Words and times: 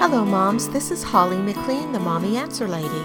Hello, 0.00 0.24
moms. 0.24 0.66
This 0.70 0.90
is 0.90 1.02
Holly 1.02 1.36
McLean, 1.36 1.92
the 1.92 2.00
Mommy 2.00 2.38
Answer 2.38 2.66
Lady. 2.66 3.04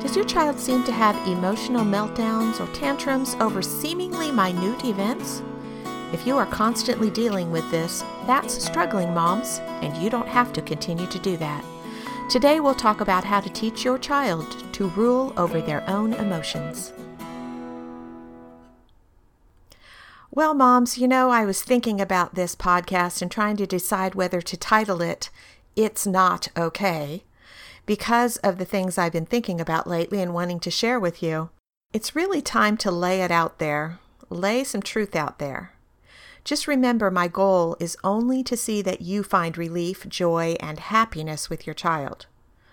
Does 0.00 0.14
your 0.14 0.24
child 0.24 0.60
seem 0.60 0.84
to 0.84 0.92
have 0.92 1.16
emotional 1.26 1.84
meltdowns 1.84 2.60
or 2.60 2.72
tantrums 2.72 3.34
over 3.40 3.60
seemingly 3.60 4.30
minute 4.30 4.84
events? 4.84 5.42
If 6.12 6.24
you 6.24 6.36
are 6.36 6.46
constantly 6.46 7.10
dealing 7.10 7.50
with 7.50 7.68
this, 7.72 8.04
that's 8.28 8.64
struggling, 8.64 9.12
moms, 9.12 9.58
and 9.82 9.96
you 9.96 10.08
don't 10.08 10.28
have 10.28 10.52
to 10.52 10.62
continue 10.62 11.08
to 11.08 11.18
do 11.18 11.36
that. 11.38 11.64
Today, 12.30 12.60
we'll 12.60 12.76
talk 12.76 13.00
about 13.00 13.24
how 13.24 13.40
to 13.40 13.50
teach 13.50 13.84
your 13.84 13.98
child 13.98 14.72
to 14.74 14.90
rule 14.90 15.32
over 15.36 15.60
their 15.60 15.82
own 15.90 16.12
emotions. 16.12 16.92
Well, 20.30 20.54
moms, 20.54 20.96
you 20.96 21.08
know, 21.08 21.30
I 21.30 21.44
was 21.44 21.64
thinking 21.64 22.00
about 22.00 22.36
this 22.36 22.54
podcast 22.54 23.20
and 23.20 23.32
trying 23.32 23.56
to 23.56 23.66
decide 23.66 24.14
whether 24.14 24.40
to 24.42 24.56
title 24.56 25.02
it 25.02 25.28
it's 25.76 26.06
not 26.06 26.48
okay 26.56 27.24
because 27.86 28.36
of 28.38 28.58
the 28.58 28.64
things 28.64 28.96
I've 28.96 29.12
been 29.12 29.26
thinking 29.26 29.60
about 29.60 29.86
lately 29.86 30.20
and 30.20 30.32
wanting 30.32 30.60
to 30.60 30.70
share 30.70 30.98
with 30.98 31.22
you. 31.22 31.50
It's 31.92 32.16
really 32.16 32.42
time 32.42 32.76
to 32.78 32.90
lay 32.90 33.22
it 33.22 33.30
out 33.30 33.58
there, 33.58 33.98
lay 34.30 34.64
some 34.64 34.82
truth 34.82 35.14
out 35.14 35.38
there. 35.38 35.72
Just 36.44 36.68
remember, 36.68 37.10
my 37.10 37.28
goal 37.28 37.76
is 37.80 37.96
only 38.04 38.42
to 38.44 38.56
see 38.56 38.82
that 38.82 39.00
you 39.00 39.22
find 39.22 39.56
relief, 39.56 40.06
joy, 40.08 40.56
and 40.60 40.78
happiness 40.78 41.48
with 41.48 41.66
your 41.66 41.74
child. 41.74 42.26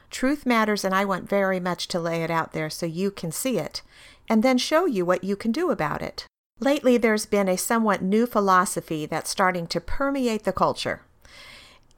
Truth 0.09 0.45
matters, 0.45 0.83
and 0.83 0.93
I 0.93 1.05
want 1.05 1.29
very 1.29 1.59
much 1.59 1.87
to 1.89 1.99
lay 1.99 2.23
it 2.23 2.29
out 2.29 2.51
there 2.51 2.69
so 2.69 2.85
you 2.85 3.11
can 3.11 3.31
see 3.31 3.57
it 3.57 3.81
and 4.27 4.43
then 4.43 4.57
show 4.57 4.85
you 4.85 5.05
what 5.05 5.23
you 5.23 5.35
can 5.35 5.51
do 5.51 5.71
about 5.71 6.01
it. 6.01 6.25
Lately, 6.59 6.97
there's 6.97 7.25
been 7.25 7.47
a 7.47 7.57
somewhat 7.57 8.01
new 8.01 8.25
philosophy 8.25 9.05
that's 9.05 9.29
starting 9.29 9.67
to 9.67 9.81
permeate 9.81 10.43
the 10.43 10.53
culture. 10.53 11.01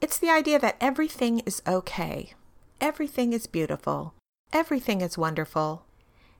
It's 0.04 0.18
the 0.18 0.28
idea 0.28 0.58
that 0.58 0.76
everything 0.82 1.38
is 1.46 1.62
okay, 1.66 2.34
everything 2.78 3.32
is 3.32 3.46
beautiful, 3.46 4.12
everything 4.52 5.00
is 5.00 5.16
wonderful, 5.16 5.86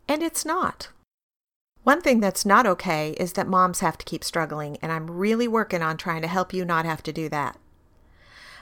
and 0.06 0.22
it's 0.22 0.44
not. 0.44 0.90
One 1.82 2.02
thing 2.02 2.20
that's 2.20 2.44
not 2.44 2.66
okay 2.66 3.12
is 3.12 3.32
that 3.32 3.48
moms 3.48 3.80
have 3.80 3.96
to 3.96 4.04
keep 4.04 4.22
struggling, 4.22 4.76
and 4.82 4.92
I'm 4.92 5.10
really 5.10 5.48
working 5.48 5.80
on 5.80 5.96
trying 5.96 6.20
to 6.20 6.28
help 6.28 6.52
you 6.52 6.66
not 6.66 6.84
have 6.84 7.02
to 7.04 7.12
do 7.12 7.30
that. 7.30 7.56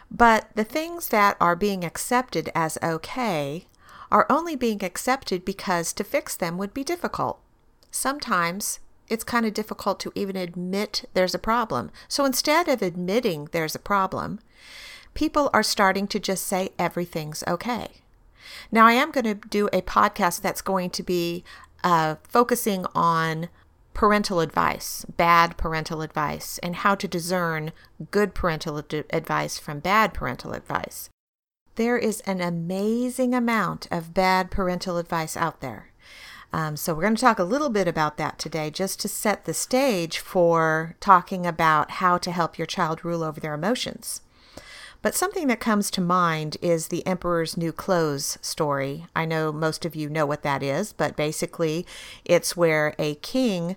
But 0.08 0.50
the 0.54 0.62
things 0.62 1.08
that 1.08 1.36
are 1.40 1.56
being 1.56 1.84
accepted 1.84 2.52
as 2.54 2.78
okay 2.80 3.66
are 4.12 4.26
only 4.30 4.54
being 4.54 4.84
accepted 4.84 5.44
because 5.44 5.92
to 5.94 6.04
fix 6.04 6.36
them 6.36 6.58
would 6.58 6.72
be 6.72 6.84
difficult. 6.84 7.40
Sometimes 7.90 8.78
it's 9.08 9.24
kind 9.24 9.46
of 9.46 9.52
difficult 9.52 9.98
to 9.98 10.12
even 10.14 10.36
admit 10.36 11.06
there's 11.12 11.34
a 11.34 11.40
problem. 11.40 11.90
So 12.06 12.24
instead 12.24 12.68
of 12.68 12.82
admitting 12.82 13.48
there's 13.50 13.74
a 13.74 13.80
problem, 13.80 14.38
people 15.14 15.50
are 15.52 15.62
starting 15.62 16.06
to 16.08 16.20
just 16.20 16.46
say 16.46 16.70
everything's 16.78 17.44
okay. 17.46 18.02
Now, 18.70 18.86
I 18.86 18.92
am 18.92 19.10
going 19.10 19.24
to 19.24 19.34
do 19.34 19.68
a 19.72 19.82
podcast 19.82 20.40
that's 20.40 20.62
going 20.62 20.90
to 20.90 21.02
be 21.02 21.44
uh, 21.84 22.16
focusing 22.28 22.86
on 22.94 23.48
parental 23.94 24.40
advice, 24.40 25.04
bad 25.16 25.56
parental 25.56 26.02
advice, 26.02 26.58
and 26.58 26.76
how 26.76 26.94
to 26.94 27.08
discern 27.08 27.72
good 28.10 28.34
parental 28.34 28.78
ad- 28.78 29.04
advice 29.10 29.58
from 29.58 29.80
bad 29.80 30.14
parental 30.14 30.52
advice. 30.52 31.10
There 31.76 31.98
is 31.98 32.20
an 32.22 32.40
amazing 32.40 33.34
amount 33.34 33.86
of 33.90 34.14
bad 34.14 34.50
parental 34.50 34.98
advice 34.98 35.36
out 35.36 35.60
there. 35.60 35.90
Um, 36.54 36.76
so, 36.76 36.94
we're 36.94 37.02
going 37.02 37.14
to 37.14 37.20
talk 37.20 37.38
a 37.38 37.44
little 37.44 37.70
bit 37.70 37.88
about 37.88 38.18
that 38.18 38.38
today 38.38 38.70
just 38.70 39.00
to 39.00 39.08
set 39.08 39.44
the 39.44 39.54
stage 39.54 40.18
for 40.18 40.96
talking 41.00 41.46
about 41.46 41.92
how 41.92 42.18
to 42.18 42.30
help 42.30 42.58
your 42.58 42.66
child 42.66 43.04
rule 43.04 43.22
over 43.22 43.40
their 43.40 43.54
emotions. 43.54 44.20
But 45.02 45.16
something 45.16 45.48
that 45.48 45.58
comes 45.58 45.90
to 45.90 46.00
mind 46.00 46.56
is 46.62 46.88
the 46.88 47.04
Emperor's 47.04 47.56
New 47.56 47.72
Clothes 47.72 48.38
story. 48.40 49.06
I 49.16 49.24
know 49.24 49.52
most 49.52 49.84
of 49.84 49.96
you 49.96 50.08
know 50.08 50.24
what 50.24 50.44
that 50.44 50.62
is, 50.62 50.92
but 50.92 51.16
basically, 51.16 51.84
it's 52.24 52.56
where 52.56 52.94
a 53.00 53.16
king 53.16 53.76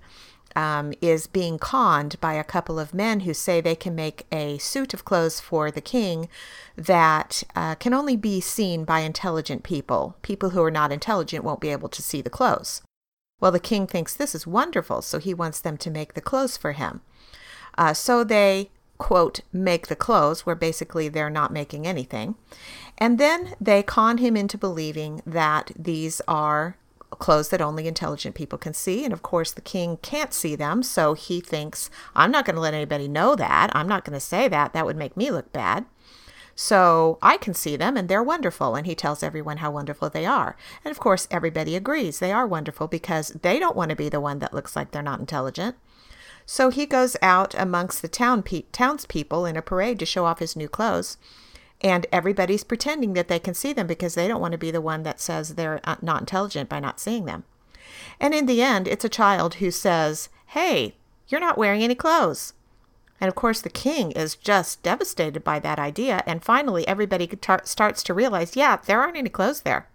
um, 0.56 0.94
is 1.02 1.25
being 1.25 1.58
conned 1.58 2.22
by 2.22 2.34
a 2.34 2.44
couple 2.44 2.80
of 2.80 2.94
men 2.94 3.22
who 3.22 3.34
say 3.34 3.59
they 3.59 3.75
can 3.75 3.96
make 3.96 4.25
a 4.31 4.59
suit 4.59 4.94
of 4.94 5.03
clothes 5.03 5.40
for 5.40 5.72
the 5.72 5.81
king 5.81 6.30
that 6.78 7.44
uh, 7.56 7.74
can 7.75 7.94
only 7.94 8.16
be 8.16 8.40
seen 8.40 8.85
by 8.85 9.00
intelligent 9.00 9.64
people. 9.64 10.16
People 10.22 10.52
who 10.52 10.64
are 10.64 10.72
not 10.72 10.91
intelligent 10.91 11.44
won't 11.44 11.59
be 11.59 11.69
able 11.69 11.90
to 11.90 12.03
see 12.03 12.22
the 12.22 12.30
clothes. 12.30 12.84
Well, 13.41 13.52
the 13.52 13.59
king 13.59 13.85
thinks 13.88 14.14
this 14.14 14.34
is 14.34 14.47
wonderful, 14.47 15.02
so 15.02 15.19
he 15.19 15.34
wants 15.34 15.59
them 15.59 15.75
to 15.78 15.91
make 15.91 16.14
the 16.14 16.22
clothes 16.22 16.56
for 16.56 16.72
him. 16.74 17.02
Uh, 17.78 17.94
so 17.94 18.24
they 18.24 18.69
quote, 18.97 19.41
make 19.51 19.88
the 19.88 19.95
clothes, 19.95 20.45
where 20.45 20.56
basically 20.56 21.09
they're 21.09 21.29
not 21.29 21.51
making 21.51 21.85
anything. 21.85 22.35
And 22.97 23.17
then 23.17 23.56
they 23.59 23.83
con 23.83 24.19
him 24.19 24.38
into 24.38 24.57
believing 24.57 25.22
that 25.25 25.72
these 25.78 26.22
are 26.28 26.78
clothes 27.11 27.50
that 27.50 27.61
only 27.61 27.88
intelligent 27.88 28.35
people 28.35 28.57
can 28.57 28.73
see. 28.73 29.03
And 29.03 29.13
of 29.13 29.22
course, 29.22 29.51
the 29.51 29.61
king 29.61 29.97
can't 29.97 30.34
see 30.34 30.55
them. 30.55 30.84
So 30.84 31.13
he 31.13 31.41
thinks, 31.41 31.89
I'm 32.16 32.31
not 32.31 32.45
going 32.45 32.55
to 32.55 32.61
let 32.61 32.73
anybody 32.73 33.07
know 33.07 33.35
that. 33.35 33.69
I'm 33.73 33.88
not 33.88 34.05
going 34.05 34.13
to 34.13 34.19
say 34.19 34.47
that. 34.47 34.73
That 34.73 34.85
would 34.85 34.97
make 34.97 35.16
me 35.16 35.31
look 35.31 35.51
bad. 35.51 35.85
So 36.55 37.17
I 37.22 37.35
can 37.35 37.53
see 37.53 37.75
them 37.75 37.97
and 37.97 38.07
they're 38.07 38.23
wonderful. 38.23 38.75
And 38.75 38.85
he 38.85 38.95
tells 38.95 39.23
everyone 39.23 39.57
how 39.57 39.72
wonderful 39.72 40.09
they 40.09 40.25
are. 40.25 40.55
And 40.84 40.91
of 40.91 41.00
course, 41.00 41.28
everybody 41.29 41.75
agrees 41.75 42.19
they 42.19 42.31
are 42.31 42.47
wonderful 42.47 42.88
because 42.88 43.29
they 43.29 43.59
don't 43.59 43.75
want 43.75 43.89
to 43.89 43.95
be 43.95 44.09
the 44.09 44.22
one 44.22 44.39
that 44.39 44.53
looks 44.53 44.75
like 44.75 44.91
they're 44.91 45.01
not 45.01 45.19
intelligent. 45.19 45.75
So 46.45 46.69
he 46.69 46.85
goes 46.85 47.17
out 47.22 47.56
amongst 47.57 48.01
the 48.01 48.07
town 48.07 48.44
pe- 48.44 48.63
townspeople 48.72 49.45
in 49.45 49.57
a 49.57 49.61
parade 49.61 50.00
to 50.00 50.06
show 50.06 50.25
off 50.25 50.39
his 50.39 50.56
new 50.56 50.69
clothes. 50.69 51.17
And 51.81 52.06
everybody's 52.11 52.63
pretending 52.63 53.13
that 53.13 53.28
they 53.28 53.39
can 53.39 53.53
see 53.53 53.73
them 53.73 53.88
because 53.88 54.16
they 54.16 54.28
don't 54.28 54.41
want 54.41 54.53
to 54.53 54.57
be 54.57 54.72
the 54.72 54.81
one 54.81 55.03
that 55.03 55.19
says 55.19 55.55
they're 55.55 55.81
uh, 55.84 55.95
not 56.01 56.22
intelligent 56.22 56.69
by 56.69 56.79
not 56.79 57.00
seeing 57.00 57.25
them. 57.25 57.44
And 58.19 58.34
in 58.34 58.45
the 58.45 58.61
end, 58.61 58.88
it's 58.88 59.05
a 59.05 59.09
child 59.09 59.55
who 59.55 59.72
says, 59.72 60.29
Hey, 60.47 60.95
you're 61.28 61.41
not 61.41 61.57
wearing 61.57 61.84
any 61.84 61.95
clothes. 61.95 62.53
And 63.19 63.28
of 63.28 63.35
course, 63.35 63.61
the 63.61 63.69
king 63.69 64.11
is 64.11 64.35
just 64.35 64.84
devastated 64.84 65.44
by 65.44 65.59
that 65.59 65.79
idea. 65.79 66.22
And 66.25 66.44
finally, 66.44 66.88
everybody 66.88 67.28
tar- 67.28 67.61
starts 67.63 68.03
to 68.03 68.13
realize, 68.13 68.55
yeah, 68.55 68.78
there 68.85 69.01
aren't 69.01 69.17
any 69.17 69.29
clothes 69.29 69.61
there. 69.61 69.88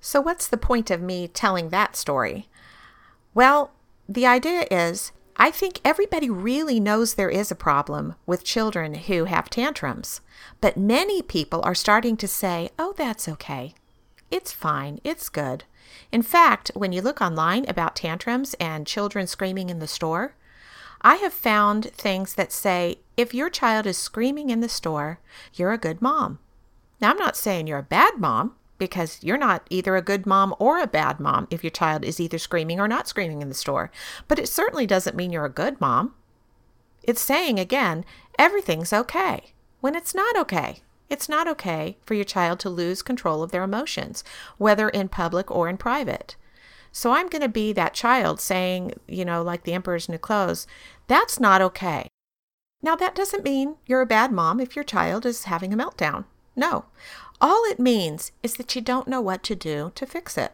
So, 0.00 0.20
what's 0.20 0.46
the 0.46 0.56
point 0.56 0.90
of 0.90 1.02
me 1.02 1.28
telling 1.28 1.68
that 1.68 1.96
story? 1.96 2.48
Well, 3.34 3.72
the 4.08 4.26
idea 4.26 4.66
is 4.70 5.12
I 5.38 5.50
think 5.50 5.80
everybody 5.84 6.30
really 6.30 6.80
knows 6.80 7.14
there 7.14 7.28
is 7.28 7.50
a 7.50 7.56
problem 7.56 8.14
with 8.24 8.42
children 8.42 8.94
who 8.94 9.24
have 9.24 9.50
tantrums, 9.50 10.22
but 10.62 10.78
many 10.78 11.20
people 11.20 11.60
are 11.62 11.74
starting 11.74 12.16
to 12.18 12.28
say, 12.28 12.70
oh, 12.78 12.94
that's 12.96 13.28
okay. 13.28 13.74
It's 14.30 14.52
fine. 14.52 14.98
It's 15.04 15.28
good. 15.28 15.64
In 16.10 16.22
fact, 16.22 16.70
when 16.74 16.92
you 16.92 17.02
look 17.02 17.20
online 17.20 17.68
about 17.68 17.96
tantrums 17.96 18.54
and 18.54 18.86
children 18.86 19.26
screaming 19.26 19.68
in 19.68 19.78
the 19.78 19.86
store, 19.86 20.34
I 21.02 21.16
have 21.16 21.34
found 21.34 21.92
things 21.92 22.34
that 22.34 22.50
say 22.50 23.00
if 23.16 23.34
your 23.34 23.50
child 23.50 23.86
is 23.86 23.98
screaming 23.98 24.50
in 24.50 24.60
the 24.60 24.68
store, 24.68 25.20
you're 25.54 25.72
a 25.72 25.78
good 25.78 26.00
mom. 26.00 26.38
Now, 27.00 27.10
I'm 27.10 27.18
not 27.18 27.36
saying 27.36 27.66
you're 27.66 27.78
a 27.78 27.82
bad 27.82 28.18
mom 28.18 28.55
because 28.78 29.22
you're 29.22 29.38
not 29.38 29.66
either 29.70 29.96
a 29.96 30.02
good 30.02 30.26
mom 30.26 30.54
or 30.58 30.78
a 30.78 30.86
bad 30.86 31.20
mom 31.20 31.48
if 31.50 31.62
your 31.64 31.70
child 31.70 32.04
is 32.04 32.20
either 32.20 32.38
screaming 32.38 32.80
or 32.80 32.88
not 32.88 33.08
screaming 33.08 33.42
in 33.42 33.48
the 33.48 33.54
store. 33.54 33.90
But 34.28 34.38
it 34.38 34.48
certainly 34.48 34.86
doesn't 34.86 35.16
mean 35.16 35.32
you're 35.32 35.44
a 35.44 35.50
good 35.50 35.80
mom. 35.80 36.14
It's 37.02 37.20
saying 37.20 37.58
again, 37.58 38.04
everything's 38.38 38.92
okay 38.92 39.54
when 39.80 39.94
it's 39.94 40.14
not 40.14 40.36
okay. 40.36 40.82
It's 41.08 41.28
not 41.28 41.46
okay 41.46 41.98
for 42.04 42.14
your 42.14 42.24
child 42.24 42.58
to 42.60 42.70
lose 42.70 43.02
control 43.02 43.42
of 43.42 43.52
their 43.52 43.62
emotions, 43.62 44.24
whether 44.58 44.88
in 44.88 45.08
public 45.08 45.50
or 45.50 45.68
in 45.68 45.76
private. 45.76 46.36
So 46.90 47.12
I'm 47.12 47.28
going 47.28 47.42
to 47.42 47.48
be 47.48 47.72
that 47.74 47.94
child 47.94 48.40
saying, 48.40 48.94
you 49.06 49.24
know, 49.24 49.42
like 49.42 49.64
the 49.64 49.74
emperor's 49.74 50.08
new 50.08 50.18
clothes, 50.18 50.66
that's 51.06 51.38
not 51.38 51.60
okay. 51.60 52.08
Now, 52.82 52.96
that 52.96 53.14
doesn't 53.14 53.44
mean 53.44 53.76
you're 53.86 54.00
a 54.00 54.06
bad 54.06 54.32
mom 54.32 54.60
if 54.60 54.74
your 54.74 54.84
child 54.84 55.24
is 55.26 55.44
having 55.44 55.72
a 55.72 55.76
meltdown. 55.76 56.24
No. 56.56 56.86
All 57.40 57.64
it 57.64 57.78
means 57.78 58.32
is 58.42 58.54
that 58.54 58.74
you 58.74 58.80
don't 58.80 59.08
know 59.08 59.20
what 59.20 59.42
to 59.44 59.54
do 59.54 59.92
to 59.94 60.06
fix 60.06 60.38
it. 60.38 60.52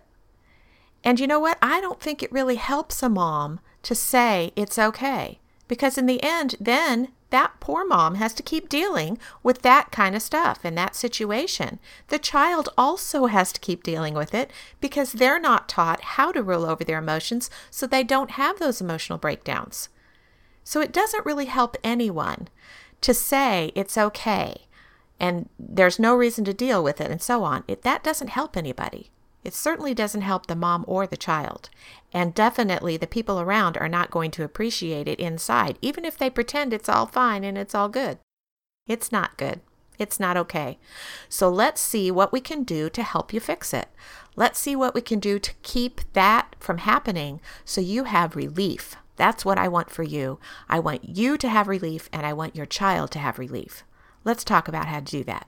And 1.04 1.20
you 1.20 1.26
know 1.26 1.40
what? 1.40 1.58
I 1.62 1.80
don't 1.80 2.00
think 2.00 2.22
it 2.22 2.32
really 2.32 2.56
helps 2.56 3.02
a 3.02 3.08
mom 3.08 3.60
to 3.82 3.94
say 3.94 4.52
it's 4.56 4.78
okay. 4.78 5.38
Because 5.68 5.96
in 5.96 6.06
the 6.06 6.22
end, 6.22 6.56
then 6.60 7.08
that 7.30 7.60
poor 7.60 7.84
mom 7.84 8.16
has 8.16 8.34
to 8.34 8.42
keep 8.42 8.68
dealing 8.68 9.18
with 9.42 9.62
that 9.62 9.90
kind 9.90 10.14
of 10.14 10.22
stuff 10.22 10.64
in 10.64 10.74
that 10.74 10.94
situation. 10.94 11.78
The 12.08 12.18
child 12.18 12.68
also 12.76 13.26
has 13.26 13.52
to 13.52 13.60
keep 13.60 13.82
dealing 13.82 14.14
with 14.14 14.34
it 14.34 14.50
because 14.80 15.12
they're 15.12 15.40
not 15.40 15.68
taught 15.68 16.02
how 16.02 16.30
to 16.32 16.42
rule 16.42 16.66
over 16.66 16.84
their 16.84 16.98
emotions 16.98 17.48
so 17.70 17.86
they 17.86 18.04
don't 18.04 18.32
have 18.32 18.58
those 18.58 18.80
emotional 18.80 19.18
breakdowns. 19.18 19.88
So 20.62 20.80
it 20.80 20.92
doesn't 20.92 21.24
really 21.24 21.46
help 21.46 21.76
anyone 21.82 22.48
to 23.00 23.14
say 23.14 23.72
it's 23.74 23.96
okay 23.96 24.66
and 25.22 25.48
there's 25.56 26.00
no 26.00 26.16
reason 26.16 26.44
to 26.44 26.52
deal 26.52 26.82
with 26.82 27.00
it 27.00 27.08
and 27.08 27.22
so 27.22 27.44
on. 27.44 27.62
It, 27.68 27.82
that 27.82 28.02
doesn't 28.02 28.30
help 28.30 28.56
anybody. 28.56 29.12
It 29.44 29.54
certainly 29.54 29.94
doesn't 29.94 30.22
help 30.22 30.46
the 30.46 30.56
mom 30.56 30.84
or 30.88 31.06
the 31.06 31.16
child. 31.16 31.70
And 32.12 32.34
definitely 32.34 32.96
the 32.96 33.06
people 33.06 33.40
around 33.40 33.78
are 33.78 33.88
not 33.88 34.10
going 34.10 34.32
to 34.32 34.44
appreciate 34.44 35.06
it 35.06 35.20
inside, 35.20 35.78
even 35.80 36.04
if 36.04 36.18
they 36.18 36.28
pretend 36.28 36.72
it's 36.72 36.88
all 36.88 37.06
fine 37.06 37.44
and 37.44 37.56
it's 37.56 37.74
all 37.74 37.88
good. 37.88 38.18
It's 38.88 39.12
not 39.12 39.36
good. 39.36 39.60
It's 39.96 40.18
not 40.18 40.36
okay. 40.36 40.78
So 41.28 41.48
let's 41.48 41.80
see 41.80 42.10
what 42.10 42.32
we 42.32 42.40
can 42.40 42.64
do 42.64 42.90
to 42.90 43.02
help 43.04 43.32
you 43.32 43.38
fix 43.38 43.72
it. 43.72 43.88
Let's 44.34 44.58
see 44.58 44.74
what 44.74 44.94
we 44.94 45.00
can 45.00 45.20
do 45.20 45.38
to 45.38 45.54
keep 45.62 46.00
that 46.14 46.56
from 46.58 46.78
happening 46.78 47.40
so 47.64 47.80
you 47.80 48.04
have 48.04 48.34
relief. 48.34 48.96
That's 49.14 49.44
what 49.44 49.58
I 49.58 49.68
want 49.68 49.90
for 49.90 50.02
you. 50.02 50.40
I 50.68 50.80
want 50.80 51.16
you 51.16 51.36
to 51.38 51.48
have 51.48 51.68
relief 51.68 52.08
and 52.12 52.26
I 52.26 52.32
want 52.32 52.56
your 52.56 52.66
child 52.66 53.12
to 53.12 53.20
have 53.20 53.38
relief. 53.38 53.84
Let's 54.24 54.44
talk 54.44 54.68
about 54.68 54.86
how 54.86 55.00
to 55.00 55.04
do 55.04 55.24
that. 55.24 55.46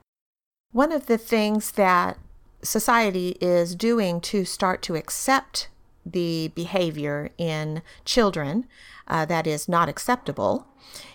One 0.73 0.93
of 0.93 1.07
the 1.07 1.19
things 1.19 1.73
that 1.73 2.19
society 2.63 3.37
is 3.41 3.75
doing 3.75 4.21
to 4.23 4.45
start 4.45 4.83
to 4.83 4.97
accept 4.97 5.69
the 6.05 6.51
behavior 6.55 7.31
in 7.39 7.83
children 8.05 8.67
uh, 9.07 9.25
that 9.27 9.47
is 9.47 9.69
not 9.69 9.89
acceptable 9.89 10.67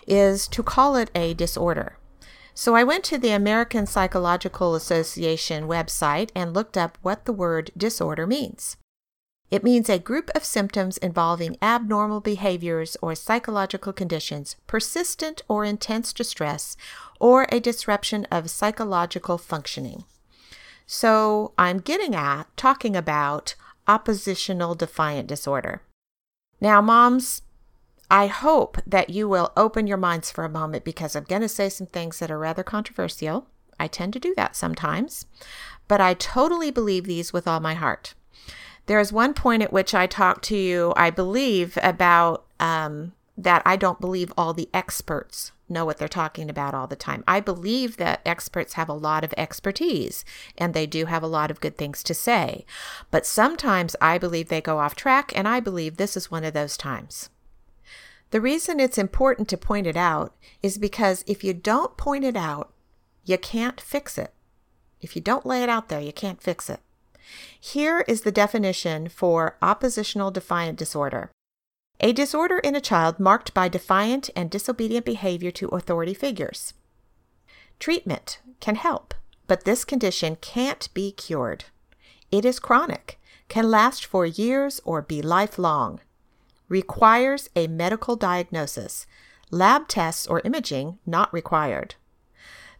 is 0.06 0.48
to 0.48 0.62
call 0.62 0.96
it 0.96 1.10
a 1.14 1.34
disorder. 1.34 1.96
So 2.54 2.74
I 2.74 2.84
went 2.84 3.04
to 3.04 3.18
the 3.18 3.30
American 3.30 3.86
Psychological 3.86 4.74
Association 4.74 5.64
website 5.64 6.30
and 6.34 6.52
looked 6.52 6.76
up 6.76 6.98
what 7.02 7.24
the 7.24 7.32
word 7.32 7.70
disorder 7.76 8.26
means. 8.26 8.76
It 9.50 9.64
means 9.64 9.88
a 9.88 9.98
group 9.98 10.30
of 10.34 10.44
symptoms 10.44 10.96
involving 10.98 11.56
abnormal 11.60 12.20
behaviors 12.20 12.96
or 13.02 13.16
psychological 13.16 13.92
conditions, 13.92 14.54
persistent 14.68 15.42
or 15.48 15.64
intense 15.64 16.12
distress, 16.12 16.76
or 17.18 17.46
a 17.50 17.58
disruption 17.58 18.26
of 18.30 18.48
psychological 18.48 19.38
functioning. 19.38 20.04
So 20.86 21.52
I'm 21.58 21.78
getting 21.78 22.14
at 22.14 22.44
talking 22.56 22.94
about 22.94 23.56
oppositional 23.88 24.76
defiant 24.76 25.26
disorder. 25.26 25.82
Now, 26.60 26.80
moms, 26.80 27.42
I 28.08 28.28
hope 28.28 28.78
that 28.86 29.10
you 29.10 29.28
will 29.28 29.52
open 29.56 29.86
your 29.86 29.96
minds 29.96 30.30
for 30.30 30.44
a 30.44 30.48
moment 30.48 30.84
because 30.84 31.16
I'm 31.16 31.24
going 31.24 31.42
to 31.42 31.48
say 31.48 31.68
some 31.68 31.86
things 31.86 32.18
that 32.18 32.30
are 32.30 32.38
rather 32.38 32.62
controversial. 32.62 33.46
I 33.78 33.88
tend 33.88 34.12
to 34.12 34.20
do 34.20 34.34
that 34.36 34.54
sometimes, 34.54 35.26
but 35.88 36.00
I 36.00 36.14
totally 36.14 36.70
believe 36.70 37.04
these 37.04 37.32
with 37.32 37.48
all 37.48 37.60
my 37.60 37.74
heart. 37.74 38.14
There 38.90 38.98
is 38.98 39.12
one 39.12 39.34
point 39.34 39.62
at 39.62 39.72
which 39.72 39.94
I 39.94 40.08
talk 40.08 40.42
to 40.42 40.56
you, 40.56 40.92
I 40.96 41.10
believe, 41.10 41.78
about 41.80 42.44
um, 42.58 43.12
that 43.38 43.62
I 43.64 43.76
don't 43.76 44.00
believe 44.00 44.32
all 44.36 44.52
the 44.52 44.68
experts 44.74 45.52
know 45.68 45.84
what 45.84 45.98
they're 45.98 46.08
talking 46.08 46.50
about 46.50 46.74
all 46.74 46.88
the 46.88 46.96
time. 46.96 47.22
I 47.28 47.38
believe 47.38 47.98
that 47.98 48.20
experts 48.26 48.72
have 48.72 48.88
a 48.88 48.92
lot 48.92 49.22
of 49.22 49.32
expertise 49.36 50.24
and 50.58 50.74
they 50.74 50.88
do 50.88 51.06
have 51.06 51.22
a 51.22 51.28
lot 51.28 51.52
of 51.52 51.60
good 51.60 51.78
things 51.78 52.02
to 52.02 52.14
say. 52.14 52.66
But 53.12 53.24
sometimes 53.24 53.94
I 54.00 54.18
believe 54.18 54.48
they 54.48 54.60
go 54.60 54.80
off 54.80 54.96
track, 54.96 55.32
and 55.36 55.46
I 55.46 55.60
believe 55.60 55.96
this 55.96 56.16
is 56.16 56.32
one 56.32 56.42
of 56.42 56.52
those 56.52 56.76
times. 56.76 57.30
The 58.32 58.40
reason 58.40 58.80
it's 58.80 58.98
important 58.98 59.46
to 59.50 59.56
point 59.56 59.86
it 59.86 59.96
out 59.96 60.34
is 60.64 60.78
because 60.78 61.22
if 61.28 61.44
you 61.44 61.54
don't 61.54 61.96
point 61.96 62.24
it 62.24 62.34
out, 62.34 62.72
you 63.24 63.38
can't 63.38 63.80
fix 63.80 64.18
it. 64.18 64.34
If 65.00 65.14
you 65.14 65.22
don't 65.22 65.46
lay 65.46 65.62
it 65.62 65.68
out 65.68 65.90
there, 65.90 66.00
you 66.00 66.12
can't 66.12 66.42
fix 66.42 66.68
it. 66.68 66.80
Here 67.58 68.04
is 68.08 68.22
the 68.22 68.32
definition 68.32 69.08
for 69.08 69.56
oppositional 69.62 70.30
defiant 70.30 70.78
disorder 70.78 71.30
a 72.00 72.12
disorder 72.12 72.58
in 72.60 72.74
a 72.74 72.80
child 72.80 73.20
marked 73.20 73.52
by 73.52 73.68
defiant 73.68 74.30
and 74.34 74.50
disobedient 74.50 75.04
behavior 75.04 75.50
to 75.50 75.68
authority 75.68 76.14
figures. 76.14 76.72
Treatment 77.78 78.40
can 78.58 78.74
help, 78.74 79.14
but 79.46 79.64
this 79.64 79.84
condition 79.84 80.36
can't 80.40 80.88
be 80.94 81.12
cured. 81.12 81.66
It 82.32 82.44
is 82.44 82.58
chronic, 82.58 83.20
can 83.48 83.70
last 83.70 84.06
for 84.06 84.24
years 84.24 84.80
or 84.84 85.02
be 85.02 85.20
lifelong, 85.20 86.00
requires 86.68 87.50
a 87.54 87.66
medical 87.66 88.16
diagnosis, 88.16 89.06
lab 89.50 89.88
tests 89.88 90.26
or 90.26 90.40
imaging 90.44 90.98
not 91.04 91.32
required. 91.34 91.96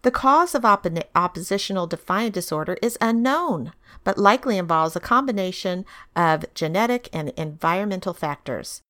The 0.03 0.11
cause 0.11 0.55
of 0.55 0.65
op- 0.65 0.87
oppositional 1.15 1.87
defiant 1.87 2.35
disorder 2.35 2.79
is 2.81 2.97
unknown, 3.01 3.73
but 4.03 4.17
likely 4.17 4.57
involves 4.57 4.97
a 4.97 5.01
combination 5.01 5.85
of 6.17 6.47
genetic 6.55 7.09
and 7.13 7.31
environmental 7.31 8.15
factors. 8.15 8.83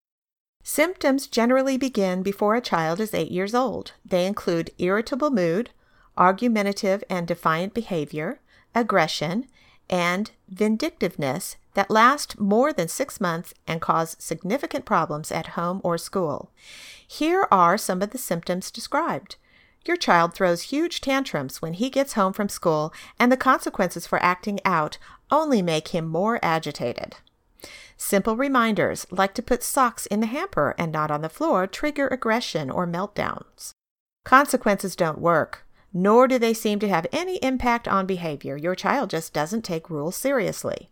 Symptoms 0.63 1.27
generally 1.27 1.77
begin 1.77 2.23
before 2.23 2.55
a 2.55 2.61
child 2.61 3.01
is 3.01 3.15
eight 3.15 3.31
years 3.31 3.55
old. 3.55 3.93
They 4.05 4.27
include 4.27 4.71
irritable 4.79 5.31
mood, 5.31 5.71
argumentative 6.17 7.03
and 7.09 7.27
defiant 7.27 7.75
behavior, 7.75 8.41
aggression, 8.75 9.47
and 9.89 10.31
vindictiveness 10.49 11.57
that 11.75 11.91
last 11.91 12.39
more 12.39 12.73
than 12.73 12.89
six 12.89 13.21
months 13.21 13.55
and 13.67 13.81
cause 13.81 14.17
significant 14.19 14.85
problems 14.85 15.33
at 15.33 15.49
home 15.49 15.81
or 15.83 15.99
school. 15.99 16.51
Here 17.07 17.49
are 17.51 17.77
some 17.79 18.03
of 18.03 18.11
the 18.11 18.19
symptoms 18.19 18.71
described. 18.71 19.37
Your 19.87 19.97
child 19.97 20.35
throws 20.35 20.63
huge 20.63 21.01
tantrums 21.01 21.63
when 21.63 21.75
he 21.75 21.89
gets 21.91 22.13
home 22.13 22.33
from 22.33 22.49
school, 22.49 22.93
and 23.19 23.33
the 23.33 23.37
consequences 23.37 24.07
for 24.07 24.23
acting 24.23 24.61
out 24.65 24.99
only 25.31 25.63
make 25.63 25.89
him 25.89 26.07
more 26.07 26.39
agitated. 26.43 27.17
Simple 27.97 28.37
reminders, 28.37 29.07
like 29.11 29.35
to 29.35 29.43
put 29.43 29.63
socks 29.63 30.07
in 30.07 30.21
the 30.21 30.27
hamper 30.27 30.75
and 30.79 30.91
not 30.91 31.11
on 31.11 31.23
the 31.23 31.29
floor, 31.29 31.67
trigger 31.67 32.09
aggression 32.09 32.71
or 32.71 32.87
meltdowns. 32.87 33.73
Consequences 34.25 34.97
don't 34.97 35.19
work, 35.21 35.67
nor 35.93 36.27
do 36.29 36.39
they 36.39 36.55
seem 36.55 36.79
to 36.79 36.89
have 36.89 37.07
any 37.13 37.37
impact 37.37 37.89
on 37.89 38.07
behavior. 38.07 38.57
Your 38.57 38.75
child 38.75 39.11
just 39.11 39.33
doesn't 39.33 39.63
take 39.63 39.91
rules 39.91 40.17
seriously. 40.17 40.91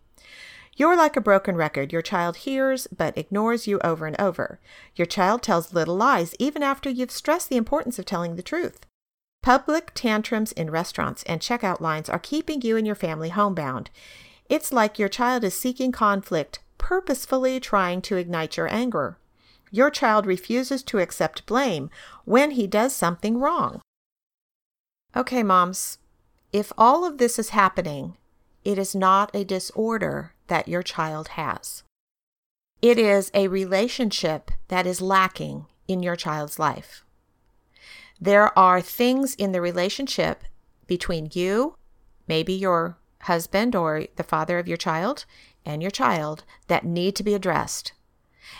You're 0.79 0.95
like 0.95 1.17
a 1.17 1.21
broken 1.21 1.57
record. 1.57 1.91
Your 1.91 2.01
child 2.01 2.37
hears 2.37 2.87
but 2.87 3.17
ignores 3.17 3.67
you 3.67 3.79
over 3.83 4.07
and 4.07 4.15
over. 4.17 4.61
Your 4.95 5.05
child 5.05 5.43
tells 5.43 5.73
little 5.73 5.97
lies 5.97 6.33
even 6.39 6.63
after 6.63 6.89
you've 6.89 7.11
stressed 7.11 7.49
the 7.49 7.57
importance 7.57 7.99
of 7.99 8.05
telling 8.05 8.37
the 8.37 8.41
truth. 8.41 8.85
Public 9.43 9.91
tantrums 9.93 10.53
in 10.53 10.71
restaurants 10.71 11.23
and 11.23 11.41
checkout 11.41 11.81
lines 11.81 12.07
are 12.07 12.17
keeping 12.17 12.61
you 12.61 12.77
and 12.77 12.87
your 12.87 12.95
family 12.95 13.27
homebound. 13.27 13.89
It's 14.47 14.71
like 14.71 14.97
your 14.97 15.09
child 15.09 15.43
is 15.43 15.53
seeking 15.53 15.91
conflict 15.91 16.59
purposefully 16.77 17.59
trying 17.59 18.01
to 18.03 18.15
ignite 18.15 18.55
your 18.55 18.73
anger. 18.73 19.17
Your 19.71 19.91
child 19.91 20.25
refuses 20.25 20.81
to 20.83 20.99
accept 20.99 21.45
blame 21.45 21.89
when 22.23 22.51
he 22.51 22.67
does 22.67 22.95
something 22.95 23.37
wrong. 23.37 23.81
Okay, 25.13 25.43
moms, 25.43 25.97
if 26.53 26.71
all 26.77 27.03
of 27.03 27.17
this 27.17 27.37
is 27.37 27.49
happening, 27.49 28.15
it 28.63 28.77
is 28.77 28.95
not 28.95 29.33
a 29.33 29.43
disorder 29.43 30.33
that 30.47 30.67
your 30.67 30.83
child 30.83 31.29
has. 31.29 31.83
It 32.81 32.97
is 32.97 33.31
a 33.33 33.47
relationship 33.47 34.51
that 34.69 34.85
is 34.85 35.01
lacking 35.01 35.65
in 35.87 36.01
your 36.03 36.15
child's 36.15 36.59
life. 36.59 37.03
There 38.21 38.57
are 38.57 38.81
things 38.81 39.35
in 39.35 39.51
the 39.51 39.61
relationship 39.61 40.43
between 40.87 41.29
you, 41.33 41.75
maybe 42.27 42.53
your 42.53 42.97
husband 43.23 43.75
or 43.75 44.05
the 44.15 44.23
father 44.23 44.59
of 44.59 44.67
your 44.67 44.77
child, 44.77 45.25
and 45.65 45.81
your 45.81 45.91
child 45.91 46.43
that 46.67 46.85
need 46.85 47.15
to 47.15 47.23
be 47.23 47.33
addressed. 47.33 47.93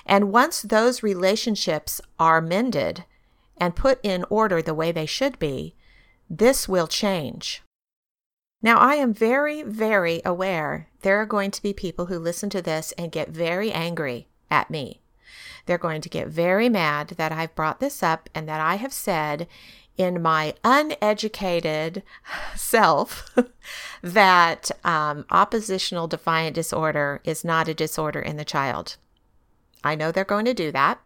And 0.05 0.31
once 0.31 0.61
those 0.61 1.03
relationships 1.03 2.01
are 2.19 2.41
mended 2.41 3.05
and 3.57 3.75
put 3.75 3.99
in 4.03 4.25
order 4.29 4.61
the 4.61 4.73
way 4.73 4.91
they 4.91 5.05
should 5.05 5.39
be, 5.39 5.75
this 6.29 6.67
will 6.69 6.87
change. 6.87 7.63
Now, 8.61 8.77
I 8.77 8.95
am 8.95 9.13
very, 9.13 9.63
very 9.63 10.21
aware 10.25 10.89
there 11.01 11.17
are 11.21 11.25
going 11.25 11.51
to 11.51 11.61
be 11.61 11.73
people 11.73 12.07
who 12.07 12.19
listen 12.19 12.49
to 12.49 12.61
this 12.61 12.91
and 12.97 13.11
get 13.11 13.29
very 13.29 13.71
angry 13.71 14.27
at 14.51 14.69
me. 14.69 15.01
They're 15.65 15.77
going 15.77 16.01
to 16.01 16.09
get 16.09 16.27
very 16.27 16.67
mad 16.67 17.09
that 17.09 17.31
I've 17.31 17.55
brought 17.55 17.79
this 17.79 18.03
up 18.03 18.29
and 18.35 18.49
that 18.49 18.59
I 18.59 18.75
have 18.75 18.91
said 18.91 19.47
in 19.97 20.21
my 20.21 20.55
uneducated 20.63 22.03
self 22.55 23.33
that 24.01 24.71
um, 24.83 25.25
oppositional 25.29 26.07
defiant 26.07 26.55
disorder 26.55 27.21
is 27.23 27.45
not 27.45 27.67
a 27.67 27.73
disorder 27.73 28.19
in 28.19 28.37
the 28.37 28.45
child. 28.45 28.97
I 29.83 29.95
know 29.95 30.11
they're 30.11 30.25
going 30.25 30.45
to 30.45 30.53
do 30.53 30.71
that. 30.71 30.99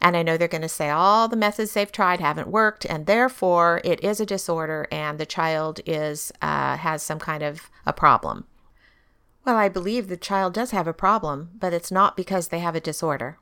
And 0.00 0.16
I 0.16 0.22
know 0.22 0.36
they're 0.36 0.48
going 0.48 0.62
to 0.62 0.68
say 0.68 0.90
all 0.90 1.28
the 1.28 1.36
methods 1.36 1.72
they've 1.72 1.90
tried 1.90 2.20
haven't 2.20 2.48
worked, 2.48 2.84
and 2.84 3.06
therefore 3.06 3.80
it 3.84 4.02
is 4.02 4.20
a 4.20 4.26
disorder, 4.26 4.86
and 4.90 5.18
the 5.18 5.26
child 5.26 5.80
is 5.86 6.32
uh, 6.42 6.76
has 6.76 7.02
some 7.02 7.18
kind 7.18 7.42
of 7.42 7.70
a 7.86 7.92
problem. 7.92 8.46
Well, 9.44 9.56
I 9.56 9.68
believe 9.68 10.08
the 10.08 10.16
child 10.16 10.54
does 10.54 10.70
have 10.70 10.86
a 10.86 10.94
problem, 10.94 11.50
but 11.58 11.72
it's 11.72 11.90
not 11.90 12.16
because 12.16 12.48
they 12.48 12.60
have 12.60 12.74
a 12.74 12.80
disorder. 12.80 13.38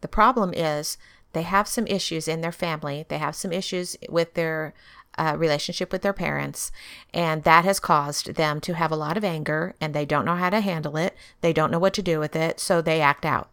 The 0.00 0.08
problem 0.08 0.52
is 0.54 0.98
they 1.32 1.42
have 1.42 1.68
some 1.68 1.86
issues 1.86 2.28
in 2.28 2.40
their 2.40 2.52
family. 2.52 3.06
They 3.08 3.18
have 3.18 3.34
some 3.34 3.52
issues 3.52 3.96
with 4.08 4.34
their 4.34 4.74
uh, 5.16 5.34
relationship 5.36 5.90
with 5.92 6.02
their 6.02 6.12
parents, 6.12 6.70
and 7.12 7.42
that 7.42 7.64
has 7.64 7.80
caused 7.80 8.34
them 8.34 8.60
to 8.60 8.74
have 8.74 8.92
a 8.92 8.96
lot 8.96 9.16
of 9.16 9.24
anger 9.24 9.74
and 9.80 9.92
they 9.92 10.04
don't 10.04 10.24
know 10.24 10.36
how 10.36 10.50
to 10.50 10.60
handle 10.60 10.96
it. 10.96 11.16
They 11.40 11.52
don't 11.52 11.70
know 11.70 11.78
what 11.78 11.94
to 11.94 12.02
do 12.02 12.20
with 12.20 12.36
it, 12.36 12.60
so 12.60 12.80
they 12.80 13.00
act 13.00 13.24
out. 13.26 13.50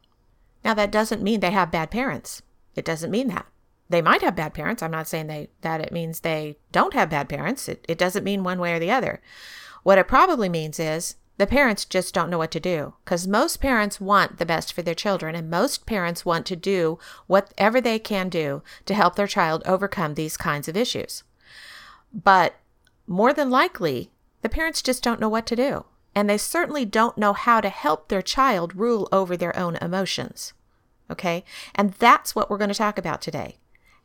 Now, 0.65 0.73
that 0.73 0.91
doesn't 0.91 1.21
mean 1.21 1.39
they 1.39 1.51
have 1.51 1.71
bad 1.71 1.91
parents. 1.91 2.41
It 2.75 2.83
doesn't 2.83 3.11
mean 3.11 3.27
that. 3.29 3.45
They 3.87 4.01
might 4.01 4.23
have 4.23 4.35
bad 4.35 4.55
parents. 4.55 4.81
I'm 4.81 4.91
not 4.91 5.07
saying 5.07 5.27
they 5.27 5.49
that 5.61 5.79
it 5.79 5.91
means 5.91 6.19
they 6.19 6.57
don't 6.71 6.95
have 6.95 7.11
bad 7.11 7.29
parents. 7.29 7.69
It, 7.69 7.85
it 7.87 7.99
doesn't 7.99 8.23
mean 8.23 8.43
one 8.43 8.59
way 8.59 8.73
or 8.73 8.79
the 8.79 8.89
other. 8.89 9.21
What 9.83 9.99
it 9.99 10.07
probably 10.07 10.49
means 10.49 10.79
is 10.79 11.17
the 11.37 11.45
parents 11.45 11.85
just 11.85 12.15
don't 12.15 12.31
know 12.31 12.39
what 12.39 12.49
to 12.49 12.59
do 12.59 12.95
because 13.03 13.27
most 13.27 13.57
parents 13.57 14.01
want 14.01 14.37
the 14.39 14.45
best 14.45 14.73
for 14.73 14.81
their 14.81 14.95
children, 14.95 15.35
and 15.35 15.51
most 15.51 15.85
parents 15.85 16.25
want 16.25 16.47
to 16.47 16.55
do 16.55 16.97
whatever 17.27 17.79
they 17.79 17.99
can 17.99 18.27
do 18.27 18.63
to 18.87 18.95
help 18.95 19.15
their 19.15 19.27
child 19.27 19.61
overcome 19.67 20.15
these 20.15 20.35
kinds 20.35 20.67
of 20.67 20.75
issues. 20.75 21.23
But 22.11 22.55
more 23.05 23.33
than 23.33 23.51
likely, 23.51 24.09
the 24.41 24.49
parents 24.49 24.81
just 24.81 25.03
don't 25.03 25.19
know 25.19 25.29
what 25.29 25.45
to 25.45 25.55
do. 25.55 25.85
And 26.15 26.29
they 26.29 26.37
certainly 26.37 26.85
don't 26.85 27.17
know 27.17 27.33
how 27.33 27.59
to 27.59 27.69
help 27.69 28.07
their 28.07 28.21
child 28.21 28.73
rule 28.75 29.09
over 29.11 29.35
their 29.35 29.55
own 29.59 29.75
emotions. 29.75 30.53
Okay? 31.09 31.43
And 31.73 31.93
that's 31.93 32.35
what 32.35 32.49
we're 32.49 32.57
going 32.57 32.69
to 32.69 32.75
talk 32.75 32.97
about 32.97 33.21
today. 33.21 33.57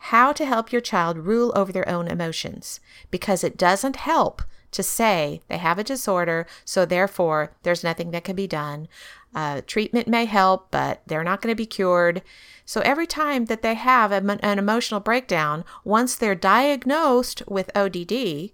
How 0.05 0.33
to 0.33 0.47
help 0.47 0.73
your 0.73 0.81
child 0.81 1.19
rule 1.19 1.53
over 1.55 1.73
their 1.73 1.89
own 1.89 2.09
emotions. 2.09 2.81
Because 3.11 3.45
it 3.45 3.57
doesn't 3.57 3.97
help 3.97 4.43
to 4.73 4.83
say 4.83 5.41
they 5.49 5.59
have 5.59 5.79
a 5.79 5.85
disorder, 5.85 6.47
so 6.65 6.85
therefore 6.85 7.53
there's 7.63 7.85
nothing 7.85 8.11
that 8.13 8.25
can 8.25 8.37
be 8.37 8.47
done. 8.47 8.89
Uh, 9.35 9.61
treatment 9.67 10.09
may 10.09 10.25
help, 10.25 10.71
but 10.71 11.03
they're 11.07 11.25
not 11.25 11.41
going 11.41 11.53
to 11.53 11.57
be 11.57 11.67
cured. 11.67 12.23
So 12.65 12.81
every 12.83 13.07
time 13.07 13.47
that 13.47 13.63
they 13.63 13.75
have 13.75 14.13
a, 14.13 14.39
an 14.43 14.59
emotional 14.59 15.01
breakdown, 15.01 15.65
once 15.85 16.15
they're 16.15 16.35
diagnosed 16.35 17.43
with 17.49 17.77
ODD, 17.77 18.51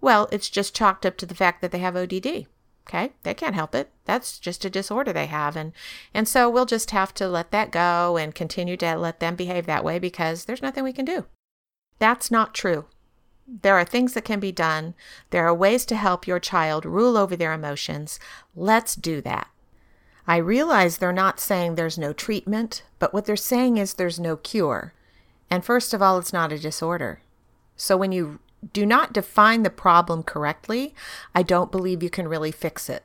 well, 0.00 0.28
it's 0.32 0.48
just 0.48 0.74
chalked 0.74 1.04
up 1.04 1.16
to 1.18 1.26
the 1.26 1.34
fact 1.34 1.60
that 1.60 1.72
they 1.72 1.78
have 1.78 1.96
ODD. 1.96 2.46
Okay? 2.90 3.12
They 3.22 3.34
can't 3.34 3.54
help 3.54 3.72
it. 3.72 3.92
That's 4.04 4.40
just 4.40 4.64
a 4.64 4.70
disorder 4.70 5.12
they 5.12 5.26
have 5.26 5.54
and 5.54 5.72
and 6.12 6.26
so 6.26 6.50
we'll 6.50 6.66
just 6.66 6.90
have 6.90 7.14
to 7.14 7.28
let 7.28 7.52
that 7.52 7.70
go 7.70 8.16
and 8.16 8.34
continue 8.34 8.76
to 8.78 8.96
let 8.96 9.20
them 9.20 9.36
behave 9.36 9.66
that 9.66 9.84
way 9.84 10.00
because 10.00 10.44
there's 10.44 10.62
nothing 10.62 10.82
we 10.82 10.92
can 10.92 11.04
do. 11.04 11.26
That's 12.00 12.32
not 12.32 12.52
true. 12.52 12.86
There 13.46 13.76
are 13.76 13.84
things 13.84 14.14
that 14.14 14.24
can 14.24 14.40
be 14.40 14.50
done. 14.50 14.94
There 15.30 15.46
are 15.46 15.54
ways 15.54 15.84
to 15.86 15.96
help 15.96 16.26
your 16.26 16.40
child 16.40 16.84
rule 16.84 17.16
over 17.16 17.36
their 17.36 17.52
emotions. 17.52 18.18
Let's 18.56 18.96
do 18.96 19.20
that. 19.20 19.48
I 20.26 20.36
realize 20.36 20.98
they're 20.98 21.12
not 21.12 21.38
saying 21.38 21.74
there's 21.74 21.98
no 21.98 22.12
treatment, 22.12 22.82
but 22.98 23.14
what 23.14 23.24
they're 23.24 23.36
saying 23.36 23.76
is 23.76 23.94
there's 23.94 24.18
no 24.18 24.36
cure. 24.36 24.94
And 25.48 25.64
first 25.64 25.94
of 25.94 26.02
all, 26.02 26.18
it's 26.18 26.32
not 26.32 26.52
a 26.52 26.58
disorder. 26.58 27.20
So 27.76 27.96
when 27.96 28.12
you 28.12 28.40
do 28.72 28.84
not 28.84 29.12
define 29.12 29.62
the 29.62 29.70
problem 29.70 30.22
correctly, 30.22 30.94
I 31.34 31.42
don't 31.42 31.72
believe 31.72 32.02
you 32.02 32.10
can 32.10 32.28
really 32.28 32.52
fix 32.52 32.88
it. 32.88 33.04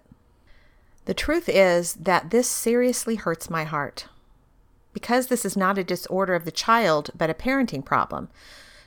The 1.06 1.14
truth 1.14 1.48
is 1.48 1.94
that 1.94 2.32
this 2.32 2.50
seriously 2.50 3.16
hurts 3.16 3.50
my 3.50 3.64
heart. 3.64 4.08
Because 4.92 5.28
this 5.28 5.46
is 5.46 5.56
not 5.56 5.78
a 5.78 5.84
disorder 5.84 6.36
of 6.36 6.46
the 6.46 6.52
child, 6.52 7.12
but 7.16 7.30
a 7.30 7.34
parenting 7.34 7.86
problem. 7.86 8.30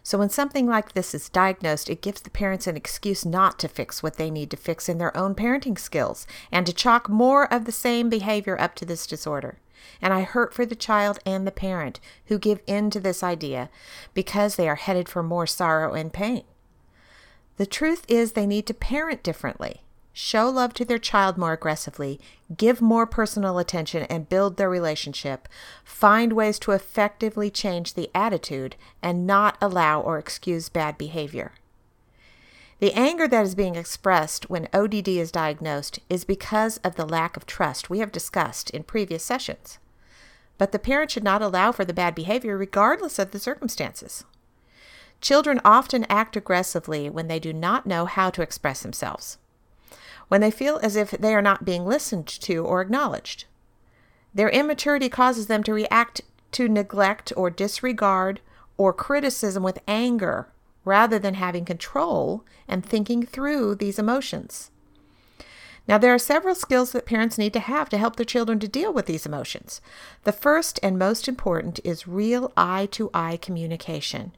So 0.02 0.18
when 0.18 0.30
something 0.30 0.66
like 0.66 0.92
this 0.92 1.14
is 1.14 1.28
diagnosed, 1.28 1.90
it 1.90 2.00
gives 2.00 2.22
the 2.22 2.30
parents 2.30 2.66
an 2.66 2.76
excuse 2.76 3.26
not 3.26 3.58
to 3.58 3.68
fix 3.68 4.02
what 4.02 4.16
they 4.16 4.30
need 4.30 4.50
to 4.50 4.56
fix 4.56 4.88
in 4.88 4.98
their 4.98 5.14
own 5.16 5.34
parenting 5.34 5.78
skills 5.78 6.26
and 6.50 6.66
to 6.66 6.72
chalk 6.72 7.08
more 7.08 7.52
of 7.52 7.66
the 7.66 7.72
same 7.72 8.08
behavior 8.08 8.58
up 8.58 8.74
to 8.76 8.86
this 8.86 9.06
disorder. 9.06 9.58
And 10.00 10.14
I 10.14 10.22
hurt 10.22 10.54
for 10.54 10.64
the 10.64 10.74
child 10.74 11.18
and 11.26 11.46
the 11.46 11.52
parent 11.52 12.00
who 12.26 12.38
give 12.38 12.60
in 12.66 12.90
to 12.90 13.00
this 13.00 13.22
idea 13.22 13.68
because 14.14 14.56
they 14.56 14.68
are 14.68 14.76
headed 14.76 15.08
for 15.08 15.22
more 15.22 15.46
sorrow 15.46 15.92
and 15.92 16.12
pain. 16.12 16.44
The 17.58 17.66
truth 17.66 18.04
is, 18.06 18.32
they 18.32 18.46
need 18.46 18.66
to 18.68 18.74
parent 18.74 19.24
differently, 19.24 19.82
show 20.12 20.48
love 20.48 20.74
to 20.74 20.84
their 20.84 20.98
child 20.98 21.36
more 21.36 21.52
aggressively, 21.52 22.20
give 22.56 22.80
more 22.80 23.04
personal 23.04 23.58
attention, 23.58 24.04
and 24.04 24.28
build 24.28 24.56
their 24.56 24.70
relationship. 24.70 25.48
Find 25.84 26.32
ways 26.32 26.60
to 26.60 26.70
effectively 26.70 27.50
change 27.50 27.94
the 27.94 28.10
attitude 28.14 28.76
and 29.02 29.26
not 29.26 29.58
allow 29.60 30.00
or 30.00 30.18
excuse 30.18 30.68
bad 30.68 30.96
behavior. 30.96 31.52
The 32.78 32.92
anger 32.92 33.26
that 33.26 33.44
is 33.44 33.56
being 33.56 33.74
expressed 33.74 34.48
when 34.48 34.68
ODD 34.72 35.08
is 35.08 35.32
diagnosed 35.32 35.98
is 36.08 36.24
because 36.24 36.76
of 36.78 36.94
the 36.94 37.06
lack 37.06 37.36
of 37.36 37.44
trust 37.44 37.90
we 37.90 37.98
have 37.98 38.12
discussed 38.12 38.70
in 38.70 38.84
previous 38.84 39.24
sessions. 39.24 39.78
But 40.58 40.70
the 40.70 40.78
parent 40.78 41.10
should 41.10 41.24
not 41.24 41.42
allow 41.42 41.72
for 41.72 41.84
the 41.84 41.92
bad 41.92 42.14
behavior 42.14 42.56
regardless 42.56 43.18
of 43.18 43.32
the 43.32 43.40
circumstances. 43.40 44.24
Children 45.20 45.60
often 45.64 46.06
act 46.08 46.36
aggressively 46.36 47.10
when 47.10 47.28
they 47.28 47.38
do 47.38 47.52
not 47.52 47.86
know 47.86 48.06
how 48.06 48.30
to 48.30 48.42
express 48.42 48.82
themselves, 48.82 49.38
when 50.28 50.40
they 50.40 50.50
feel 50.50 50.78
as 50.82 50.96
if 50.96 51.10
they 51.10 51.34
are 51.34 51.42
not 51.42 51.64
being 51.64 51.86
listened 51.86 52.26
to 52.26 52.64
or 52.64 52.80
acknowledged. 52.80 53.46
Their 54.32 54.50
immaturity 54.50 55.08
causes 55.08 55.46
them 55.46 55.62
to 55.64 55.72
react 55.72 56.20
to 56.52 56.68
neglect 56.68 57.32
or 57.36 57.50
disregard 57.50 58.40
or 58.76 58.92
criticism 58.92 59.62
with 59.62 59.80
anger 59.88 60.48
rather 60.84 61.18
than 61.18 61.34
having 61.34 61.64
control 61.64 62.44
and 62.66 62.84
thinking 62.84 63.26
through 63.26 63.74
these 63.74 63.98
emotions. 63.98 64.70
Now, 65.86 65.98
there 65.98 66.14
are 66.14 66.18
several 66.18 66.54
skills 66.54 66.92
that 66.92 67.06
parents 67.06 67.38
need 67.38 67.54
to 67.54 67.60
have 67.60 67.88
to 67.88 67.98
help 67.98 68.16
their 68.16 68.24
children 68.24 68.58
to 68.60 68.68
deal 68.68 68.92
with 68.92 69.06
these 69.06 69.26
emotions. 69.26 69.80
The 70.24 70.32
first 70.32 70.78
and 70.82 70.98
most 70.98 71.28
important 71.28 71.80
is 71.82 72.06
real 72.06 72.52
eye 72.56 72.86
to 72.92 73.10
eye 73.14 73.38
communication. 73.38 74.32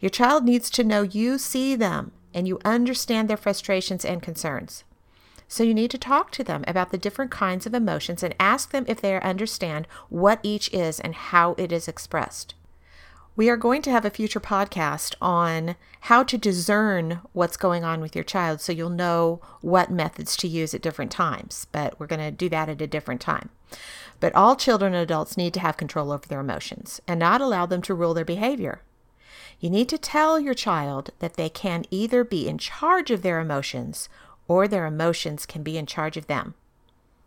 Your 0.00 0.10
child 0.10 0.44
needs 0.44 0.70
to 0.70 0.84
know 0.84 1.02
you 1.02 1.38
see 1.38 1.76
them 1.76 2.12
and 2.32 2.48
you 2.48 2.58
understand 2.64 3.28
their 3.28 3.36
frustrations 3.36 4.04
and 4.04 4.22
concerns. 4.22 4.84
So 5.46 5.64
you 5.64 5.74
need 5.74 5.90
to 5.90 5.98
talk 5.98 6.30
to 6.32 6.44
them 6.44 6.64
about 6.66 6.90
the 6.90 6.98
different 6.98 7.30
kinds 7.30 7.66
of 7.66 7.74
emotions 7.74 8.22
and 8.22 8.34
ask 8.38 8.70
them 8.70 8.84
if 8.88 9.00
they 9.00 9.20
understand 9.20 9.86
what 10.08 10.40
each 10.42 10.72
is 10.72 11.00
and 11.00 11.14
how 11.14 11.54
it 11.58 11.72
is 11.72 11.88
expressed. 11.88 12.54
We 13.36 13.48
are 13.48 13.56
going 13.56 13.82
to 13.82 13.90
have 13.90 14.04
a 14.04 14.10
future 14.10 14.40
podcast 14.40 15.14
on 15.20 15.76
how 16.02 16.22
to 16.24 16.38
discern 16.38 17.20
what's 17.32 17.56
going 17.56 17.84
on 17.84 18.00
with 18.00 18.14
your 18.14 18.24
child 18.24 18.60
so 18.60 18.72
you'll 18.72 18.90
know 18.90 19.40
what 19.60 19.90
methods 19.90 20.36
to 20.38 20.48
use 20.48 20.72
at 20.72 20.82
different 20.82 21.10
times, 21.10 21.66
but 21.72 21.98
we're 21.98 22.06
going 22.06 22.20
to 22.20 22.30
do 22.30 22.48
that 22.48 22.68
at 22.68 22.82
a 22.82 22.86
different 22.86 23.20
time. 23.20 23.50
But 24.18 24.34
all 24.34 24.56
children 24.56 24.94
and 24.94 25.02
adults 25.02 25.36
need 25.36 25.54
to 25.54 25.60
have 25.60 25.76
control 25.76 26.12
over 26.12 26.26
their 26.26 26.40
emotions 26.40 27.00
and 27.08 27.18
not 27.18 27.40
allow 27.40 27.66
them 27.66 27.82
to 27.82 27.94
rule 27.94 28.14
their 28.14 28.24
behavior. 28.24 28.82
You 29.60 29.68
need 29.68 29.90
to 29.90 29.98
tell 29.98 30.40
your 30.40 30.54
child 30.54 31.10
that 31.18 31.34
they 31.34 31.50
can 31.50 31.84
either 31.90 32.24
be 32.24 32.48
in 32.48 32.56
charge 32.56 33.10
of 33.10 33.20
their 33.20 33.40
emotions 33.40 34.08
or 34.48 34.66
their 34.66 34.86
emotions 34.86 35.44
can 35.44 35.62
be 35.62 35.76
in 35.76 35.84
charge 35.84 36.16
of 36.16 36.26
them. 36.26 36.54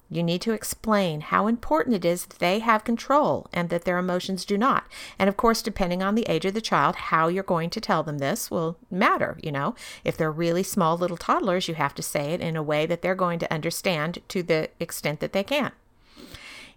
You 0.09 0.23
need 0.23 0.41
to 0.41 0.51
explain 0.51 1.21
how 1.21 1.47
important 1.47 1.95
it 1.95 2.05
is 2.05 2.25
that 2.25 2.39
they 2.39 2.59
have 2.59 2.83
control 2.83 3.47
and 3.53 3.69
that 3.69 3.83
their 3.85 3.97
emotions 3.97 4.45
do 4.45 4.57
not. 4.57 4.85
And 5.17 5.27
of 5.27 5.37
course, 5.37 5.61
depending 5.61 6.03
on 6.03 6.15
the 6.15 6.25
age 6.27 6.45
of 6.45 6.53
the 6.53 6.61
child, 6.61 6.95
how 6.95 7.27
you're 7.27 7.43
going 7.43 7.69
to 7.71 7.81
tell 7.81 8.03
them 8.03 8.17
this 8.17 8.51
will 8.51 8.77
matter. 8.91 9.37
You 9.41 9.51
know, 9.51 9.75
if 10.03 10.17
they're 10.17 10.31
really 10.31 10.63
small 10.63 10.97
little 10.97 11.17
toddlers, 11.17 11.67
you 11.67 11.75
have 11.75 11.95
to 11.95 12.03
say 12.03 12.33
it 12.33 12.41
in 12.41 12.55
a 12.55 12.63
way 12.63 12.85
that 12.85 13.01
they're 13.01 13.15
going 13.15 13.39
to 13.39 13.53
understand 13.53 14.19
to 14.27 14.43
the 14.43 14.69
extent 14.79 15.19
that 15.19 15.33
they 15.33 15.43
can. 15.43 15.71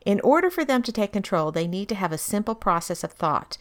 In 0.05 0.21
order 0.21 0.51
for 0.51 0.65
them 0.65 0.83
to 0.85 0.93
take 0.93 1.13
control, 1.13 1.51
they 1.51 1.67
need 1.67 1.89
to 1.89 1.95
have 1.95 2.13
a 2.13 2.19
simple 2.19 2.55
process 2.55 3.03
of 3.03 3.13
thought. 3.13 3.59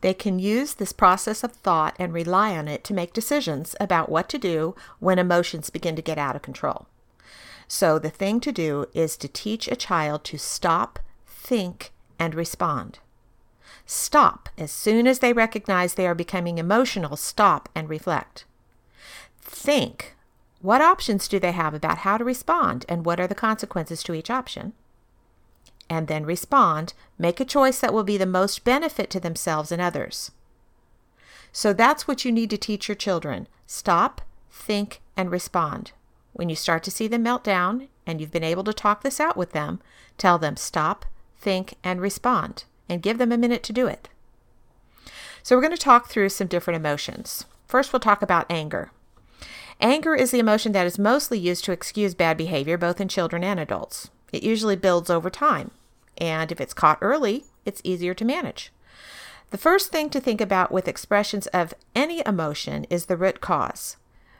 They 0.00 0.14
can 0.14 0.38
use 0.38 0.74
this 0.74 0.92
process 0.92 1.42
of 1.42 1.52
thought 1.52 1.96
and 1.98 2.12
rely 2.12 2.56
on 2.56 2.68
it 2.68 2.84
to 2.84 2.94
make 2.94 3.12
decisions 3.12 3.74
about 3.80 4.08
what 4.08 4.28
to 4.28 4.38
do 4.38 4.76
when 5.00 5.18
emotions 5.18 5.70
begin 5.70 5.96
to 5.96 6.02
get 6.02 6.18
out 6.18 6.36
of 6.36 6.42
control. 6.42 6.86
So, 7.66 7.98
the 7.98 8.10
thing 8.10 8.40
to 8.40 8.52
do 8.52 8.86
is 8.94 9.16
to 9.18 9.28
teach 9.28 9.68
a 9.68 9.76
child 9.76 10.24
to 10.24 10.38
stop, 10.38 10.98
think, 11.26 11.92
and 12.18 12.34
respond. 12.34 13.00
Stop 13.84 14.48
as 14.56 14.70
soon 14.70 15.06
as 15.06 15.18
they 15.18 15.32
recognize 15.32 15.94
they 15.94 16.06
are 16.06 16.14
becoming 16.14 16.58
emotional, 16.58 17.16
stop 17.16 17.68
and 17.74 17.88
reflect. 17.88 18.44
Think 19.40 20.14
what 20.60 20.80
options 20.80 21.28
do 21.28 21.38
they 21.38 21.52
have 21.52 21.72
about 21.72 21.98
how 21.98 22.18
to 22.18 22.24
respond 22.24 22.84
and 22.88 23.04
what 23.04 23.20
are 23.20 23.28
the 23.28 23.34
consequences 23.34 24.02
to 24.02 24.14
each 24.14 24.30
option? 24.30 24.72
And 25.90 26.06
then 26.06 26.26
respond, 26.26 26.94
make 27.18 27.40
a 27.40 27.44
choice 27.44 27.80
that 27.80 27.92
will 27.92 28.04
be 28.04 28.18
the 28.18 28.26
most 28.26 28.64
benefit 28.64 29.10
to 29.10 29.20
themselves 29.20 29.72
and 29.72 29.80
others. 29.80 30.30
So 31.52 31.72
that's 31.72 32.06
what 32.06 32.24
you 32.24 32.32
need 32.32 32.50
to 32.50 32.58
teach 32.58 32.88
your 32.88 32.94
children 32.94 33.48
stop, 33.66 34.20
think, 34.50 35.00
and 35.16 35.30
respond. 35.30 35.92
When 36.32 36.48
you 36.48 36.56
start 36.56 36.82
to 36.84 36.90
see 36.90 37.08
them 37.08 37.22
melt 37.22 37.44
down 37.44 37.88
and 38.06 38.20
you've 38.20 38.30
been 38.30 38.44
able 38.44 38.64
to 38.64 38.72
talk 38.72 39.02
this 39.02 39.20
out 39.20 39.36
with 39.36 39.52
them, 39.52 39.80
tell 40.16 40.38
them 40.38 40.56
stop, 40.56 41.04
think, 41.36 41.74
and 41.82 42.00
respond, 42.00 42.64
and 42.88 43.02
give 43.02 43.18
them 43.18 43.32
a 43.32 43.38
minute 43.38 43.62
to 43.64 43.72
do 43.72 43.86
it. 43.86 44.08
So, 45.42 45.56
we're 45.56 45.62
going 45.62 45.76
to 45.76 45.78
talk 45.78 46.08
through 46.08 46.28
some 46.30 46.46
different 46.46 46.76
emotions. 46.76 47.44
First, 47.66 47.92
we'll 47.92 48.00
talk 48.00 48.22
about 48.22 48.46
anger. 48.50 48.90
Anger 49.80 50.14
is 50.14 50.30
the 50.30 50.40
emotion 50.40 50.72
that 50.72 50.86
is 50.86 50.98
mostly 50.98 51.38
used 51.38 51.64
to 51.64 51.72
excuse 51.72 52.14
bad 52.14 52.36
behavior 52.36 52.76
both 52.76 53.00
in 53.00 53.08
children 53.08 53.44
and 53.44 53.60
adults. 53.60 54.10
It 54.32 54.42
usually 54.42 54.76
builds 54.76 55.08
over 55.08 55.30
time 55.30 55.70
and 56.18 56.52
if 56.52 56.60
it's 56.60 56.74
caught 56.74 56.98
early, 57.00 57.44
it's 57.64 57.80
easier 57.84 58.14
to 58.14 58.24
manage. 58.24 58.72
The 59.50 59.58
first 59.58 59.90
thing 59.90 60.10
to 60.10 60.20
think 60.20 60.40
about 60.40 60.70
with 60.70 60.88
expressions 60.88 61.46
of 61.48 61.72
any 61.94 62.22
emotion 62.26 62.84
is 62.90 63.06
the 63.06 63.16
root 63.16 63.40
cause. 63.40 63.96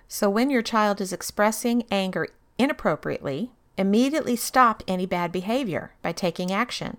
So 0.07 0.29
when 0.29 0.51
your 0.51 0.63
child 0.63 1.01
is 1.01 1.13
expressing 1.13 1.85
anger 1.91 2.29
inappropriately, 2.59 3.51
immediately 3.79 4.37
stop 4.37 4.83
any 4.87 5.07
bad 5.07 5.33
behavior 5.33 5.93
by 6.03 6.13
taking 6.13 6.53
action. 6.53 6.99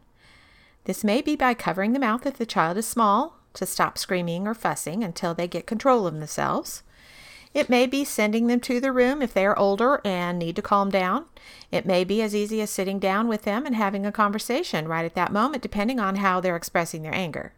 This 0.86 1.04
may 1.04 1.22
be 1.22 1.36
by 1.36 1.54
covering 1.54 1.94
the 1.94 2.00
mouth 2.00 2.26
if 2.26 2.38
the 2.38 2.46
child 2.46 2.78
is 2.78 2.88
small 2.88 3.36
to 3.54 3.66
stop 3.66 3.98
screaming 3.98 4.48
or 4.48 4.54
fussing 4.54 5.04
until 5.04 5.34
they 5.34 5.48
get 5.48 5.68
control 5.68 6.08
of 6.08 6.14
themselves. 6.16 6.84
It 7.54 7.70
may 7.70 7.88
be 7.88 8.06
sending 8.06 8.48
them 8.48 8.60
to 8.62 8.80
the 8.80 8.92
room 8.92 9.22
if 9.22 9.34
they 9.34 9.46
are 9.46 9.58
older 9.58 10.02
and 10.06 10.38
need 10.38 10.56
to 10.58 10.62
calm 10.62 10.90
down. 10.90 11.26
It 11.72 11.86
may 11.86 12.04
be 12.04 12.22
as 12.22 12.36
easy 12.36 12.62
as 12.62 12.70
sitting 12.70 13.00
down 13.00 13.28
with 13.28 13.44
them 13.44 13.66
and 13.66 13.76
having 13.76 14.06
a 14.06 14.12
conversation 14.12 14.88
right 14.88 15.06
at 15.06 15.16
that 15.16 15.34
moment, 15.34 15.64
depending 15.64 16.00
on 16.00 16.18
how 16.18 16.40
they're 16.40 16.56
expressing 16.56 17.02
their 17.02 17.16
anger. 17.16 17.54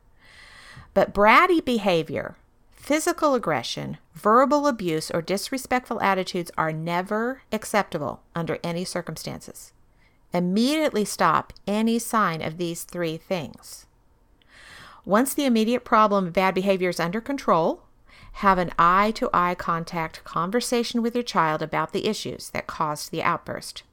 But 0.94 1.14
bratty 1.14 1.64
behavior, 1.64 2.36
Physical 2.82 3.36
aggression, 3.36 4.00
verbal 4.16 4.66
abuse, 4.66 5.12
or 5.12 5.22
disrespectful 5.22 6.02
attitudes 6.02 6.50
are 6.58 6.74
never 6.74 7.44
acceptable 7.52 8.24
under 8.36 8.58
any 8.64 8.84
circumstances. 8.84 9.72
Immediately 10.34 11.06
stop 11.06 11.54
any 11.68 12.00
sign 12.00 12.42
of 12.42 12.58
these 12.58 12.84
three 12.84 13.18
things. 13.18 13.86
Once 15.06 15.36
the 15.36 15.46
immediate 15.46 15.86
problem 15.86 16.26
of 16.26 16.34
bad 16.34 16.56
behavior 16.56 16.90
is 16.90 17.00
under 17.00 17.22
control, 17.22 17.84
have 18.34 18.58
an 18.58 18.72
eye 18.80 19.12
to 19.12 19.30
eye 19.34 19.56
contact 19.56 20.24
conversation 20.24 21.02
with 21.02 21.16
your 21.16 21.24
child 21.24 21.62
about 21.62 21.94
the 21.94 22.08
issues 22.08 22.50
that 22.52 22.68
caused 22.68 23.12
the 23.12 23.24
outburst. 23.24 23.84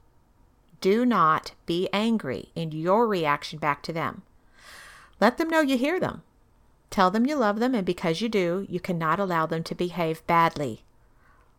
Do 0.81 1.05
not 1.05 1.53
be 1.65 1.89
angry 1.91 2.49
in 2.55 2.71
your 2.71 3.07
reaction 3.07 3.59
back 3.59 3.83
to 3.83 3.93
them. 3.93 4.23
Let 5.19 5.37
them 5.37 5.49
know 5.49 5.61
you 5.61 5.77
hear 5.77 5.99
them. 5.99 6.23
Tell 6.89 7.11
them 7.11 7.25
you 7.25 7.35
love 7.35 7.59
them, 7.59 7.75
and 7.75 7.85
because 7.85 8.21
you 8.21 8.29
do, 8.29 8.65
you 8.69 8.79
cannot 8.79 9.19
allow 9.19 9.45
them 9.45 9.63
to 9.63 9.75
behave 9.75 10.25
badly. 10.25 10.83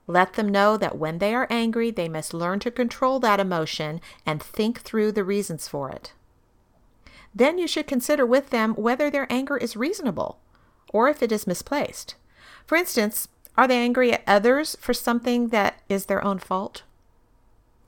Let 0.06 0.32
them 0.32 0.48
know 0.48 0.76
that 0.76 0.98
when 0.98 1.18
they 1.18 1.34
are 1.34 1.46
angry, 1.50 1.90
they 1.90 2.08
must 2.08 2.34
learn 2.34 2.58
to 2.60 2.70
control 2.70 3.20
that 3.20 3.38
emotion 3.38 4.00
and 4.26 4.42
think 4.42 4.80
through 4.80 5.12
the 5.12 5.22
reasons 5.22 5.68
for 5.68 5.90
it. 5.90 6.12
Then 7.32 7.58
you 7.58 7.68
should 7.68 7.86
consider 7.86 8.26
with 8.26 8.50
them 8.50 8.74
whether 8.74 9.08
their 9.08 9.30
anger 9.30 9.56
is 9.56 9.76
reasonable 9.76 10.40
or 10.92 11.08
if 11.08 11.22
it 11.22 11.30
is 11.30 11.46
misplaced. 11.46 12.16
For 12.70 12.76
instance, 12.76 13.26
are 13.56 13.66
they 13.66 13.82
angry 13.82 14.12
at 14.12 14.22
others 14.28 14.76
for 14.78 14.94
something 14.94 15.48
that 15.48 15.82
is 15.88 16.06
their 16.06 16.24
own 16.24 16.38
fault? 16.38 16.84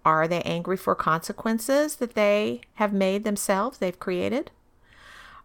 Are 0.05 0.27
they 0.27 0.43
angry 0.43 0.77
for 0.77 0.97
consequences 0.97 1.95
that 1.99 2.17
they 2.17 2.63
have 2.75 2.93
made 2.93 3.23
themselves, 3.23 3.79
they've 3.79 4.01
created? 4.01 4.51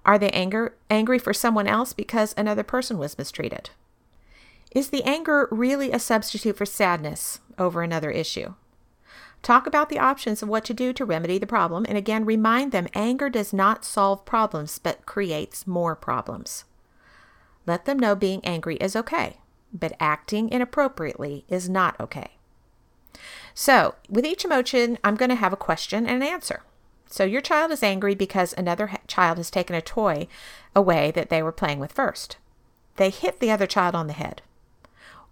Are 0.04 0.18
they 0.18 0.32
anger, 0.32 0.74
angry 0.90 1.20
for 1.20 1.36
someone 1.36 1.68
else 1.68 1.94
because 1.94 2.34
another 2.36 2.64
person 2.64 2.98
was 2.98 3.16
mistreated? 3.20 3.70
Is 4.72 4.90
the 4.90 5.04
anger 5.04 5.48
really 5.52 5.92
a 5.92 6.00
substitute 6.00 6.58
for 6.58 6.66
sadness 6.66 7.40
over 7.60 7.84
another 7.84 8.10
issue? 8.10 8.56
Talk 9.44 9.68
about 9.68 9.90
the 9.90 10.00
options 10.00 10.42
of 10.42 10.50
what 10.50 10.66
to 10.66 10.74
do 10.74 10.94
to 10.94 11.06
remedy 11.06 11.38
the 11.38 11.46
problem, 11.46 11.86
and 11.88 11.96
again, 11.96 12.26
remind 12.26 12.72
them 12.72 12.88
anger 12.96 13.30
does 13.30 13.54
not 13.54 13.86
solve 13.86 14.26
problems 14.26 14.80
but 14.80 15.06
creates 15.06 15.68
more 15.68 15.96
problems. 15.96 16.64
Let 17.68 17.86
them 17.86 18.00
know 18.00 18.16
being 18.16 18.44
angry 18.44 18.78
is 18.78 18.96
okay, 18.96 19.38
but 19.72 19.94
acting 20.00 20.50
inappropriately 20.50 21.46
is 21.50 21.70
not 21.70 22.00
okay. 22.00 22.32
So, 23.54 23.96
with 24.10 24.26
each 24.26 24.46
emotion, 24.46 24.98
I'm 25.04 25.16
going 25.16 25.30
to 25.30 25.36
have 25.36 25.54
a 25.54 25.58
question 25.58 26.08
and 26.08 26.24
an 26.24 26.30
answer. 26.30 26.64
So 27.10 27.24
your 27.24 27.42
child 27.42 27.72
is 27.72 27.84
angry 27.84 28.16
because 28.16 28.54
another 28.54 28.92
child 29.08 29.38
has 29.38 29.50
taken 29.50 29.76
a 29.76 29.82
toy 29.82 30.28
away 30.76 31.12
that 31.12 31.30
they 31.30 31.42
were 31.42 31.52
playing 31.52 31.80
with 31.80 31.92
first. 31.92 32.38
They 32.98 33.10
hit 33.10 33.40
the 33.40 33.52
other 33.52 33.68
child 33.68 33.96
on 33.96 34.08
the 34.08 34.14
head. 34.14 34.42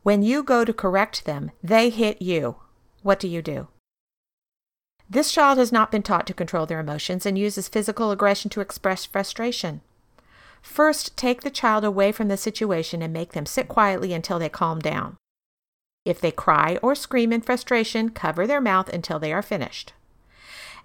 When 0.04 0.22
you 0.22 0.44
go 0.44 0.63
to 0.63 0.74
correct 0.74 1.25
them, 1.25 1.51
they 1.63 1.89
hit 1.89 2.22
you. 2.22 2.58
What 3.01 3.20
do 3.20 3.27
you 3.27 3.42
do? 3.42 3.68
This 5.10 5.32
child 5.32 5.58
has 5.58 5.72
not 5.72 5.92
been 5.92 6.04
taught 6.04 6.25
to 6.27 6.34
control 6.34 6.65
their 6.65 6.80
emotions 6.80 7.25
and 7.25 7.38
uses 7.38 7.68
physical 7.68 8.12
aggression 8.12 8.50
to 8.51 8.62
express 8.62 9.06
frustration. 9.06 9.82
First, 10.65 11.15
take 11.15 11.41
the 11.41 11.51
child 11.51 11.86
away 11.86 12.12
from 12.12 12.27
the 12.27 12.36
situation 12.36 13.01
and 13.01 13.13
make 13.13 13.31
them 13.31 13.45
sit 13.45 13.67
quietly 13.67 14.13
until 14.13 14.39
they 14.39 14.50
calm 14.50 14.79
down. 14.79 15.15
If 16.03 16.19
they 16.19 16.31
cry 16.31 16.79
or 16.81 16.95
scream 16.95 17.31
in 17.31 17.41
frustration, 17.41 18.10
cover 18.10 18.45
their 18.45 18.60
mouth 18.60 18.89
until 18.89 19.19
they 19.19 19.31
are 19.31 19.43
finished. 19.43 19.93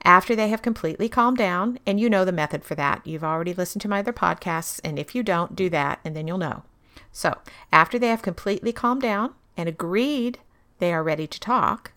After 0.04 0.36
they 0.36 0.48
have 0.50 0.62
completely 0.62 1.08
calmed 1.08 1.38
down, 1.38 1.78
and 1.86 1.98
you 1.98 2.08
know 2.10 2.24
the 2.26 2.30
method 2.30 2.62
for 2.62 2.74
that, 2.76 3.04
you've 3.06 3.24
already 3.24 3.54
listened 3.54 3.80
to 3.82 3.88
my 3.88 4.00
other 4.00 4.12
podcasts, 4.12 4.80
and 4.84 4.98
if 4.98 5.14
you 5.14 5.22
don't, 5.22 5.56
do 5.56 5.70
that, 5.70 5.98
and 6.04 6.14
then 6.14 6.28
you'll 6.28 6.38
know. 6.38 6.62
So, 7.10 7.38
after 7.72 7.98
they 7.98 8.08
have 8.08 8.22
completely 8.22 8.72
calmed 8.72 9.02
down 9.02 9.34
and 9.56 9.68
agreed 9.68 10.38
they 10.78 10.92
are 10.92 11.02
ready 11.02 11.26
to 11.26 11.40
talk, 11.40 11.92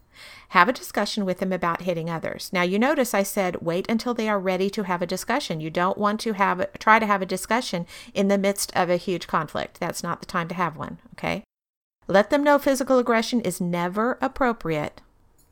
have 0.50 0.70
a 0.70 0.74
discussion 0.74 1.26
with 1.26 1.40
them 1.40 1.52
about 1.52 1.82
hitting 1.82 2.10
others. 2.10 2.50
Now, 2.54 2.62
you 2.62 2.78
notice 2.78 3.14
I 3.14 3.24
said 3.24 3.62
wait 3.62 3.90
until 3.90 4.14
they 4.14 4.30
are 4.30 4.40
ready 4.40 4.70
to 4.72 4.84
have 4.84 5.02
a 5.02 5.08
discussion. 5.08 5.62
You 5.62 5.70
don't 5.70 5.98
want 5.98 6.20
to 6.22 6.34
have 6.34 6.66
try 6.80 7.00
to 7.00 7.06
have 7.06 7.22
a 7.22 7.26
discussion 7.26 7.86
in 8.14 8.28
the 8.28 8.38
midst 8.38 8.76
of 8.76 8.90
a 8.90 8.98
huge 8.98 9.28
conflict. 9.28 9.80
That's 9.80 10.04
not 10.04 10.20
the 10.20 10.26
time 10.26 10.48
to 10.50 10.56
have 10.56 10.78
one, 10.78 11.00
okay? 11.14 11.44
Let 12.08 12.30
them 12.30 12.44
know 12.44 12.60
physical 12.60 13.00
aggression 13.00 13.42
is 13.42 13.62
never 13.62 14.18
appropriate 14.22 15.02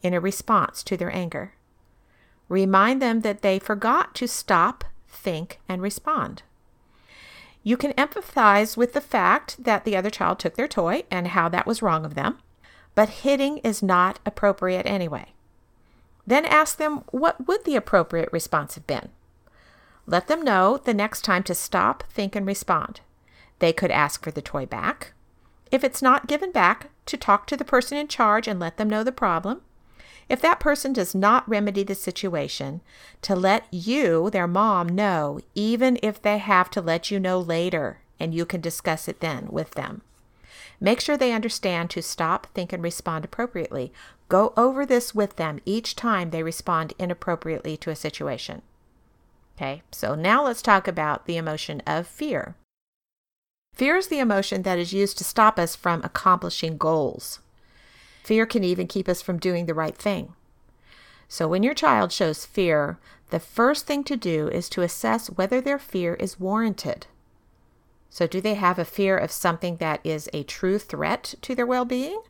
in 0.01 0.13
a 0.13 0.19
response 0.19 0.83
to 0.83 0.97
their 0.97 1.13
anger. 1.15 1.53
Remind 2.49 3.01
them 3.01 3.21
that 3.21 3.41
they 3.41 3.59
forgot 3.59 4.13
to 4.15 4.27
stop, 4.27 4.83
think, 5.07 5.59
and 5.69 5.81
respond. 5.81 6.43
You 7.63 7.77
can 7.77 7.93
empathize 7.93 8.75
with 8.75 8.93
the 8.93 9.01
fact 9.01 9.63
that 9.63 9.85
the 9.85 9.95
other 9.95 10.09
child 10.09 10.39
took 10.39 10.55
their 10.55 10.67
toy 10.67 11.03
and 11.11 11.27
how 11.27 11.47
that 11.49 11.67
was 11.67 11.81
wrong 11.81 12.05
of 12.05 12.15
them, 12.15 12.39
but 12.95 13.09
hitting 13.09 13.57
is 13.59 13.81
not 13.81 14.19
appropriate 14.25 14.85
anyway. 14.85 15.33
Then 16.25 16.45
ask 16.45 16.77
them 16.77 17.03
what 17.11 17.47
would 17.47 17.65
the 17.65 17.75
appropriate 17.75 18.29
response 18.31 18.75
have 18.75 18.87
been. 18.87 19.09
Let 20.05 20.27
them 20.27 20.41
know 20.41 20.77
the 20.77 20.93
next 20.93 21.21
time 21.21 21.43
to 21.43 21.55
stop, 21.55 22.03
think, 22.09 22.35
and 22.35 22.45
respond. 22.45 23.01
They 23.59 23.73
could 23.73 23.91
ask 23.91 24.23
for 24.23 24.31
the 24.31 24.41
toy 24.41 24.65
back. 24.65 25.13
If 25.71 25.83
it's 25.83 26.01
not 26.01 26.27
given 26.27 26.51
back, 26.51 26.89
to 27.05 27.17
talk 27.17 27.47
to 27.47 27.57
the 27.57 27.65
person 27.65 27.97
in 27.97 28.07
charge 28.07 28.47
and 28.47 28.59
let 28.59 28.77
them 28.77 28.89
know 28.89 29.03
the 29.03 29.11
problem. 29.11 29.61
If 30.29 30.41
that 30.41 30.59
person 30.59 30.93
does 30.93 31.13
not 31.13 31.47
remedy 31.47 31.83
the 31.83 31.95
situation, 31.95 32.81
to 33.21 33.35
let 33.35 33.65
you, 33.71 34.29
their 34.29 34.47
mom, 34.47 34.87
know, 34.89 35.39
even 35.55 35.97
if 36.01 36.21
they 36.21 36.37
have 36.37 36.69
to 36.71 36.81
let 36.81 37.11
you 37.11 37.19
know 37.19 37.39
later 37.39 37.99
and 38.19 38.33
you 38.33 38.45
can 38.45 38.61
discuss 38.61 39.07
it 39.07 39.19
then 39.19 39.47
with 39.49 39.71
them. 39.71 40.03
Make 40.83 40.99
sure 40.99 41.15
they 41.15 41.31
understand 41.31 41.91
to 41.91 42.01
stop, 42.01 42.47
think, 42.47 42.73
and 42.73 42.81
respond 42.81 43.23
appropriately. 43.23 43.93
Go 44.29 44.51
over 44.57 44.83
this 44.83 45.13
with 45.13 45.35
them 45.35 45.59
each 45.63 45.95
time 45.95 46.31
they 46.31 46.41
respond 46.41 46.93
inappropriately 46.97 47.77
to 47.77 47.91
a 47.91 47.95
situation. 47.95 48.63
Okay, 49.55 49.83
so 49.91 50.15
now 50.15 50.43
let's 50.43 50.63
talk 50.63 50.87
about 50.87 51.27
the 51.27 51.37
emotion 51.37 51.83
of 51.85 52.07
fear. 52.07 52.55
Fear 53.75 53.97
is 53.97 54.07
the 54.07 54.19
emotion 54.19 54.63
that 54.63 54.79
is 54.79 54.91
used 54.91 55.19
to 55.19 55.23
stop 55.23 55.59
us 55.59 55.75
from 55.75 56.01
accomplishing 56.03 56.77
goals. 56.77 57.39
Fear 58.23 58.47
can 58.47 58.63
even 58.63 58.87
keep 58.87 59.07
us 59.07 59.21
from 59.21 59.37
doing 59.37 59.67
the 59.67 59.75
right 59.75 59.95
thing. 59.95 60.33
So, 61.27 61.47
when 61.47 61.63
your 61.63 61.73
child 61.73 62.11
shows 62.11 62.45
fear, 62.45 62.97
the 63.29 63.39
first 63.39 63.85
thing 63.85 64.03
to 64.05 64.17
do 64.17 64.49
is 64.49 64.67
to 64.69 64.81
assess 64.81 65.27
whether 65.27 65.61
their 65.61 65.79
fear 65.79 66.15
is 66.15 66.39
warranted. 66.39 67.05
So, 68.13 68.27
do 68.27 68.41
they 68.41 68.55
have 68.55 68.77
a 68.77 68.83
fear 68.83 69.17
of 69.17 69.31
something 69.31 69.77
that 69.77 70.01
is 70.03 70.29
a 70.33 70.43
true 70.43 70.77
threat 70.77 71.33
to 71.41 71.55
their 71.55 71.65
well 71.65 71.85
being? 71.85 72.21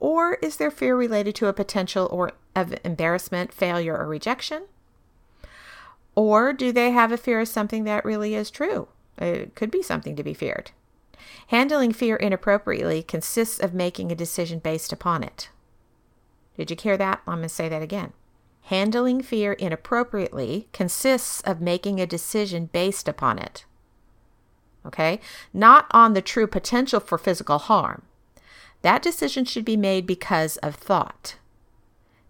Or 0.00 0.34
is 0.42 0.56
their 0.56 0.70
fear 0.70 0.96
related 0.96 1.36
to 1.36 1.46
a 1.46 1.52
potential 1.52 2.08
or 2.10 2.32
of 2.56 2.74
embarrassment, 2.84 3.54
failure, 3.54 3.96
or 3.96 4.08
rejection? 4.08 4.64
Or 6.16 6.52
do 6.52 6.72
they 6.72 6.90
have 6.90 7.12
a 7.12 7.16
fear 7.16 7.38
of 7.38 7.46
something 7.46 7.84
that 7.84 8.04
really 8.04 8.34
is 8.34 8.50
true? 8.50 8.88
It 9.16 9.54
could 9.54 9.70
be 9.70 9.80
something 9.80 10.16
to 10.16 10.24
be 10.24 10.34
feared. 10.34 10.72
Handling 11.46 11.92
fear 11.92 12.16
inappropriately 12.16 13.04
consists 13.04 13.60
of 13.60 13.72
making 13.72 14.10
a 14.10 14.16
decision 14.16 14.58
based 14.58 14.92
upon 14.92 15.22
it. 15.22 15.50
Did 16.56 16.72
you 16.72 16.76
hear 16.80 16.96
that? 16.96 17.20
I'm 17.28 17.38
going 17.38 17.42
to 17.42 17.48
say 17.48 17.68
that 17.68 17.82
again. 17.82 18.12
Handling 18.62 19.22
fear 19.22 19.52
inappropriately 19.52 20.68
consists 20.72 21.40
of 21.42 21.60
making 21.60 22.00
a 22.00 22.06
decision 22.06 22.66
based 22.72 23.06
upon 23.06 23.38
it. 23.38 23.64
Okay? 24.88 25.20
Not 25.54 25.86
on 25.92 26.14
the 26.14 26.22
true 26.22 26.46
potential 26.46 27.00
for 27.00 27.18
physical 27.18 27.58
harm. 27.58 28.02
That 28.82 29.02
decision 29.02 29.44
should 29.44 29.64
be 29.64 29.76
made 29.76 30.06
because 30.06 30.56
of 30.58 30.74
thought. 30.74 31.36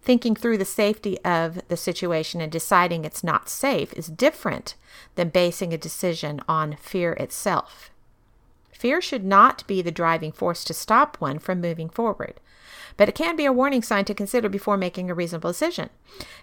Thinking 0.02 0.34
through 0.34 0.58
the 0.58 0.64
safety 0.64 1.18
of 1.24 1.60
the 1.68 1.76
situation 1.76 2.40
and 2.40 2.50
deciding 2.50 3.04
it's 3.04 3.24
not 3.24 3.48
safe 3.48 3.92
is 3.92 4.06
different 4.06 4.74
than 5.16 5.28
basing 5.28 5.72
a 5.72 5.78
decision 5.78 6.40
on 6.48 6.76
fear 6.76 7.12
itself. 7.14 7.90
Fear 8.72 9.00
should 9.02 9.24
not 9.24 9.66
be 9.66 9.82
the 9.82 9.90
driving 9.90 10.32
force 10.32 10.64
to 10.64 10.72
stop 10.72 11.16
one 11.18 11.38
from 11.38 11.60
moving 11.60 11.88
forward, 11.88 12.40
but 12.96 13.08
it 13.08 13.14
can 13.14 13.34
be 13.34 13.44
a 13.44 13.52
warning 13.52 13.82
sign 13.82 14.04
to 14.06 14.14
consider 14.14 14.48
before 14.48 14.76
making 14.76 15.10
a 15.10 15.14
reasonable 15.14 15.50
decision. 15.50 15.90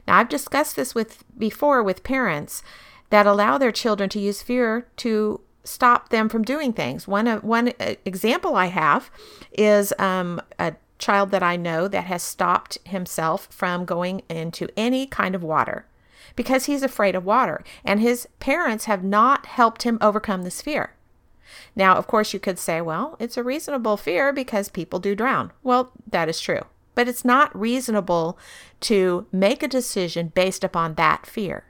Now, 0.06 0.20
I've 0.20 0.30
discussed 0.30 0.76
this 0.76 0.94
with 0.94 1.24
before 1.38 1.82
with 1.82 2.04
parents 2.04 2.62
that 3.10 3.26
allow 3.26 3.58
their 3.58 3.72
children 3.72 4.10
to 4.10 4.20
use 4.20 4.42
fear 4.42 4.86
to 4.98 5.40
stop 5.66 6.10
them 6.10 6.30
from 6.30 6.44
doing 6.44 6.72
things. 6.72 7.08
One 7.08 7.28
one 7.42 7.74
uh, 7.80 7.96
example 8.06 8.56
I 8.56 8.68
have 8.68 9.12
is 9.52 9.94
um, 10.00 10.42
a 10.58 10.76
child 10.98 11.32
that 11.32 11.44
I 11.44 11.58
know 11.58 11.88
that 11.88 12.06
has 12.06 12.24
stopped 12.24 12.78
himself 12.86 13.48
from 13.52 13.84
going 13.84 14.22
into 14.30 14.70
any 14.78 15.06
kind 15.08 15.36
of 15.36 15.44
water 15.44 15.86
because 16.36 16.66
he's 16.66 16.84
afraid 16.84 17.16
of 17.16 17.26
water, 17.26 17.64
and 17.84 18.00
his 18.00 18.28
parents 18.40 18.86
have 18.86 19.04
not 19.04 19.46
helped 19.46 19.84
him 19.84 19.98
overcome 20.02 20.44
this 20.44 20.62
fear. 20.62 20.94
Now, 21.76 21.96
of 21.96 22.08
course, 22.08 22.34
you 22.34 22.40
could 22.40 22.60
say, 22.60 22.82
well, 22.82 23.16
it's 23.20 23.38
a 23.38 23.44
reasonable 23.44 23.98
fear 23.98 24.34
because 24.34 24.70
people 24.70 25.00
do 25.00 25.16
drown. 25.16 25.52
Well, 25.64 25.92
that 26.10 26.30
is 26.30 26.40
true. 26.40 26.62
But 26.96 27.08
it's 27.08 27.26
not 27.26 27.58
reasonable 27.58 28.38
to 28.82 29.28
make 29.32 29.62
a 29.62 29.68
decision 29.68 30.32
based 30.34 30.64
upon 30.64 30.96
that 30.96 31.26
fear. 31.26 31.66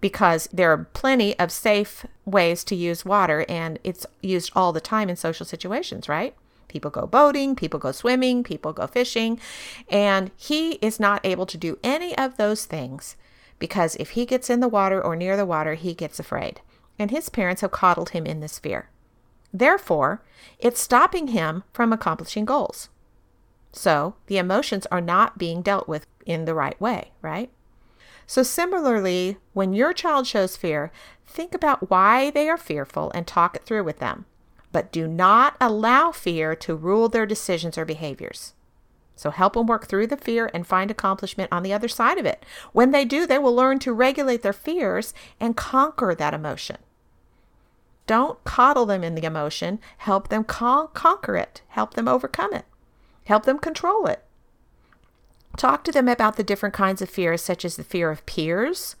Because 0.00 0.48
there 0.52 0.72
are 0.72 0.84
plenty 0.92 1.38
of 1.38 1.50
safe 1.50 2.06
ways 2.24 2.62
to 2.64 2.76
use 2.76 3.04
water 3.04 3.44
and 3.48 3.78
it's 3.82 4.06
used 4.22 4.52
all 4.54 4.72
the 4.72 4.80
time 4.80 5.08
in 5.08 5.16
social 5.16 5.46
situations, 5.46 6.08
right? 6.08 6.34
People 6.68 6.90
go 6.90 7.06
boating, 7.06 7.56
people 7.56 7.80
go 7.80 7.92
swimming, 7.92 8.44
people 8.44 8.72
go 8.72 8.86
fishing, 8.86 9.40
and 9.88 10.30
he 10.36 10.72
is 10.74 11.00
not 11.00 11.24
able 11.24 11.46
to 11.46 11.56
do 11.56 11.78
any 11.82 12.16
of 12.18 12.36
those 12.36 12.66
things 12.66 13.16
because 13.58 13.96
if 13.96 14.10
he 14.10 14.26
gets 14.26 14.50
in 14.50 14.60
the 14.60 14.68
water 14.68 15.02
or 15.02 15.16
near 15.16 15.36
the 15.36 15.46
water, 15.46 15.74
he 15.74 15.94
gets 15.94 16.20
afraid. 16.20 16.60
And 16.98 17.10
his 17.10 17.28
parents 17.28 17.62
have 17.62 17.70
coddled 17.70 18.10
him 18.10 18.26
in 18.26 18.40
this 18.40 18.58
fear. 18.58 18.90
Therefore, 19.52 20.22
it's 20.58 20.80
stopping 20.80 21.28
him 21.28 21.64
from 21.72 21.92
accomplishing 21.92 22.44
goals. 22.44 22.88
So 23.72 24.14
the 24.26 24.38
emotions 24.38 24.86
are 24.86 25.00
not 25.00 25.38
being 25.38 25.62
dealt 25.62 25.88
with 25.88 26.06
in 26.26 26.44
the 26.44 26.54
right 26.54 26.78
way, 26.80 27.12
right? 27.22 27.50
So, 28.28 28.42
similarly, 28.42 29.38
when 29.54 29.72
your 29.72 29.94
child 29.94 30.26
shows 30.26 30.54
fear, 30.54 30.92
think 31.26 31.54
about 31.54 31.88
why 31.88 32.28
they 32.30 32.46
are 32.50 32.58
fearful 32.58 33.10
and 33.14 33.26
talk 33.26 33.56
it 33.56 33.64
through 33.64 33.84
with 33.84 34.00
them. 34.00 34.26
But 34.70 34.92
do 34.92 35.08
not 35.08 35.56
allow 35.62 36.12
fear 36.12 36.54
to 36.56 36.76
rule 36.76 37.08
their 37.08 37.24
decisions 37.24 37.78
or 37.78 37.86
behaviors. 37.86 38.52
So, 39.16 39.30
help 39.30 39.54
them 39.54 39.66
work 39.66 39.86
through 39.86 40.08
the 40.08 40.18
fear 40.18 40.50
and 40.52 40.66
find 40.66 40.90
accomplishment 40.90 41.50
on 41.50 41.62
the 41.62 41.72
other 41.72 41.88
side 41.88 42.18
of 42.18 42.26
it. 42.26 42.44
When 42.72 42.90
they 42.90 43.06
do, 43.06 43.26
they 43.26 43.38
will 43.38 43.54
learn 43.54 43.78
to 43.78 43.94
regulate 43.94 44.42
their 44.42 44.52
fears 44.52 45.14
and 45.40 45.56
conquer 45.56 46.14
that 46.14 46.34
emotion. 46.34 46.76
Don't 48.06 48.44
coddle 48.44 48.84
them 48.84 49.02
in 49.02 49.14
the 49.14 49.24
emotion, 49.24 49.80
help 49.96 50.28
them 50.28 50.44
con- 50.44 50.88
conquer 50.92 51.36
it, 51.36 51.62
help 51.68 51.94
them 51.94 52.06
overcome 52.06 52.52
it, 52.52 52.66
help 53.24 53.46
them 53.46 53.58
control 53.58 54.06
it. 54.06 54.22
Talk 55.58 55.82
to 55.84 55.92
them 55.92 56.06
about 56.06 56.36
the 56.36 56.44
different 56.44 56.74
kinds 56.74 57.02
of 57.02 57.10
fears, 57.10 57.42
such 57.42 57.64
as 57.64 57.74
the 57.74 57.82
fear 57.82 58.12
of 58.12 58.24
peers, 58.26 58.94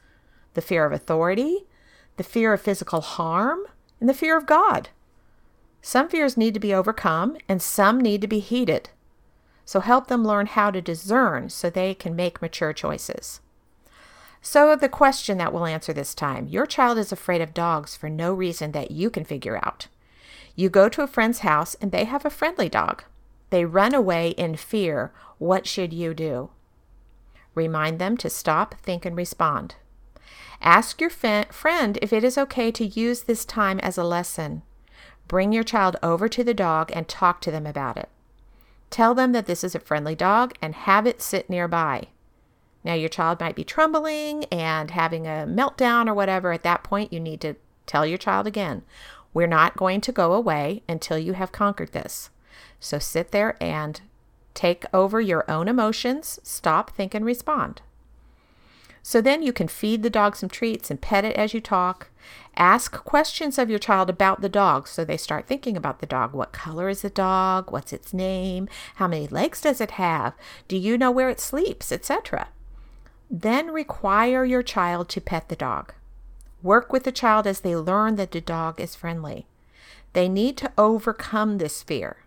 the 0.54 0.60
fear 0.60 0.84
of 0.84 0.92
authority, 0.92 1.68
the 2.16 2.24
fear 2.24 2.52
of 2.52 2.60
physical 2.60 3.00
harm, 3.00 3.60
and 4.00 4.08
the 4.08 4.14
fear 4.14 4.36
of 4.36 4.44
God. 4.44 4.88
Some 5.82 6.08
fears 6.08 6.36
need 6.36 6.54
to 6.54 6.60
be 6.60 6.74
overcome, 6.74 7.36
and 7.48 7.62
some 7.62 8.00
need 8.00 8.20
to 8.22 8.26
be 8.26 8.40
heeded. 8.40 8.90
So 9.64 9.78
help 9.78 10.08
them 10.08 10.26
learn 10.26 10.46
how 10.46 10.72
to 10.72 10.82
discern 10.82 11.48
so 11.50 11.70
they 11.70 11.94
can 11.94 12.16
make 12.16 12.42
mature 12.42 12.72
choices. 12.72 13.40
So, 14.42 14.74
the 14.74 14.88
question 14.88 15.38
that 15.38 15.52
we'll 15.52 15.66
answer 15.66 15.92
this 15.92 16.14
time 16.14 16.48
your 16.48 16.66
child 16.66 16.98
is 16.98 17.12
afraid 17.12 17.40
of 17.40 17.54
dogs 17.54 17.96
for 17.96 18.10
no 18.10 18.34
reason 18.34 18.72
that 18.72 18.90
you 18.90 19.10
can 19.10 19.24
figure 19.24 19.58
out. 19.64 19.86
You 20.56 20.70
go 20.70 20.88
to 20.88 21.02
a 21.02 21.06
friend's 21.06 21.40
house 21.40 21.76
and 21.80 21.92
they 21.92 22.04
have 22.04 22.24
a 22.24 22.30
friendly 22.30 22.68
dog. 22.68 23.04
They 23.50 23.64
run 23.64 23.94
away 23.94 24.30
in 24.30 24.56
fear. 24.56 25.12
What 25.38 25.66
should 25.66 25.92
you 25.92 26.14
do? 26.14 26.50
Remind 27.54 27.98
them 27.98 28.16
to 28.18 28.30
stop, 28.30 28.74
think, 28.82 29.04
and 29.04 29.16
respond. 29.16 29.76
Ask 30.60 31.00
your 31.00 31.10
friend 31.10 31.98
if 32.02 32.12
it 32.12 32.24
is 32.24 32.36
okay 32.36 32.70
to 32.72 32.86
use 32.86 33.22
this 33.22 33.44
time 33.44 33.78
as 33.80 33.96
a 33.96 34.04
lesson. 34.04 34.62
Bring 35.28 35.52
your 35.52 35.62
child 35.62 35.96
over 36.02 36.28
to 36.28 36.42
the 36.42 36.54
dog 36.54 36.90
and 36.94 37.08
talk 37.08 37.40
to 37.42 37.50
them 37.50 37.66
about 37.66 37.96
it. 37.96 38.08
Tell 38.90 39.14
them 39.14 39.32
that 39.32 39.46
this 39.46 39.62
is 39.62 39.74
a 39.74 39.80
friendly 39.80 40.14
dog 40.14 40.54
and 40.62 40.74
have 40.74 41.06
it 41.06 41.20
sit 41.20 41.50
nearby. 41.50 42.08
Now, 42.82 42.94
your 42.94 43.08
child 43.08 43.40
might 43.40 43.56
be 43.56 43.64
trembling 43.64 44.44
and 44.46 44.90
having 44.90 45.26
a 45.26 45.46
meltdown 45.46 46.08
or 46.08 46.14
whatever. 46.14 46.52
At 46.52 46.62
that 46.62 46.84
point, 46.84 47.12
you 47.12 47.20
need 47.20 47.40
to 47.42 47.54
tell 47.86 48.06
your 48.06 48.18
child 48.18 48.46
again, 48.46 48.82
We're 49.34 49.46
not 49.46 49.76
going 49.76 50.00
to 50.02 50.12
go 50.12 50.32
away 50.32 50.82
until 50.88 51.18
you 51.18 51.34
have 51.34 51.52
conquered 51.52 51.92
this. 51.92 52.30
So 52.80 52.98
sit 52.98 53.30
there 53.30 53.56
and 53.62 54.00
take 54.54 54.84
over 54.92 55.20
your 55.20 55.48
own 55.50 55.68
emotions, 55.68 56.40
stop, 56.42 56.90
think, 56.90 57.14
and 57.14 57.24
respond. 57.24 57.82
So 59.02 59.20
then 59.20 59.42
you 59.42 59.52
can 59.52 59.68
feed 59.68 60.02
the 60.02 60.10
dog 60.10 60.36
some 60.36 60.48
treats 60.48 60.90
and 60.90 61.00
pet 61.00 61.24
it 61.24 61.36
as 61.36 61.54
you 61.54 61.60
talk. 61.60 62.10
Ask 62.56 62.92
questions 63.04 63.56
of 63.56 63.70
your 63.70 63.78
child 63.78 64.10
about 64.10 64.42
the 64.42 64.48
dog 64.48 64.86
so 64.86 65.04
they 65.04 65.16
start 65.16 65.46
thinking 65.46 65.76
about 65.76 66.00
the 66.00 66.06
dog. 66.06 66.34
What 66.34 66.52
color 66.52 66.88
is 66.88 67.02
the 67.02 67.08
dog? 67.08 67.70
What's 67.70 67.92
its 67.92 68.12
name? 68.12 68.68
How 68.96 69.08
many 69.08 69.26
legs 69.28 69.60
does 69.60 69.80
it 69.80 69.92
have? 69.92 70.34
Do 70.66 70.76
you 70.76 70.98
know 70.98 71.10
where 71.10 71.30
it 71.30 71.40
sleeps? 71.40 71.90
Etc. 71.90 72.48
Then 73.30 73.70
require 73.70 74.44
your 74.44 74.62
child 74.62 75.08
to 75.10 75.20
pet 75.20 75.48
the 75.48 75.56
dog. 75.56 75.94
Work 76.62 76.92
with 76.92 77.04
the 77.04 77.12
child 77.12 77.46
as 77.46 77.60
they 77.60 77.76
learn 77.76 78.16
that 78.16 78.32
the 78.32 78.40
dog 78.40 78.80
is 78.80 78.96
friendly. 78.96 79.46
They 80.12 80.28
need 80.28 80.56
to 80.58 80.72
overcome 80.76 81.58
this 81.58 81.82
fear. 81.82 82.18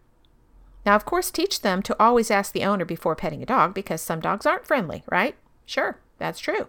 Now, 0.86 0.96
of 0.96 1.06
course, 1.06 1.32
teach 1.32 1.62
them 1.62 1.82
to 1.84 1.96
always 2.00 2.32
ask 2.32 2.54
the 2.54 2.63
owner 2.63 2.86
before 2.86 3.15
petting 3.15 3.44
a 3.44 3.46
dog 3.46 3.74
because 3.74 4.02
some 4.02 4.20
dogs 4.20 4.46
aren't 4.46 4.65
friendly, 4.65 5.04
right? 5.12 5.36
Sure, 5.65 6.00
that's 6.17 6.39
true. 6.39 6.67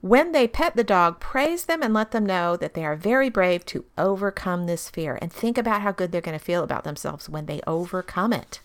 When 0.00 0.32
they 0.32 0.46
pet 0.46 0.76
the 0.76 0.84
dog, 0.84 1.18
praise 1.18 1.64
them 1.64 1.82
and 1.82 1.94
let 1.94 2.10
them 2.10 2.26
know 2.26 2.58
that 2.58 2.74
they 2.74 2.84
are 2.84 2.94
very 2.94 3.30
brave 3.30 3.64
to 3.66 3.86
overcome 3.96 4.66
this 4.66 4.90
fear 4.90 5.18
and 5.22 5.32
think 5.32 5.56
about 5.56 5.80
how 5.80 5.92
good 5.92 6.12
they're 6.12 6.20
going 6.20 6.38
to 6.38 6.44
feel 6.44 6.62
about 6.62 6.84
themselves 6.84 7.28
when 7.28 7.46
they 7.46 7.62
overcome 7.66 8.32
it. 8.34 8.60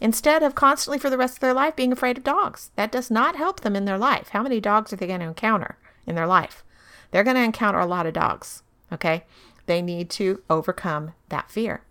Instead 0.00 0.42
of 0.42 0.56
constantly 0.56 0.98
for 0.98 1.08
the 1.08 1.18
rest 1.18 1.34
of 1.36 1.40
their 1.40 1.54
life 1.54 1.76
being 1.76 1.92
afraid 1.92 2.18
of 2.18 2.24
dogs. 2.24 2.70
That 2.74 2.90
does 2.90 3.10
not 3.10 3.36
help 3.36 3.60
them 3.60 3.76
in 3.76 3.84
their 3.84 3.98
life. 3.98 4.30
How 4.30 4.42
many 4.42 4.60
dogs 4.60 4.92
are 4.92 4.96
they 4.96 5.06
going 5.06 5.20
to 5.20 5.26
encounter 5.26 5.78
in 6.06 6.16
their 6.16 6.26
life? 6.26 6.64
They're 7.10 7.22
going 7.22 7.36
to 7.36 7.42
encounter 7.42 7.78
a 7.78 7.86
lot 7.86 8.06
of 8.06 8.14
dogs, 8.14 8.64
okay? 8.92 9.24
They 9.66 9.82
need 9.82 10.10
to 10.10 10.42
overcome 10.50 11.12
that 11.28 11.50
fear. 11.52 11.82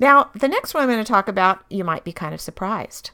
Now, 0.00 0.30
the 0.34 0.48
next 0.48 0.72
one 0.72 0.82
I'm 0.82 0.88
going 0.88 1.04
to 1.04 1.04
talk 1.04 1.28
about, 1.28 1.62
you 1.68 1.84
might 1.84 2.04
be 2.04 2.12
kind 2.12 2.32
of 2.32 2.40
surprised. 2.40 3.10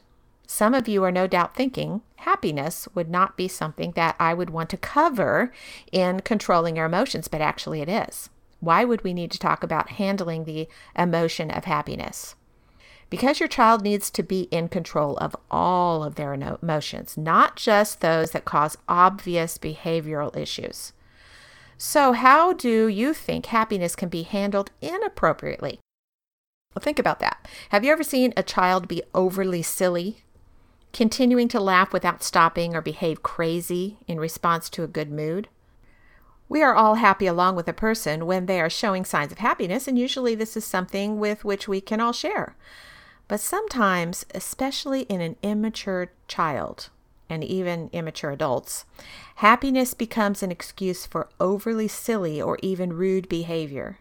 Some 0.47 0.73
of 0.73 0.87
you 0.87 1.03
are 1.03 1.11
no 1.11 1.27
doubt 1.27 1.53
thinking 1.53 2.01
happiness 2.15 2.87
would 2.95 3.09
not 3.09 3.35
be 3.35 3.49
something 3.49 3.91
that 3.91 4.15
I 4.17 4.33
would 4.33 4.49
want 4.49 4.69
to 4.69 4.77
cover 4.77 5.51
in 5.91 6.21
controlling 6.21 6.77
your 6.77 6.85
emotions, 6.85 7.27
but 7.27 7.41
actually 7.41 7.81
it 7.81 7.89
is. 7.89 8.29
Why 8.61 8.85
would 8.85 9.03
we 9.03 9.13
need 9.13 9.31
to 9.31 9.39
talk 9.39 9.63
about 9.63 9.91
handling 9.91 10.45
the 10.45 10.69
emotion 10.97 11.51
of 11.51 11.65
happiness? 11.65 12.35
Because 13.09 13.41
your 13.41 13.49
child 13.49 13.83
needs 13.83 14.09
to 14.11 14.23
be 14.23 14.43
in 14.43 14.69
control 14.69 15.17
of 15.17 15.35
all 15.51 16.05
of 16.05 16.15
their 16.15 16.33
emotions, 16.33 17.17
not 17.17 17.57
just 17.57 17.99
those 17.99 18.31
that 18.31 18.45
cause 18.45 18.77
obvious 18.87 19.57
behavioral 19.57 20.35
issues. 20.37 20.93
So, 21.77 22.13
how 22.13 22.53
do 22.53 22.87
you 22.87 23.13
think 23.13 23.47
happiness 23.47 23.95
can 23.95 24.09
be 24.09 24.23
handled 24.23 24.71
inappropriately? 24.81 25.79
Well, 26.77 26.83
think 26.83 26.99
about 26.99 27.19
that. 27.21 27.43
Have 27.69 27.83
you 27.83 27.91
ever 27.91 28.03
seen 28.03 28.33
a 28.37 28.43
child 28.43 28.87
be 28.87 29.01
overly 29.15 29.63
silly, 29.63 30.17
continuing 30.93 31.47
to 31.47 31.59
laugh 31.59 31.91
without 31.91 32.21
stopping 32.21 32.75
or 32.75 32.83
behave 32.83 33.23
crazy 33.23 33.97
in 34.07 34.19
response 34.19 34.69
to 34.69 34.83
a 34.83 34.87
good 34.87 35.09
mood? 35.09 35.47
We 36.47 36.61
are 36.61 36.75
all 36.75 36.93
happy 36.93 37.25
along 37.25 37.55
with 37.55 37.67
a 37.67 37.73
person 37.73 38.27
when 38.27 38.45
they 38.45 38.61
are 38.61 38.69
showing 38.69 39.05
signs 39.05 39.31
of 39.31 39.39
happiness, 39.39 39.87
and 39.87 39.97
usually 39.97 40.35
this 40.35 40.55
is 40.55 40.65
something 40.65 41.17
with 41.17 41.43
which 41.43 41.67
we 41.67 41.81
can 41.81 41.99
all 41.99 42.13
share. 42.13 42.55
But 43.27 43.39
sometimes, 43.39 44.27
especially 44.35 45.01
in 45.09 45.19
an 45.19 45.35
immature 45.41 46.11
child 46.27 46.89
and 47.27 47.43
even 47.43 47.89
immature 47.91 48.29
adults, 48.29 48.85
happiness 49.37 49.95
becomes 49.95 50.43
an 50.43 50.51
excuse 50.51 51.07
for 51.07 51.27
overly 51.39 51.87
silly 51.87 52.39
or 52.39 52.59
even 52.61 52.93
rude 52.93 53.27
behavior. 53.27 53.97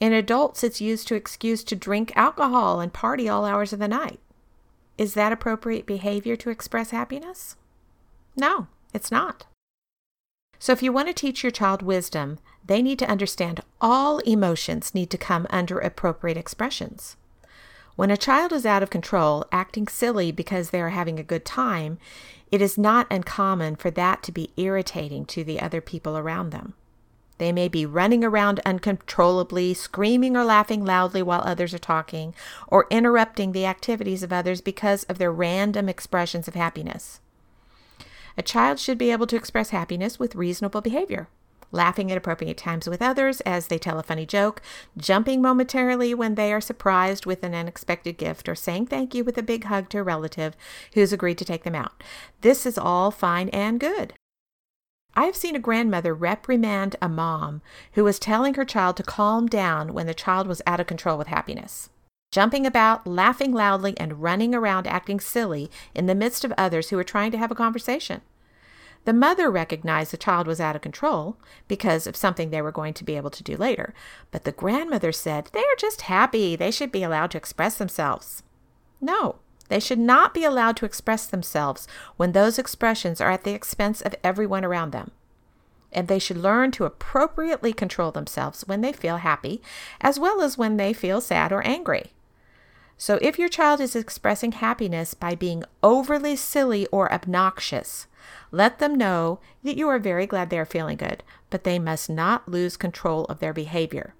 In 0.00 0.12
adults, 0.12 0.64
it's 0.64 0.80
used 0.80 1.08
to 1.08 1.14
excuse 1.14 1.64
to 1.64 1.76
drink 1.76 2.12
alcohol 2.16 2.80
and 2.80 2.92
party 2.92 3.28
all 3.28 3.44
hours 3.44 3.72
of 3.72 3.78
the 3.78 3.88
night. 3.88 4.20
Is 4.98 5.14
that 5.14 5.32
appropriate 5.32 5.86
behavior 5.86 6.36
to 6.36 6.50
express 6.50 6.90
happiness? 6.90 7.56
No, 8.36 8.68
it's 8.92 9.10
not. 9.10 9.46
So, 10.58 10.72
if 10.72 10.82
you 10.82 10.92
want 10.92 11.08
to 11.08 11.14
teach 11.14 11.42
your 11.42 11.50
child 11.50 11.82
wisdom, 11.82 12.38
they 12.64 12.80
need 12.80 12.98
to 13.00 13.08
understand 13.08 13.60
all 13.80 14.18
emotions 14.20 14.94
need 14.94 15.10
to 15.10 15.18
come 15.18 15.46
under 15.50 15.78
appropriate 15.78 16.38
expressions. 16.38 17.16
When 17.96 18.10
a 18.10 18.16
child 18.16 18.52
is 18.52 18.66
out 18.66 18.82
of 18.82 18.90
control, 18.90 19.46
acting 19.52 19.86
silly 19.86 20.32
because 20.32 20.70
they 20.70 20.80
are 20.80 20.90
having 20.90 21.18
a 21.18 21.24
good 21.24 21.44
time, 21.44 21.98
it 22.50 22.60
is 22.60 22.78
not 22.78 23.06
uncommon 23.10 23.76
for 23.76 23.90
that 23.92 24.22
to 24.24 24.32
be 24.32 24.50
irritating 24.56 25.26
to 25.26 25.44
the 25.44 25.60
other 25.60 25.80
people 25.80 26.16
around 26.16 26.50
them. 26.50 26.74
They 27.38 27.52
may 27.52 27.68
be 27.68 27.84
running 27.84 28.22
around 28.22 28.60
uncontrollably, 28.64 29.74
screaming 29.74 30.36
or 30.36 30.44
laughing 30.44 30.84
loudly 30.84 31.22
while 31.22 31.42
others 31.44 31.74
are 31.74 31.78
talking, 31.78 32.34
or 32.68 32.86
interrupting 32.90 33.52
the 33.52 33.66
activities 33.66 34.22
of 34.22 34.32
others 34.32 34.60
because 34.60 35.04
of 35.04 35.18
their 35.18 35.32
random 35.32 35.88
expressions 35.88 36.46
of 36.46 36.54
happiness. 36.54 37.20
A 38.36 38.42
child 38.42 38.78
should 38.78 38.98
be 38.98 39.10
able 39.10 39.26
to 39.28 39.36
express 39.36 39.70
happiness 39.70 40.18
with 40.18 40.34
reasonable 40.34 40.80
behavior, 40.80 41.28
laughing 41.70 42.10
at 42.10 42.18
appropriate 42.18 42.56
times 42.56 42.88
with 42.88 43.02
others 43.02 43.40
as 43.42 43.66
they 43.66 43.78
tell 43.78 43.98
a 43.98 44.02
funny 44.02 44.26
joke, 44.26 44.62
jumping 44.96 45.42
momentarily 45.42 46.14
when 46.14 46.36
they 46.36 46.52
are 46.52 46.60
surprised 46.60 47.26
with 47.26 47.42
an 47.42 47.54
unexpected 47.54 48.16
gift, 48.16 48.48
or 48.48 48.54
saying 48.54 48.86
thank 48.86 49.14
you 49.14 49.24
with 49.24 49.38
a 49.38 49.42
big 49.42 49.64
hug 49.64 49.88
to 49.88 49.98
a 49.98 50.02
relative 50.02 50.56
who's 50.94 51.12
agreed 51.12 51.38
to 51.38 51.44
take 51.44 51.64
them 51.64 51.74
out. 51.74 52.02
This 52.40 52.64
is 52.64 52.78
all 52.78 53.10
fine 53.10 53.48
and 53.50 53.78
good. 53.80 54.14
I 55.16 55.24
have 55.24 55.36
seen 55.36 55.54
a 55.54 55.60
grandmother 55.60 56.12
reprimand 56.12 56.96
a 57.00 57.08
mom 57.08 57.62
who 57.92 58.04
was 58.04 58.18
telling 58.18 58.54
her 58.54 58.64
child 58.64 58.96
to 58.96 59.02
calm 59.02 59.46
down 59.46 59.92
when 59.92 60.06
the 60.06 60.14
child 60.14 60.46
was 60.46 60.62
out 60.66 60.80
of 60.80 60.86
control 60.86 61.16
with 61.16 61.28
happiness. 61.28 61.90
Jumping 62.32 62.66
about, 62.66 63.06
laughing 63.06 63.52
loudly, 63.52 63.96
and 63.96 64.20
running 64.20 64.56
around 64.56 64.88
acting 64.88 65.20
silly 65.20 65.70
in 65.94 66.06
the 66.06 66.16
midst 66.16 66.44
of 66.44 66.52
others 66.58 66.90
who 66.90 66.96
were 66.96 67.04
trying 67.04 67.30
to 67.30 67.38
have 67.38 67.52
a 67.52 67.54
conversation. 67.54 68.22
The 69.04 69.12
mother 69.12 69.50
recognized 69.50 70.12
the 70.12 70.16
child 70.16 70.46
was 70.46 70.60
out 70.60 70.74
of 70.74 70.82
control 70.82 71.36
because 71.68 72.06
of 72.06 72.16
something 72.16 72.50
they 72.50 72.62
were 72.62 72.72
going 72.72 72.94
to 72.94 73.04
be 73.04 73.16
able 73.16 73.30
to 73.30 73.42
do 73.44 73.56
later, 73.56 73.94
but 74.32 74.44
the 74.44 74.50
grandmother 74.52 75.12
said 75.12 75.50
they 75.52 75.60
are 75.60 75.76
just 75.78 76.02
happy. 76.02 76.56
They 76.56 76.70
should 76.70 76.90
be 76.90 77.02
allowed 77.02 77.30
to 77.32 77.38
express 77.38 77.76
themselves. 77.76 78.42
No, 79.00 79.36
they 79.68 79.80
should 79.80 79.98
not 79.98 80.34
be 80.34 80.44
allowed 80.44 80.76
to 80.76 80.84
express 80.84 81.26
themselves 81.26 81.88
when 82.16 82.32
those 82.32 82.58
expressions 82.58 83.20
are 83.20 83.30
at 83.30 83.44
the 83.44 83.54
expense 83.54 84.00
of 84.00 84.14
everyone 84.22 84.64
around 84.64 84.92
them. 84.92 85.10
And 85.92 86.08
they 86.08 86.18
should 86.18 86.36
learn 86.36 86.70
to 86.72 86.84
appropriately 86.84 87.72
control 87.72 88.10
themselves 88.10 88.62
when 88.66 88.80
they 88.80 88.92
feel 88.92 89.18
happy, 89.18 89.62
as 90.00 90.18
well 90.18 90.42
as 90.42 90.58
when 90.58 90.76
they 90.76 90.92
feel 90.92 91.20
sad 91.20 91.52
or 91.52 91.66
angry. 91.66 92.12
So, 92.96 93.18
if 93.20 93.38
your 93.38 93.48
child 93.48 93.80
is 93.80 93.96
expressing 93.96 94.52
happiness 94.52 95.14
by 95.14 95.34
being 95.34 95.64
overly 95.82 96.36
silly 96.36 96.86
or 96.88 97.12
obnoxious, 97.12 98.06
let 98.50 98.78
them 98.78 98.94
know 98.94 99.40
that 99.62 99.76
you 99.76 99.88
are 99.88 99.98
very 99.98 100.26
glad 100.26 100.50
they 100.50 100.58
are 100.58 100.64
feeling 100.64 100.96
good, 100.96 101.22
but 101.50 101.64
they 101.64 101.78
must 101.78 102.08
not 102.08 102.48
lose 102.48 102.76
control 102.76 103.24
of 103.24 103.40
their 103.40 103.52
behavior. 103.52 104.14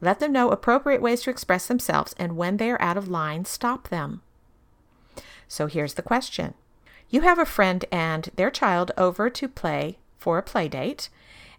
Let 0.00 0.20
them 0.20 0.32
know 0.32 0.50
appropriate 0.50 1.02
ways 1.02 1.22
to 1.22 1.30
express 1.30 1.66
themselves, 1.66 2.14
and 2.18 2.36
when 2.36 2.56
they 2.56 2.70
are 2.70 2.80
out 2.80 2.96
of 2.96 3.08
line, 3.08 3.44
stop 3.44 3.88
them. 3.88 4.22
So 5.54 5.68
here's 5.68 5.94
the 5.94 6.02
question 6.02 6.54
You 7.08 7.20
have 7.20 7.38
a 7.38 7.46
friend 7.46 7.84
and 7.92 8.28
their 8.34 8.50
child 8.50 8.90
over 8.98 9.30
to 9.30 9.48
play 9.48 9.98
for 10.18 10.36
a 10.36 10.42
play 10.42 10.66
date, 10.66 11.10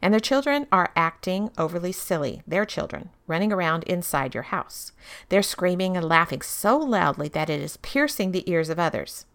and 0.02 0.14
their 0.14 0.20
children 0.20 0.68
are 0.70 0.92
acting 0.98 1.50
overly 1.58 1.94
silly, 1.94 2.42
their 2.46 2.66
children, 2.66 3.12
running 3.26 3.54
around 3.54 3.84
inside 3.84 4.34
your 4.34 4.52
house. 4.52 4.92
They're 5.30 5.42
screaming 5.42 5.96
and 5.96 6.10
laughing 6.10 6.42
so 6.42 6.78
loudly 6.78 7.30
that 7.30 7.50
it 7.50 7.62
is 7.62 7.78
piercing 7.78 8.34
the 8.34 8.44
ears 8.52 8.68
of 8.68 8.80
others. 8.80 9.28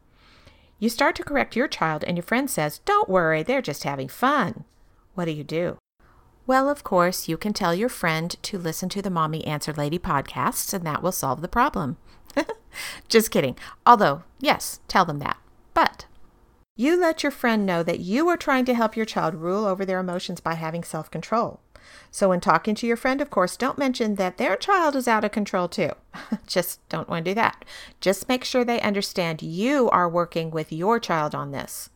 You 0.78 0.90
start 0.90 1.16
to 1.16 1.24
correct 1.24 1.56
your 1.56 1.66
child, 1.66 2.04
and 2.04 2.18
your 2.18 2.24
friend 2.24 2.50
says, 2.50 2.80
Don't 2.80 3.08
worry, 3.08 3.42
they're 3.42 3.62
just 3.62 3.84
having 3.84 4.08
fun. 4.08 4.64
What 5.14 5.24
do 5.24 5.30
you 5.30 5.42
do? 5.42 5.78
Well, 6.46 6.68
of 6.68 6.84
course, 6.84 7.28
you 7.28 7.38
can 7.38 7.54
tell 7.54 7.74
your 7.74 7.88
friend 7.88 8.36
to 8.42 8.58
listen 8.58 8.90
to 8.90 9.00
the 9.00 9.08
Mommy 9.08 9.42
Answer 9.46 9.72
Lady 9.72 9.98
podcasts, 9.98 10.74
and 10.74 10.84
that 10.84 11.02
will 11.02 11.12
solve 11.12 11.40
the 11.40 11.48
problem. 11.48 11.96
just 13.08 13.30
kidding. 13.30 13.56
Although, 13.86 14.22
yes, 14.38 14.80
tell 14.88 15.04
them 15.04 15.18
that. 15.20 15.38
But 15.74 16.06
you 16.76 16.98
let 16.98 17.22
your 17.22 17.32
friend 17.32 17.66
know 17.66 17.82
that 17.82 18.00
you 18.00 18.28
are 18.28 18.36
trying 18.36 18.64
to 18.64 18.74
help 18.74 18.96
your 18.96 19.06
child 19.06 19.34
rule 19.34 19.66
over 19.66 19.84
their 19.84 20.00
emotions 20.00 20.40
by 20.40 20.54
having 20.54 20.82
self 20.82 21.10
control. 21.10 21.60
So, 22.10 22.28
when 22.30 22.40
talking 22.40 22.74
to 22.76 22.86
your 22.86 22.96
friend, 22.96 23.20
of 23.20 23.30
course, 23.30 23.56
don't 23.56 23.78
mention 23.78 24.14
that 24.14 24.38
their 24.38 24.56
child 24.56 24.96
is 24.96 25.06
out 25.06 25.24
of 25.24 25.32
control 25.32 25.68
too. 25.68 25.90
Just 26.46 26.86
don't 26.88 27.08
want 27.08 27.24
to 27.24 27.30
do 27.30 27.34
that. 27.34 27.64
Just 28.00 28.28
make 28.28 28.44
sure 28.44 28.64
they 28.64 28.80
understand 28.80 29.42
you 29.42 29.90
are 29.90 30.08
working 30.08 30.50
with 30.50 30.72
your 30.72 30.98
child 30.98 31.34
on 31.34 31.52
this. 31.52 31.90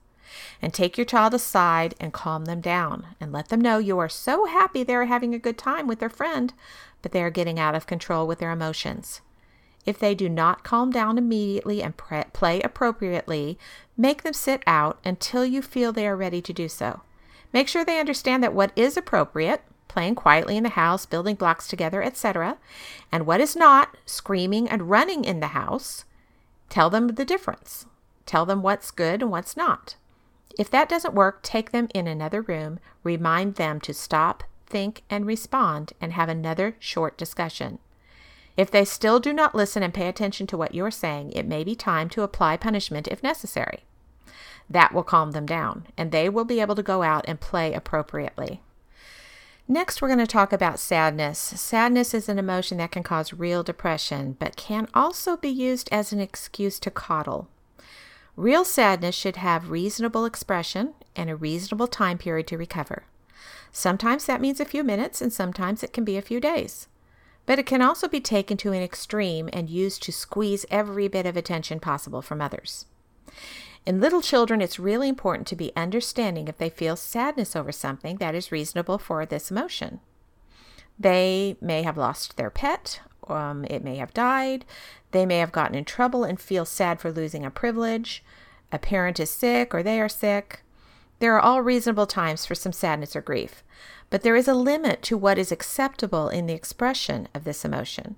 And 0.60 0.74
take 0.74 0.98
your 0.98 1.04
child 1.04 1.32
aside 1.32 1.94
and 2.00 2.12
calm 2.12 2.44
them 2.44 2.60
down 2.60 3.06
and 3.20 3.32
let 3.32 3.48
them 3.48 3.60
know 3.60 3.78
you 3.78 3.98
are 3.98 4.08
so 4.08 4.46
happy 4.46 4.82
they 4.82 4.94
are 4.94 5.04
having 5.04 5.34
a 5.34 5.38
good 5.38 5.56
time 5.56 5.86
with 5.86 6.00
their 6.00 6.10
friend, 6.10 6.52
but 7.02 7.12
they 7.12 7.22
are 7.22 7.30
getting 7.30 7.58
out 7.58 7.74
of 7.74 7.86
control 7.86 8.26
with 8.26 8.40
their 8.40 8.50
emotions. 8.50 9.20
If 9.86 9.98
they 9.98 10.14
do 10.14 10.28
not 10.28 10.64
calm 10.64 10.90
down 10.90 11.18
immediately 11.18 11.82
and 11.82 11.96
pre- 11.96 12.24
play 12.32 12.60
appropriately, 12.62 13.58
make 13.96 14.22
them 14.22 14.32
sit 14.32 14.62
out 14.66 14.98
until 15.04 15.44
you 15.44 15.60
feel 15.62 15.92
they 15.92 16.06
are 16.06 16.16
ready 16.16 16.40
to 16.42 16.52
do 16.52 16.68
so. 16.68 17.02
Make 17.52 17.68
sure 17.68 17.84
they 17.84 18.00
understand 18.00 18.42
that 18.42 18.54
what 18.54 18.72
is 18.74 18.96
appropriate, 18.96 19.62
playing 19.88 20.14
quietly 20.14 20.56
in 20.56 20.62
the 20.62 20.70
house, 20.70 21.06
building 21.06 21.36
blocks 21.36 21.68
together, 21.68 22.02
etc., 22.02 22.58
and 23.12 23.26
what 23.26 23.40
is 23.40 23.54
not, 23.54 23.96
screaming 24.06 24.68
and 24.68 24.90
running 24.90 25.24
in 25.24 25.40
the 25.40 25.48
house, 25.48 26.04
tell 26.68 26.90
them 26.90 27.08
the 27.08 27.24
difference. 27.24 27.86
Tell 28.26 28.46
them 28.46 28.62
what's 28.62 28.90
good 28.90 29.22
and 29.22 29.30
what's 29.30 29.56
not. 29.56 29.96
If 30.58 30.70
that 30.70 30.88
doesn't 30.88 31.14
work, 31.14 31.42
take 31.42 31.72
them 31.72 31.88
in 31.94 32.06
another 32.06 32.42
room, 32.42 32.80
remind 33.02 33.56
them 33.56 33.80
to 33.82 33.92
stop, 33.92 34.44
think, 34.66 35.02
and 35.10 35.26
respond, 35.26 35.92
and 36.00 36.12
have 36.12 36.28
another 36.28 36.76
short 36.78 37.18
discussion. 37.18 37.78
If 38.56 38.70
they 38.70 38.84
still 38.84 39.18
do 39.18 39.32
not 39.32 39.54
listen 39.54 39.82
and 39.82 39.92
pay 39.92 40.08
attention 40.08 40.46
to 40.48 40.56
what 40.56 40.74
you're 40.74 40.90
saying, 40.90 41.32
it 41.32 41.46
may 41.46 41.64
be 41.64 41.74
time 41.74 42.08
to 42.10 42.22
apply 42.22 42.56
punishment 42.56 43.08
if 43.08 43.22
necessary. 43.22 43.84
That 44.70 44.94
will 44.94 45.02
calm 45.02 45.32
them 45.32 45.46
down, 45.46 45.88
and 45.96 46.12
they 46.12 46.28
will 46.28 46.44
be 46.44 46.60
able 46.60 46.74
to 46.76 46.82
go 46.82 47.02
out 47.02 47.24
and 47.26 47.40
play 47.40 47.72
appropriately. 47.72 48.60
Next, 49.66 50.00
we're 50.00 50.08
going 50.08 50.18
to 50.18 50.26
talk 50.26 50.52
about 50.52 50.78
sadness. 50.78 51.38
Sadness 51.38 52.12
is 52.12 52.28
an 52.28 52.38
emotion 52.38 52.78
that 52.78 52.92
can 52.92 53.02
cause 53.02 53.32
real 53.32 53.62
depression, 53.62 54.36
but 54.38 54.56
can 54.56 54.88
also 54.94 55.36
be 55.36 55.48
used 55.48 55.88
as 55.90 56.12
an 56.12 56.20
excuse 56.20 56.78
to 56.80 56.90
coddle. 56.90 57.48
Real 58.36 58.64
sadness 58.64 59.14
should 59.14 59.36
have 59.36 59.70
reasonable 59.70 60.24
expression 60.24 60.94
and 61.16 61.30
a 61.30 61.36
reasonable 61.36 61.86
time 61.86 62.18
period 62.18 62.46
to 62.48 62.58
recover. 62.58 63.04
Sometimes 63.72 64.26
that 64.26 64.40
means 64.40 64.60
a 64.60 64.64
few 64.64 64.84
minutes, 64.84 65.22
and 65.22 65.32
sometimes 65.32 65.82
it 65.82 65.92
can 65.92 66.04
be 66.04 66.16
a 66.16 66.22
few 66.22 66.40
days. 66.40 66.88
But 67.46 67.58
it 67.58 67.66
can 67.66 67.82
also 67.82 68.08
be 68.08 68.20
taken 68.20 68.56
to 68.58 68.72
an 68.72 68.82
extreme 68.82 69.50
and 69.52 69.68
used 69.68 70.02
to 70.04 70.12
squeeze 70.12 70.64
every 70.70 71.08
bit 71.08 71.26
of 71.26 71.36
attention 71.36 71.80
possible 71.80 72.22
from 72.22 72.40
others. 72.40 72.86
In 73.86 74.00
little 74.00 74.22
children, 74.22 74.62
it's 74.62 74.78
really 74.78 75.08
important 75.08 75.46
to 75.48 75.56
be 75.56 75.72
understanding 75.76 76.48
if 76.48 76.56
they 76.56 76.70
feel 76.70 76.96
sadness 76.96 77.54
over 77.54 77.70
something 77.70 78.16
that 78.16 78.34
is 78.34 78.50
reasonable 78.50 78.96
for 78.96 79.26
this 79.26 79.50
emotion. 79.50 80.00
They 80.98 81.56
may 81.60 81.82
have 81.82 81.98
lost 81.98 82.36
their 82.36 82.50
pet, 82.50 83.00
um, 83.28 83.64
it 83.68 83.84
may 83.84 83.96
have 83.96 84.14
died, 84.14 84.64
they 85.10 85.26
may 85.26 85.38
have 85.38 85.52
gotten 85.52 85.76
in 85.76 85.84
trouble 85.84 86.24
and 86.24 86.40
feel 86.40 86.64
sad 86.64 87.00
for 87.00 87.12
losing 87.12 87.44
a 87.44 87.50
privilege, 87.50 88.24
a 88.72 88.78
parent 88.78 89.20
is 89.20 89.30
sick 89.30 89.74
or 89.74 89.82
they 89.82 90.00
are 90.00 90.08
sick. 90.08 90.63
There 91.18 91.34
are 91.34 91.40
all 91.40 91.62
reasonable 91.62 92.06
times 92.06 92.44
for 92.44 92.54
some 92.54 92.72
sadness 92.72 93.14
or 93.14 93.20
grief, 93.20 93.62
but 94.10 94.22
there 94.22 94.36
is 94.36 94.48
a 94.48 94.54
limit 94.54 95.02
to 95.02 95.16
what 95.16 95.38
is 95.38 95.52
acceptable 95.52 96.28
in 96.28 96.46
the 96.46 96.54
expression 96.54 97.28
of 97.34 97.44
this 97.44 97.64
emotion. 97.64 98.16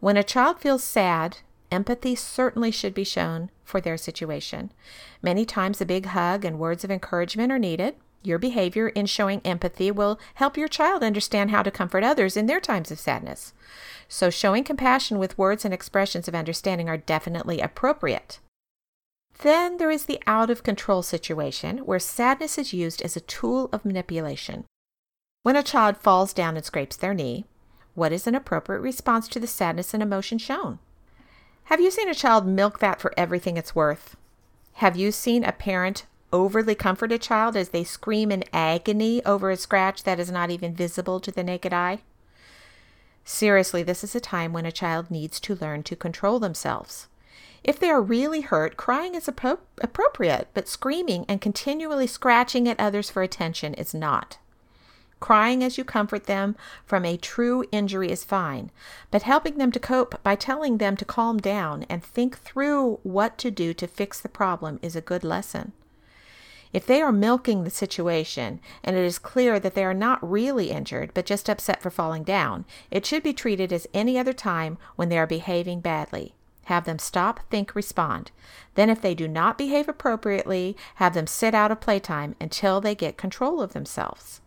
When 0.00 0.16
a 0.16 0.22
child 0.22 0.60
feels 0.60 0.84
sad, 0.84 1.38
Empathy 1.70 2.14
certainly 2.14 2.70
should 2.70 2.94
be 2.94 3.04
shown 3.04 3.50
for 3.64 3.80
their 3.80 3.96
situation. 3.96 4.72
Many 5.20 5.44
times, 5.44 5.80
a 5.80 5.86
big 5.86 6.06
hug 6.06 6.44
and 6.44 6.58
words 6.58 6.84
of 6.84 6.90
encouragement 6.90 7.50
are 7.50 7.58
needed. 7.58 7.96
Your 8.22 8.38
behavior 8.38 8.88
in 8.88 9.06
showing 9.06 9.40
empathy 9.44 9.90
will 9.90 10.18
help 10.34 10.56
your 10.56 10.68
child 10.68 11.02
understand 11.02 11.50
how 11.50 11.62
to 11.62 11.70
comfort 11.70 12.02
others 12.02 12.36
in 12.36 12.46
their 12.46 12.60
times 12.60 12.90
of 12.90 12.98
sadness. 12.98 13.52
So, 14.08 14.30
showing 14.30 14.64
compassion 14.64 15.18
with 15.18 15.38
words 15.38 15.64
and 15.64 15.74
expressions 15.74 16.28
of 16.28 16.34
understanding 16.34 16.88
are 16.88 16.96
definitely 16.96 17.60
appropriate. 17.60 18.38
Then 19.42 19.76
there 19.76 19.90
is 19.90 20.06
the 20.06 20.20
out 20.26 20.50
of 20.50 20.62
control 20.62 21.02
situation 21.02 21.78
where 21.78 21.98
sadness 21.98 22.58
is 22.58 22.72
used 22.72 23.02
as 23.02 23.16
a 23.16 23.20
tool 23.20 23.68
of 23.72 23.84
manipulation. 23.84 24.64
When 25.42 25.56
a 25.56 25.62
child 25.62 25.96
falls 25.96 26.32
down 26.32 26.56
and 26.56 26.64
scrapes 26.64 26.96
their 26.96 27.14
knee, 27.14 27.44
what 27.94 28.12
is 28.12 28.26
an 28.26 28.34
appropriate 28.34 28.80
response 28.80 29.28
to 29.28 29.40
the 29.40 29.46
sadness 29.46 29.94
and 29.94 30.02
emotion 30.02 30.38
shown? 30.38 30.78
Have 31.64 31.80
you 31.80 31.90
seen 31.90 32.08
a 32.08 32.14
child 32.14 32.46
milk 32.46 32.78
that 32.78 33.00
for 33.00 33.12
everything 33.16 33.56
it's 33.56 33.74
worth? 33.74 34.16
Have 34.74 34.96
you 34.96 35.12
seen 35.12 35.44
a 35.44 35.52
parent 35.52 36.06
overly 36.32 36.74
comfort 36.74 37.12
a 37.12 37.18
child 37.18 37.56
as 37.56 37.70
they 37.70 37.84
scream 37.84 38.30
in 38.30 38.44
agony 38.52 39.24
over 39.24 39.50
a 39.50 39.56
scratch 39.56 40.02
that 40.04 40.20
is 40.20 40.30
not 40.30 40.50
even 40.50 40.74
visible 40.74 41.20
to 41.20 41.30
the 41.30 41.42
naked 41.42 41.72
eye? 41.72 42.00
Seriously, 43.24 43.82
this 43.82 44.04
is 44.04 44.14
a 44.14 44.20
time 44.20 44.52
when 44.52 44.66
a 44.66 44.72
child 44.72 45.10
needs 45.10 45.40
to 45.40 45.56
learn 45.56 45.82
to 45.84 45.96
control 45.96 46.38
themselves. 46.38 47.08
If 47.66 47.80
they 47.80 47.90
are 47.90 48.00
really 48.00 48.42
hurt, 48.42 48.76
crying 48.76 49.16
is 49.16 49.26
appro- 49.26 49.58
appropriate, 49.80 50.46
but 50.54 50.68
screaming 50.68 51.24
and 51.28 51.40
continually 51.40 52.06
scratching 52.06 52.68
at 52.68 52.78
others 52.78 53.10
for 53.10 53.22
attention 53.22 53.74
is 53.74 53.92
not. 53.92 54.38
Crying 55.18 55.64
as 55.64 55.76
you 55.76 55.82
comfort 55.82 56.26
them 56.26 56.54
from 56.84 57.04
a 57.04 57.16
true 57.16 57.64
injury 57.72 58.12
is 58.12 58.22
fine, 58.22 58.70
but 59.10 59.22
helping 59.22 59.58
them 59.58 59.72
to 59.72 59.80
cope 59.80 60.22
by 60.22 60.36
telling 60.36 60.78
them 60.78 60.96
to 60.96 61.04
calm 61.04 61.38
down 61.38 61.82
and 61.88 62.04
think 62.04 62.38
through 62.38 63.00
what 63.02 63.36
to 63.38 63.50
do 63.50 63.74
to 63.74 63.88
fix 63.88 64.20
the 64.20 64.28
problem 64.28 64.78
is 64.80 64.94
a 64.94 65.00
good 65.00 65.24
lesson. 65.24 65.72
If 66.72 66.86
they 66.86 67.02
are 67.02 67.10
milking 67.10 67.64
the 67.64 67.70
situation 67.70 68.60
and 68.84 68.94
it 68.94 69.04
is 69.04 69.18
clear 69.18 69.58
that 69.58 69.74
they 69.74 69.84
are 69.84 69.94
not 69.94 70.22
really 70.22 70.70
injured 70.70 71.10
but 71.14 71.26
just 71.26 71.50
upset 71.50 71.82
for 71.82 71.90
falling 71.90 72.22
down, 72.22 72.64
it 72.92 73.04
should 73.04 73.24
be 73.24 73.32
treated 73.32 73.72
as 73.72 73.88
any 73.92 74.16
other 74.16 74.32
time 74.32 74.78
when 74.94 75.08
they 75.08 75.18
are 75.18 75.26
behaving 75.26 75.80
badly. 75.80 76.35
Have 76.66 76.84
them 76.84 76.98
stop, 76.98 77.40
think, 77.48 77.74
respond. 77.74 78.32
Then, 78.74 78.90
if 78.90 79.00
they 79.00 79.14
do 79.14 79.28
not 79.28 79.56
behave 79.56 79.88
appropriately, 79.88 80.76
have 80.96 81.14
them 81.14 81.28
sit 81.28 81.54
out 81.54 81.70
of 81.70 81.80
playtime 81.80 82.34
until 82.40 82.80
they 82.80 82.94
get 82.94 83.16
control 83.16 83.62
of 83.62 83.72
themselves. 83.72 84.40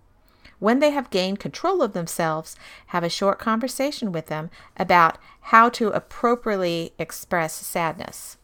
When 0.60 0.80
they 0.80 0.92
have 0.92 1.10
gained 1.10 1.40
control 1.40 1.82
of 1.82 1.94
themselves, 1.94 2.58
have 2.88 3.06
a 3.06 3.10
short 3.10 3.40
conversation 3.40 4.12
with 4.12 4.26
them 4.26 4.50
about 4.76 5.18
how 5.42 5.70
to 5.70 5.88
appropriately 5.90 6.92
express 7.00 7.54
sadness. 7.54 8.38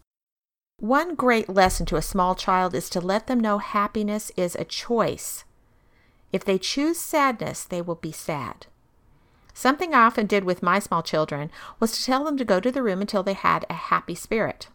One 0.80 1.14
great 1.14 1.50
lesson 1.50 1.86
to 1.88 1.98
a 1.98 2.02
small 2.02 2.34
child 2.34 2.74
is 2.74 2.90
to 2.92 3.02
let 3.02 3.28
them 3.28 3.42
know 3.42 3.58
happiness 3.58 4.32
is 4.38 4.56
a 4.56 4.64
choice. 4.64 5.44
If 6.32 6.46
they 6.46 6.58
choose 6.58 6.98
sadness, 6.98 7.66
they 7.66 7.82
will 7.82 7.96
be 7.96 8.14
sad. 8.14 8.68
Something 9.58 9.94
I 9.94 10.04
often 10.04 10.28
did 10.28 10.44
with 10.44 10.62
my 10.62 10.80
small 10.80 11.02
children 11.02 11.50
was 11.80 11.94
to 11.94 12.04
tell 12.04 12.26
them 12.26 12.38
to 12.38 12.44
go 12.44 12.60
to 12.60 12.72
the 12.72 12.84
room 12.84 13.00
until 13.00 13.24
they 13.24 13.34
had 13.34 13.66
a 13.70 13.74
happy 13.74 14.14
spirit. 14.14 14.68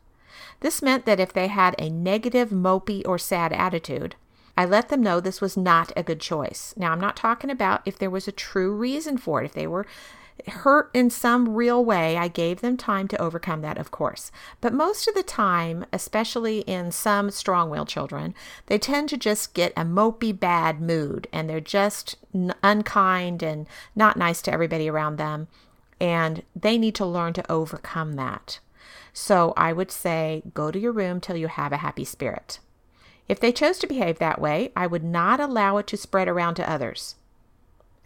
This 0.61 0.81
meant 0.81 1.05
that 1.05 1.21
if 1.21 1.35
they 1.35 1.49
had 1.49 1.75
a 1.79 1.91
negative, 1.91 2.49
mopey, 2.49 3.07
or 3.07 3.19
sad 3.19 3.53
attitude, 3.53 4.17
I 4.57 4.65
let 4.65 4.89
them 4.89 5.03
know 5.03 5.21
this 5.21 5.43
was 5.43 5.55
not 5.55 5.93
a 5.97 6.03
good 6.03 6.19
choice. 6.19 6.73
Now, 6.79 6.93
I'm 6.93 7.01
not 7.01 7.15
talking 7.15 7.51
about 7.51 7.83
if 7.85 7.99
there 7.99 8.09
was 8.09 8.27
a 8.27 8.33
true 8.33 8.75
reason 8.75 9.19
for 9.19 9.43
it. 9.43 9.45
If 9.45 9.53
they 9.53 9.67
were 9.67 9.87
hurt 10.49 10.91
in 10.95 11.11
some 11.11 11.55
real 11.55 11.85
way, 11.85 12.17
I 12.17 12.29
gave 12.29 12.61
them 12.61 12.77
time 12.77 13.09
to 13.09 13.21
overcome 13.21 13.63
that, 13.63 13.79
of 13.79 13.91
course. 13.91 14.31
But 14.61 14.73
most 14.73 15.09
of 15.09 15.15
the 15.15 15.23
time, 15.23 15.85
especially 15.93 16.61
in 16.61 16.93
some 16.93 17.31
strong 17.31 17.71
willed 17.71 17.89
children, 17.89 18.35
they 18.67 18.79
tend 18.79 19.09
to 19.11 19.17
just 19.17 19.55
get 19.55 19.73
a 19.77 19.85
mopey 19.85 20.39
bad 20.39 20.81
mood 20.81 21.29
and 21.33 21.49
they're 21.49 21.61
just 21.61 22.17
unkind 22.63 23.43
and 23.43 23.67
not 23.95 24.17
nice 24.17 24.43
to 24.43 24.53
everybody 24.53 24.89
around 24.89 25.17
them. 25.17 25.49
And 26.01 26.43
they 26.57 26.79
need 26.79 26.95
to 26.97 27.07
learn 27.07 27.33
to 27.35 27.53
overcome 27.53 28.15
that. 28.15 28.61
So 29.13 29.53
I 29.57 29.73
would 29.73 29.91
say 29.91 30.43
go 30.55 30.71
to 30.71 30.79
your 30.79 30.93
room 30.93 31.21
till 31.21 31.37
you 31.37 31.49
have 31.49 31.73
a 31.73 31.79
happy 31.79 32.05
spirit. 32.05 32.59
If 33.29 33.39
they 33.39 33.53
chose 33.53 33.79
to 33.79 33.87
behave 33.87 34.19
that 34.19 34.41
way, 34.41 34.73
I 34.75 34.87
would 34.87 35.05
not 35.05 35.41
allow 35.41 35.77
it 35.77 35.87
to 35.89 35.97
spread 35.97 36.29
around 36.29 36.55
to 36.57 36.71
others. 36.71 37.17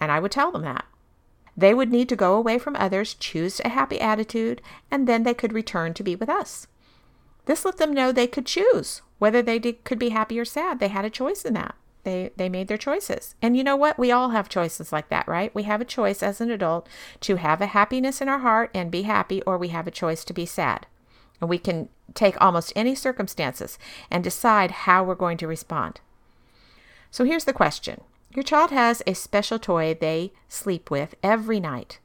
And 0.01 0.11
I 0.11 0.21
would 0.21 0.33
tell 0.33 0.51
them 0.51 0.63
that. 0.63 0.85
They 1.57 1.75
would 1.75 1.91
need 1.91 2.09
to 2.09 2.17
go 2.17 2.35
away 2.35 2.59
from 2.59 2.77
others, 2.77 3.15
choose 3.15 3.61
a 3.61 3.69
happy 3.69 4.01
attitude, 4.01 4.61
and 4.91 5.07
then 5.07 5.23
they 5.23 5.35
could 5.35 5.53
return 5.53 5.95
to 5.95 6.03
be 6.03 6.17
with 6.17 6.29
us. 6.29 6.67
This 7.47 7.65
let 7.65 7.77
them 7.77 7.93
know 7.93 8.11
they 8.11 8.27
could 8.27 8.47
choose 8.47 9.03
whether 9.19 9.43
they 9.43 9.59
did, 9.59 9.85
could 9.85 9.99
be 9.99 10.09
happy 10.11 10.39
or 10.39 10.45
sad. 10.45 10.81
They 10.81 10.89
had 10.89 11.05
a 11.05 11.11
choice 11.11 11.45
in 11.45 11.55
that. 11.55 11.75
They, 12.03 12.31
they 12.37 12.49
made 12.49 12.69
their 12.69 12.77
choices. 12.77 13.35
And 13.41 13.57
you 13.57 13.65
know 13.65 13.77
what? 13.77 13.99
We 13.99 14.13
all 14.13 14.31
have 14.31 14.49
choices 14.49 14.93
like 14.93 15.09
that, 15.09 15.27
right? 15.27 15.55
We 15.55 15.63
have 15.63 15.81
a 15.81 15.87
choice 15.87 16.23
as 16.23 16.41
an 16.41 16.51
adult 16.51 16.89
to 17.21 17.37
have 17.37 17.61
a 17.61 17.67
happiness 17.67 18.21
in 18.21 18.29
our 18.29 18.41
heart 18.41 18.71
and 18.75 18.91
be 18.91 19.03
happy, 19.03 19.41
or 19.43 19.57
we 19.57 19.69
have 19.69 19.87
a 19.87 19.93
choice 19.93 20.25
to 20.25 20.35
be 20.35 20.45
sad. 20.45 20.87
And 21.41 21.49
we 21.49 21.59
can 21.59 21.89
take 22.13 22.39
almost 22.41 22.73
any 22.77 22.95
circumstances 22.95 23.79
and 24.11 24.23
decide 24.23 24.71
how 24.71 25.03
we're 25.03 25.15
going 25.15 25.39
to 25.39 25.49
respond. 25.49 26.01
So 27.11 27.25
here's 27.25 27.45
the 27.45 27.53
question 27.53 28.03
your 28.35 28.43
child 28.43 28.71
has 28.71 29.03
a 29.07 29.15
special 29.15 29.59
toy 29.59 29.95
they 29.95 30.33
sleep 30.49 30.91
with 30.91 31.15
every 31.23 31.61
night. 31.61 32.01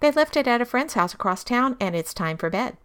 They 0.00 0.10
left 0.10 0.36
it 0.36 0.46
at 0.46 0.60
a 0.60 0.64
friend's 0.64 0.94
house 0.94 1.14
across 1.14 1.42
town 1.44 1.76
and 1.80 1.96
it's 1.96 2.14
time 2.14 2.36
for 2.36 2.50
bed. 2.50 2.76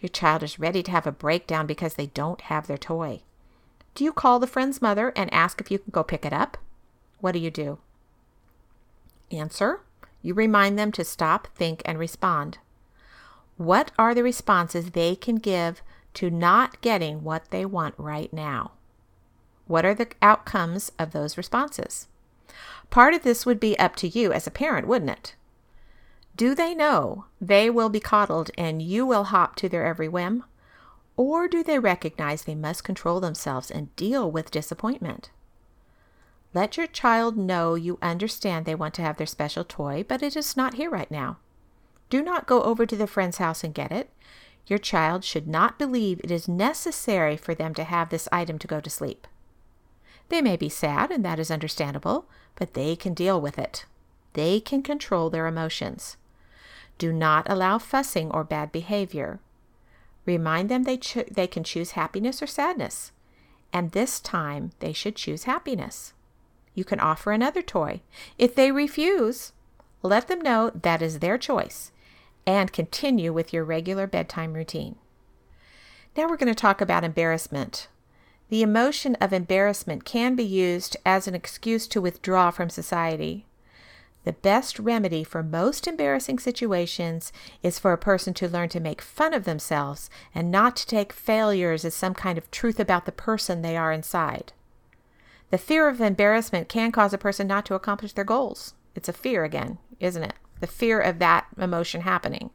Your 0.00 0.08
child 0.08 0.42
is 0.42 0.58
ready 0.58 0.82
to 0.82 0.90
have 0.90 1.06
a 1.06 1.12
breakdown 1.12 1.66
because 1.66 1.94
they 1.94 2.06
don't 2.06 2.42
have 2.42 2.66
their 2.66 2.76
toy. 2.76 3.22
Do 3.94 4.04
you 4.04 4.12
call 4.12 4.38
the 4.38 4.46
friend's 4.46 4.82
mother 4.82 5.12
and 5.16 5.32
ask 5.32 5.60
if 5.60 5.70
you 5.70 5.78
can 5.78 5.90
go 5.90 6.02
pick 6.02 6.24
it 6.24 6.32
up? 6.32 6.58
What 7.20 7.32
do 7.32 7.38
you 7.38 7.50
do? 7.50 7.78
Answer. 9.30 9.80
You 10.20 10.34
remind 10.34 10.78
them 10.78 10.92
to 10.92 11.04
stop, 11.04 11.48
think, 11.54 11.82
and 11.84 11.98
respond. 11.98 12.58
What 13.56 13.92
are 13.98 14.14
the 14.14 14.22
responses 14.22 14.90
they 14.90 15.16
can 15.16 15.36
give 15.36 15.80
to 16.14 16.30
not 16.30 16.80
getting 16.80 17.22
what 17.22 17.50
they 17.50 17.64
want 17.64 17.94
right 17.96 18.32
now? 18.32 18.72
What 19.66 19.84
are 19.84 19.94
the 19.94 20.08
outcomes 20.20 20.92
of 20.98 21.12
those 21.12 21.36
responses? 21.36 22.08
Part 22.90 23.14
of 23.14 23.22
this 23.22 23.44
would 23.44 23.60
be 23.60 23.78
up 23.78 23.96
to 23.96 24.08
you 24.08 24.32
as 24.32 24.46
a 24.46 24.50
parent, 24.50 24.86
wouldn't 24.86 25.10
it? 25.10 25.34
Do 26.36 26.54
they 26.54 26.74
know 26.74 27.26
they 27.40 27.70
will 27.70 27.88
be 27.88 28.00
coddled 28.00 28.50
and 28.58 28.82
you 28.82 29.06
will 29.06 29.24
hop 29.24 29.56
to 29.56 29.68
their 29.68 29.86
every 29.86 30.08
whim? 30.08 30.44
Or 31.16 31.48
do 31.48 31.62
they 31.62 31.78
recognize 31.78 32.44
they 32.44 32.54
must 32.54 32.84
control 32.84 33.20
themselves 33.20 33.70
and 33.70 33.94
deal 33.96 34.30
with 34.30 34.50
disappointment? 34.50 35.30
Let 36.52 36.76
your 36.76 36.86
child 36.86 37.36
know 37.36 37.74
you 37.74 37.98
understand 38.00 38.64
they 38.64 38.74
want 38.74 38.94
to 38.94 39.02
have 39.02 39.16
their 39.16 39.26
special 39.26 39.64
toy, 39.64 40.04
but 40.06 40.22
it 40.22 40.36
is 40.36 40.56
not 40.56 40.74
here 40.74 40.90
right 40.90 41.10
now. 41.10 41.38
Do 42.08 42.22
not 42.22 42.46
go 42.46 42.62
over 42.62 42.86
to 42.86 42.96
the 42.96 43.06
friend's 43.06 43.38
house 43.38 43.64
and 43.64 43.74
get 43.74 43.92
it. 43.92 44.10
Your 44.66 44.78
child 44.78 45.24
should 45.24 45.46
not 45.46 45.78
believe 45.78 46.20
it 46.22 46.30
is 46.30 46.48
necessary 46.48 47.36
for 47.36 47.54
them 47.54 47.74
to 47.74 47.84
have 47.84 48.10
this 48.10 48.28
item 48.32 48.58
to 48.58 48.66
go 48.66 48.80
to 48.80 48.90
sleep. 48.90 49.26
They 50.28 50.42
may 50.42 50.56
be 50.56 50.68
sad, 50.68 51.10
and 51.10 51.24
that 51.24 51.38
is 51.38 51.50
understandable, 51.50 52.28
but 52.56 52.74
they 52.74 52.96
can 52.96 53.14
deal 53.14 53.40
with 53.40 53.58
it. 53.58 53.86
They 54.32 54.60
can 54.60 54.82
control 54.82 55.30
their 55.30 55.46
emotions. 55.46 56.16
Do 56.98 57.12
not 57.12 57.48
allow 57.48 57.78
fussing 57.78 58.30
or 58.30 58.44
bad 58.44 58.72
behavior. 58.72 59.40
Remind 60.24 60.68
them 60.68 60.82
they, 60.82 60.96
cho- 60.96 61.24
they 61.30 61.46
can 61.46 61.62
choose 61.62 61.92
happiness 61.92 62.42
or 62.42 62.46
sadness, 62.46 63.12
and 63.72 63.92
this 63.92 64.18
time 64.18 64.72
they 64.80 64.92
should 64.92 65.16
choose 65.16 65.44
happiness. 65.44 66.14
You 66.74 66.84
can 66.84 67.00
offer 67.00 67.32
another 67.32 67.62
toy. 67.62 68.02
If 68.36 68.54
they 68.54 68.72
refuse, 68.72 69.52
let 70.02 70.28
them 70.28 70.40
know 70.40 70.70
that 70.70 71.00
is 71.00 71.20
their 71.20 71.38
choice 71.38 71.92
and 72.46 72.72
continue 72.72 73.32
with 73.32 73.52
your 73.52 73.64
regular 73.64 74.06
bedtime 74.06 74.52
routine. 74.52 74.96
Now 76.16 76.28
we're 76.28 76.36
going 76.36 76.52
to 76.52 76.54
talk 76.54 76.80
about 76.80 77.04
embarrassment. 77.04 77.88
The 78.48 78.62
emotion 78.62 79.16
of 79.16 79.32
embarrassment 79.32 80.04
can 80.04 80.36
be 80.36 80.44
used 80.44 80.96
as 81.04 81.26
an 81.26 81.34
excuse 81.34 81.88
to 81.88 82.00
withdraw 82.00 82.50
from 82.50 82.70
society. 82.70 83.46
The 84.22 84.32
best 84.32 84.78
remedy 84.78 85.24
for 85.24 85.42
most 85.42 85.86
embarrassing 85.86 86.38
situations 86.40 87.32
is 87.62 87.78
for 87.78 87.92
a 87.92 87.98
person 87.98 88.34
to 88.34 88.48
learn 88.48 88.68
to 88.70 88.80
make 88.80 89.00
fun 89.00 89.34
of 89.34 89.44
themselves 89.44 90.10
and 90.34 90.50
not 90.50 90.76
to 90.76 90.86
take 90.86 91.12
failures 91.12 91.84
as 91.84 91.94
some 91.94 92.14
kind 92.14 92.36
of 92.36 92.50
truth 92.50 92.80
about 92.80 93.04
the 93.04 93.12
person 93.12 93.62
they 93.62 93.76
are 93.76 93.92
inside. 93.92 94.52
The 95.50 95.58
fear 95.58 95.88
of 95.88 96.00
embarrassment 96.00 96.68
can 96.68 96.90
cause 96.90 97.12
a 97.12 97.18
person 97.18 97.46
not 97.46 97.64
to 97.66 97.74
accomplish 97.74 98.12
their 98.14 98.24
goals. 98.24 98.74
It's 98.96 99.08
a 99.08 99.12
fear 99.12 99.44
again, 99.44 99.78
isn't 100.00 100.22
it? 100.22 100.34
The 100.58 100.66
fear 100.66 101.00
of 101.00 101.18
that 101.18 101.46
emotion 101.56 102.00
happening, 102.00 102.50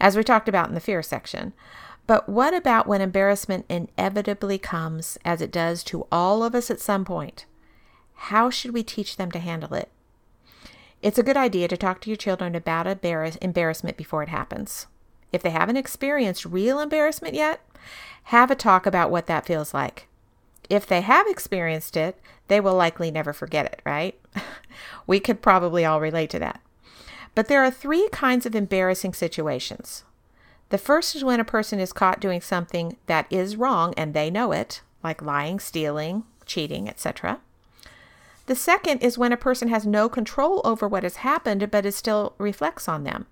as 0.00 0.16
we 0.16 0.22
talked 0.22 0.48
about 0.48 0.68
in 0.68 0.74
the 0.74 0.80
fear 0.80 1.02
section. 1.02 1.52
But 2.12 2.28
what 2.28 2.52
about 2.52 2.86
when 2.86 3.00
embarrassment 3.00 3.64
inevitably 3.70 4.58
comes, 4.58 5.16
as 5.24 5.40
it 5.40 5.50
does 5.50 5.82
to 5.84 6.06
all 6.12 6.44
of 6.44 6.54
us 6.54 6.70
at 6.70 6.78
some 6.78 7.06
point? 7.06 7.46
How 8.28 8.50
should 8.50 8.74
we 8.74 8.82
teach 8.82 9.16
them 9.16 9.30
to 9.30 9.38
handle 9.38 9.72
it? 9.72 9.88
It's 11.00 11.16
a 11.16 11.22
good 11.22 11.38
idea 11.38 11.68
to 11.68 11.76
talk 11.78 12.02
to 12.02 12.10
your 12.10 12.18
children 12.18 12.54
about 12.54 12.86
embarrassment 12.86 13.96
before 13.96 14.22
it 14.22 14.28
happens. 14.28 14.88
If 15.32 15.40
they 15.40 15.48
haven't 15.48 15.78
experienced 15.78 16.44
real 16.44 16.80
embarrassment 16.80 17.32
yet, 17.32 17.66
have 18.24 18.50
a 18.50 18.54
talk 18.54 18.84
about 18.84 19.10
what 19.10 19.26
that 19.28 19.46
feels 19.46 19.72
like. 19.72 20.06
If 20.68 20.86
they 20.86 21.00
have 21.00 21.26
experienced 21.26 21.96
it, 21.96 22.20
they 22.48 22.60
will 22.60 22.74
likely 22.74 23.10
never 23.10 23.32
forget 23.32 23.64
it, 23.64 23.80
right? 23.86 24.20
we 25.06 25.18
could 25.18 25.40
probably 25.40 25.86
all 25.86 25.98
relate 25.98 26.28
to 26.28 26.38
that. 26.40 26.60
But 27.34 27.48
there 27.48 27.64
are 27.64 27.70
three 27.70 28.10
kinds 28.12 28.44
of 28.44 28.54
embarrassing 28.54 29.14
situations 29.14 30.04
the 30.72 30.78
first 30.78 31.14
is 31.14 31.22
when 31.22 31.38
a 31.38 31.44
person 31.44 31.78
is 31.78 31.92
caught 31.92 32.18
doing 32.18 32.40
something 32.40 32.96
that 33.04 33.26
is 33.28 33.56
wrong 33.56 33.92
and 33.94 34.14
they 34.14 34.30
know 34.30 34.52
it, 34.52 34.80
like 35.04 35.20
lying, 35.20 35.60
stealing, 35.60 36.24
cheating, 36.46 36.88
etc. 36.88 37.40
The 38.46 38.54
second 38.54 39.02
is 39.02 39.18
when 39.18 39.32
a 39.32 39.36
person 39.36 39.68
has 39.68 39.86
no 39.86 40.08
control 40.08 40.62
over 40.64 40.88
what 40.88 41.02
has 41.02 41.16
happened 41.16 41.70
but 41.70 41.84
it 41.84 41.92
still 41.92 42.34
reflects 42.38 42.88
on 42.88 43.04
them. 43.04 43.26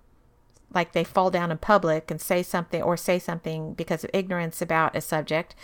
Like 0.71 0.91
they 0.91 1.03
fall 1.03 1.31
down 1.31 1.49
in 1.49 1.57
public 1.57 2.11
and 2.11 2.21
say 2.21 2.43
something 2.43 2.79
or 2.79 2.95
say 2.95 3.17
something 3.17 3.73
because 3.73 4.03
of 4.03 4.11
ignorance 4.13 4.61
about 4.61 4.95
a 4.95 5.01
subject. 5.01 5.55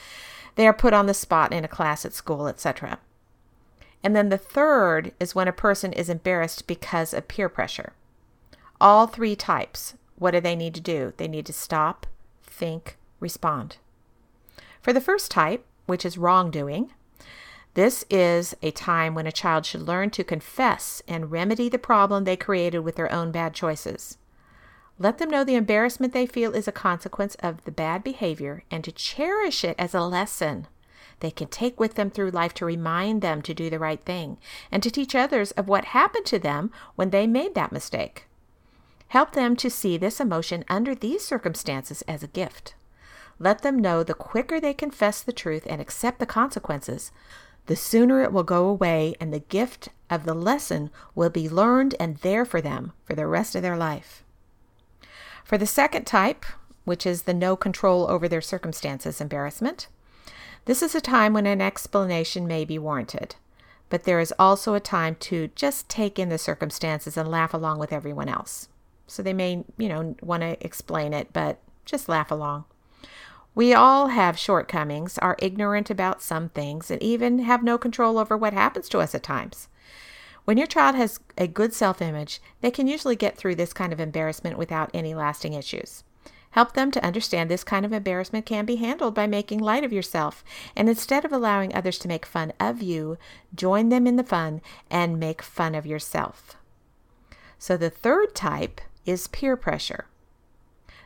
They 0.56 0.66
are 0.68 0.74
put 0.74 0.96
on 0.96 1.06
the 1.06 1.14
spot 1.14 1.54
in 1.54 1.64
a 1.64 1.68
class 1.68 2.06
at 2.06 2.14
school, 2.14 2.48
etc. 2.48 2.98
And 4.04 4.16
then 4.16 4.30
the 4.30 4.40
third 4.40 5.12
is 5.20 5.36
when 5.36 5.48
a 5.48 5.54
person 5.54 5.94
is 5.94 6.10
embarrassed 6.10 6.66
because 6.66 7.14
of 7.14 7.28
peer 7.28 7.50
pressure. 7.50 7.94
All 8.82 9.06
three 9.06 9.36
types 9.36 9.94
what 10.18 10.32
do 10.32 10.40
they 10.40 10.56
need 10.56 10.74
to 10.76 10.82
do? 10.82 11.14
They 11.18 11.28
need 11.28 11.46
to 11.46 11.54
stop, 11.54 12.06
think, 12.44 12.98
respond. 13.20 13.78
For 14.82 14.94
the 14.94 15.02
first 15.02 15.32
type, 15.32 15.66
which 15.86 16.06
is 16.06 16.18
wrongdoing, 16.18 16.92
this 17.74 18.06
is 18.10 18.56
a 18.64 18.72
time 18.72 19.14
when 19.14 19.28
a 19.28 19.32
child 19.32 19.66
should 19.66 19.82
learn 19.82 20.10
to 20.12 20.24
confess 20.24 21.02
and 21.08 21.32
remedy 21.32 21.70
the 21.70 21.78
problem 21.78 22.24
they 22.24 22.36
created 22.36 22.80
with 22.80 22.96
their 22.96 23.12
own 23.12 23.32
bad 23.32 23.54
choices. 23.54 24.18
Let 25.00 25.20
them 25.20 25.30
know 25.30 25.44
the 25.44 25.56
embarrassment 25.56 26.12
they 26.12 26.26
feel 26.26 26.56
is 26.56 26.68
a 26.68 26.72
consequence 26.72 27.36
of 27.36 27.64
the 27.66 27.72
bad 27.72 28.04
behavior 28.04 28.64
and 28.72 28.84
to 28.84 28.92
cherish 28.92 29.64
it 29.64 29.76
as 29.78 29.94
a 29.94 30.02
lesson 30.02 30.68
they 31.20 31.32
can 31.32 31.48
take 31.48 31.80
with 31.80 31.96
them 31.96 32.10
through 32.10 32.32
life 32.32 32.54
to 32.56 32.66
remind 32.66 33.22
them 33.22 33.42
to 33.42 33.54
do 33.54 33.70
the 33.70 33.80
right 33.80 34.02
thing 34.02 34.38
and 34.72 34.84
to 34.84 34.92
teach 34.92 35.16
others 35.16 35.52
of 35.52 35.68
what 35.68 35.86
happened 35.86 36.26
to 36.28 36.40
them 36.40 36.72
when 36.96 37.10
they 37.10 37.26
made 37.26 37.56
that 37.56 37.72
mistake. 37.72 38.27
Help 39.10 39.32
them 39.32 39.56
to 39.56 39.70
see 39.70 39.98
this 39.98 40.20
emotion 40.20 40.66
under 40.70 40.94
these 40.94 41.24
circumstances 41.24 42.02
as 42.04 42.24
a 42.24 42.28
gift. 42.28 42.76
Let 43.40 43.62
them 43.62 43.80
know 43.80 44.04
the 44.04 44.14
quicker 44.14 44.60
they 44.60 44.74
confess 44.74 45.22
the 45.22 45.32
truth 45.32 45.66
and 45.70 45.80
accept 45.80 46.20
the 46.20 46.26
consequences, 46.26 47.12
the 47.68 47.76
sooner 47.76 48.22
it 48.24 48.32
will 48.32 48.44
go 48.44 48.68
away 48.68 49.16
and 49.20 49.34
the 49.34 49.40
gift 49.40 49.90
of 50.10 50.24
the 50.24 50.34
lesson 50.34 50.90
will 51.16 51.30
be 51.30 51.50
learned 51.50 51.96
and 52.00 52.18
there 52.18 52.46
for 52.46 52.62
them 52.62 52.94
for 53.04 53.14
the 53.14 53.28
rest 53.28 53.56
of 53.56 53.62
their 53.62 53.78
life. 53.78 54.24
For 55.44 55.58
the 55.58 55.68
second 55.68 56.06
type, 56.06 56.46
which 56.86 57.06
is 57.06 57.24
the 57.24 57.34
no 57.34 57.56
control 57.56 58.10
over 58.10 58.28
their 58.28 58.42
circumstances 58.42 59.22
embarrassment, 59.22 59.88
this 60.66 60.82
is 60.82 60.96
a 60.96 61.02
time 61.02 61.34
when 61.34 61.46
an 61.46 61.62
explanation 61.62 62.48
may 62.48 62.66
be 62.66 62.80
warranted, 62.80 63.36
but 63.90 64.04
there 64.04 64.20
is 64.20 64.34
also 64.40 64.74
a 64.74 64.80
time 64.80 65.16
to 65.22 65.50
just 65.56 65.88
take 65.88 66.18
in 66.18 66.30
the 66.30 66.38
circumstances 66.38 67.16
and 67.16 67.30
laugh 67.30 67.54
along 67.54 67.80
with 67.80 67.94
everyone 67.94 68.28
else. 68.28 68.70
So 69.08 69.24
they 69.24 69.34
may, 69.34 69.64
you 69.78 69.90
know, 69.90 70.16
want 70.22 70.42
to 70.42 70.64
explain 70.64 71.14
it, 71.14 71.32
but 71.34 71.60
just 71.86 72.10
laugh 72.10 72.30
along. 72.30 72.66
We 73.56 73.74
all 73.74 74.10
have 74.10 74.38
shortcomings, 74.38 75.18
are 75.18 75.36
ignorant 75.40 75.90
about 75.90 76.22
some 76.22 76.50
things, 76.50 76.92
and 76.92 77.02
even 77.02 77.40
have 77.40 77.64
no 77.64 77.80
control 77.80 78.20
over 78.20 78.38
what 78.38 78.54
happens 78.54 78.88
to 78.90 79.00
us 79.00 79.16
at 79.16 79.24
times. 79.24 79.68
When 80.46 80.58
your 80.58 80.68
child 80.68 80.96
has 80.96 81.20
a 81.38 81.48
good 81.48 81.74
self 81.74 82.02
image, 82.02 82.40
they 82.62 82.70
can 82.70 82.88
usually 82.88 83.16
get 83.16 83.36
through 83.36 83.56
this 83.56 83.74
kind 83.74 83.92
of 83.92 84.00
embarrassment 84.00 84.58
without 84.58 84.92
any 84.94 85.16
lasting 85.16 85.54
issues. 85.54 86.04
Help 86.52 86.74
them 86.74 86.92
to 86.92 87.04
understand 87.04 87.50
this 87.50 87.64
kind 87.64 87.86
of 87.86 87.92
embarrassment 87.92 88.46
can 88.46 88.66
be 88.66 88.78
handled 88.78 89.14
by 89.14 89.28
making 89.28 89.60
light 89.60 89.84
of 89.84 89.92
yourself, 89.92 90.44
and 90.76 90.88
instead 90.88 91.26
of 91.26 91.34
allowing 91.34 91.74
others 91.74 92.00
to 92.00 92.08
make 92.08 92.26
fun 92.26 92.54
of 92.60 92.82
you, 92.82 93.18
join 93.54 93.90
them 93.90 94.08
in 94.08 94.16
the 94.16 94.24
fun 94.24 94.62
and 94.90 95.20
make 95.20 95.42
fun 95.42 95.76
of 95.76 95.86
yourself. 95.86 96.56
So 97.60 97.76
the 97.76 97.90
third 97.90 98.36
type 98.36 98.82
is 99.08 99.28
peer 99.28 99.56
pressure. 99.56 100.06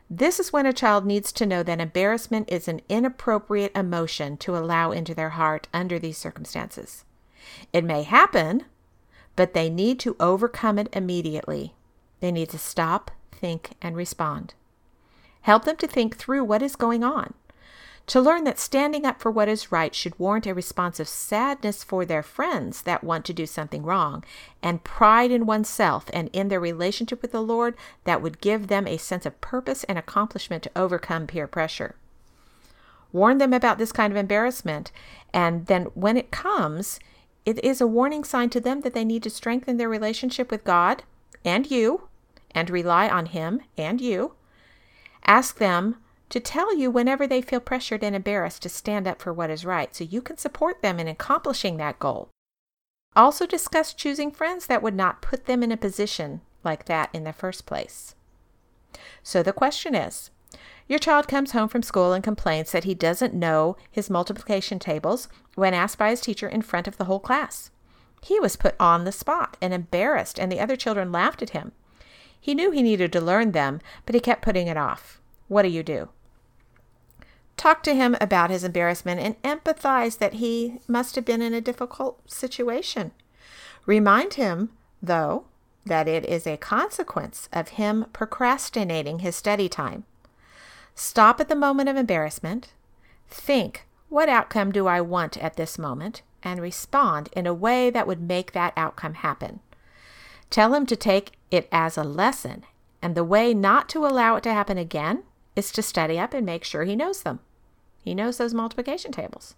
This 0.09 0.41
is 0.41 0.51
when 0.51 0.65
a 0.65 0.73
child 0.73 1.05
needs 1.05 1.31
to 1.31 1.45
know 1.45 1.63
that 1.63 1.79
embarrassment 1.79 2.51
is 2.51 2.67
an 2.67 2.81
inappropriate 2.89 3.71
emotion 3.73 4.35
to 4.37 4.57
allow 4.57 4.91
into 4.91 5.15
their 5.15 5.29
heart 5.29 5.69
under 5.73 5.97
these 5.97 6.17
circumstances. 6.17 7.05
It 7.71 7.85
may 7.85 8.03
happen, 8.03 8.65
but 9.37 9.53
they 9.53 9.69
need 9.69 9.99
to 10.01 10.17
overcome 10.19 10.77
it 10.77 10.89
immediately. 10.91 11.75
They 12.19 12.31
need 12.31 12.49
to 12.49 12.57
stop, 12.57 13.11
think, 13.31 13.71
and 13.81 13.95
respond. 13.95 14.53
Help 15.43 15.63
them 15.63 15.77
to 15.77 15.87
think 15.87 16.17
through 16.17 16.43
what 16.43 16.61
is 16.61 16.75
going 16.75 17.03
on 17.03 17.33
to 18.07 18.19
learn 18.19 18.43
that 18.43 18.59
standing 18.59 19.05
up 19.05 19.21
for 19.21 19.31
what 19.31 19.47
is 19.47 19.71
right 19.71 19.93
should 19.95 20.19
warrant 20.19 20.47
a 20.47 20.53
response 20.53 20.99
of 20.99 21.07
sadness 21.07 21.83
for 21.83 22.05
their 22.05 22.23
friends 22.23 22.81
that 22.81 23.03
want 23.03 23.25
to 23.25 23.33
do 23.33 23.45
something 23.45 23.83
wrong, 23.83 24.23
and 24.61 24.83
pride 24.83 25.31
in 25.31 25.45
oneself 25.45 26.05
and 26.11 26.29
in 26.33 26.47
their 26.47 26.59
relationship 26.59 27.21
with 27.21 27.31
the 27.31 27.41
Lord 27.41 27.75
that 28.03 28.21
would 28.21 28.41
give 28.41 28.67
them 28.67 28.87
a 28.87 28.97
sense 28.97 29.25
of 29.25 29.39
purpose 29.39 29.83
and 29.85 29.97
accomplishment 29.97 30.63
to 30.63 30.71
overcome 30.75 31.27
peer 31.27 31.47
pressure. 31.47 31.95
Warn 33.13 33.37
them 33.37 33.53
about 33.53 33.77
this 33.77 33.91
kind 33.91 34.11
of 34.11 34.17
embarrassment, 34.17 34.91
and 35.33 35.67
then 35.67 35.85
when 35.93 36.17
it 36.17 36.31
comes, 36.31 36.99
it 37.45 37.63
is 37.63 37.81
a 37.81 37.87
warning 37.87 38.23
sign 38.23 38.49
to 38.51 38.59
them 38.59 38.81
that 38.81 38.93
they 38.93 39.05
need 39.05 39.23
to 39.23 39.29
strengthen 39.29 39.77
their 39.77 39.89
relationship 39.89 40.51
with 40.51 40.63
God 40.63 41.03
and 41.43 41.69
you, 41.69 42.07
and 42.53 42.69
rely 42.69 43.09
on 43.09 43.27
Him 43.27 43.61
and 43.77 44.01
you. 44.01 44.33
Ask 45.25 45.57
them 45.57 45.97
to 46.31 46.39
tell 46.39 46.75
you 46.75 46.89
whenever 46.89 47.27
they 47.27 47.41
feel 47.41 47.59
pressured 47.59 48.03
and 48.03 48.15
embarrassed 48.15 48.63
to 48.63 48.69
stand 48.69 49.05
up 49.05 49.21
for 49.21 49.33
what 49.33 49.49
is 49.49 49.65
right 49.65 49.93
so 49.93 50.05
you 50.05 50.21
can 50.21 50.37
support 50.37 50.81
them 50.81 50.97
in 50.97 51.07
accomplishing 51.07 51.77
that 51.77 51.99
goal. 51.99 52.29
Also, 53.17 53.45
discuss 53.45 53.93
choosing 53.93 54.31
friends 54.31 54.67
that 54.67 54.81
would 54.81 54.95
not 54.95 55.21
put 55.21 55.45
them 55.45 55.61
in 55.61 55.71
a 55.71 55.77
position 55.77 56.39
like 56.63 56.85
that 56.85 57.09
in 57.11 57.25
the 57.25 57.33
first 57.33 57.65
place. 57.65 58.15
So, 59.21 59.43
the 59.43 59.51
question 59.51 59.93
is 59.93 60.31
Your 60.87 60.99
child 60.99 61.27
comes 61.27 61.51
home 61.51 61.67
from 61.67 61.83
school 61.83 62.13
and 62.13 62.23
complains 62.23 62.71
that 62.71 62.85
he 62.85 62.95
doesn't 62.95 63.33
know 63.33 63.75
his 63.91 64.09
multiplication 64.09 64.79
tables 64.79 65.27
when 65.55 65.73
asked 65.73 65.97
by 65.97 66.11
his 66.11 66.21
teacher 66.21 66.47
in 66.47 66.61
front 66.61 66.87
of 66.87 66.97
the 66.97 67.05
whole 67.05 67.19
class. 67.19 67.71
He 68.21 68.39
was 68.39 68.55
put 68.55 68.75
on 68.79 69.03
the 69.03 69.11
spot 69.11 69.57
and 69.61 69.73
embarrassed, 69.73 70.39
and 70.39 70.49
the 70.49 70.61
other 70.61 70.77
children 70.77 71.11
laughed 71.11 71.41
at 71.41 71.49
him. 71.49 71.73
He 72.39 72.55
knew 72.55 72.71
he 72.71 72.81
needed 72.81 73.11
to 73.11 73.21
learn 73.21 73.51
them, 73.51 73.81
but 74.05 74.15
he 74.15 74.21
kept 74.21 74.41
putting 74.41 74.67
it 74.67 74.77
off. 74.77 75.19
What 75.49 75.63
do 75.63 75.67
you 75.67 75.83
do? 75.83 76.07
Talk 77.61 77.83
to 77.83 77.93
him 77.93 78.17
about 78.19 78.49
his 78.49 78.63
embarrassment 78.63 79.19
and 79.19 79.39
empathize 79.43 80.17
that 80.17 80.33
he 80.33 80.79
must 80.87 81.13
have 81.13 81.23
been 81.23 81.43
in 81.43 81.53
a 81.53 81.61
difficult 81.61 82.19
situation. 82.27 83.11
Remind 83.85 84.33
him, 84.33 84.71
though, 84.99 85.45
that 85.85 86.07
it 86.07 86.25
is 86.25 86.47
a 86.47 86.57
consequence 86.57 87.49
of 87.53 87.69
him 87.77 88.07
procrastinating 88.13 89.19
his 89.19 89.35
study 89.35 89.69
time. 89.69 90.05
Stop 90.95 91.39
at 91.39 91.49
the 91.49 91.55
moment 91.55 91.87
of 91.87 91.97
embarrassment. 91.97 92.69
Think, 93.29 93.85
what 94.09 94.27
outcome 94.27 94.71
do 94.71 94.87
I 94.87 94.99
want 94.99 95.37
at 95.37 95.55
this 95.55 95.77
moment? 95.77 96.23
And 96.41 96.59
respond 96.59 97.29
in 97.33 97.45
a 97.45 97.53
way 97.53 97.91
that 97.91 98.07
would 98.07 98.21
make 98.21 98.53
that 98.53 98.73
outcome 98.75 99.13
happen. 99.13 99.59
Tell 100.49 100.73
him 100.73 100.87
to 100.87 100.95
take 100.95 101.33
it 101.51 101.69
as 101.71 101.95
a 101.95 102.03
lesson, 102.03 102.63
and 103.03 103.13
the 103.13 103.23
way 103.23 103.53
not 103.53 103.87
to 103.89 104.03
allow 104.07 104.35
it 104.37 104.41
to 104.45 104.53
happen 104.53 104.79
again 104.79 105.25
is 105.55 105.71
to 105.73 105.83
study 105.83 106.17
up 106.17 106.33
and 106.33 106.43
make 106.43 106.63
sure 106.63 106.85
he 106.85 106.95
knows 106.95 107.21
them. 107.21 107.39
He 108.01 108.15
knows 108.15 108.37
those 108.37 108.53
multiplication 108.53 109.11
tables. 109.11 109.55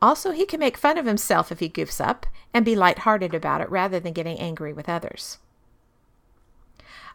Also, 0.00 0.32
he 0.32 0.46
can 0.46 0.60
make 0.60 0.76
fun 0.76 0.98
of 0.98 1.06
himself 1.06 1.50
if 1.50 1.60
he 1.60 1.68
goofs 1.68 2.00
up 2.00 2.26
and 2.52 2.64
be 2.64 2.76
lighthearted 2.76 3.34
about 3.34 3.60
it 3.60 3.70
rather 3.70 3.98
than 3.98 4.12
getting 4.12 4.38
angry 4.38 4.72
with 4.72 4.88
others. 4.88 5.38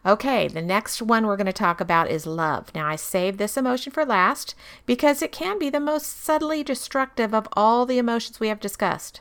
Okay, 0.04 0.48
the 0.48 0.62
next 0.62 1.02
one 1.02 1.26
we're 1.26 1.36
going 1.36 1.46
to 1.46 1.52
talk 1.52 1.78
about 1.80 2.10
is 2.10 2.26
love. 2.26 2.74
Now, 2.74 2.86
I 2.86 2.96
saved 2.96 3.38
this 3.38 3.58
emotion 3.58 3.92
for 3.92 4.06
last 4.06 4.54
because 4.86 5.20
it 5.20 5.30
can 5.30 5.58
be 5.58 5.68
the 5.68 5.78
most 5.78 6.22
subtly 6.22 6.62
destructive 6.64 7.34
of 7.34 7.46
all 7.52 7.84
the 7.84 7.98
emotions 7.98 8.40
we 8.40 8.48
have 8.48 8.60
discussed. 8.60 9.20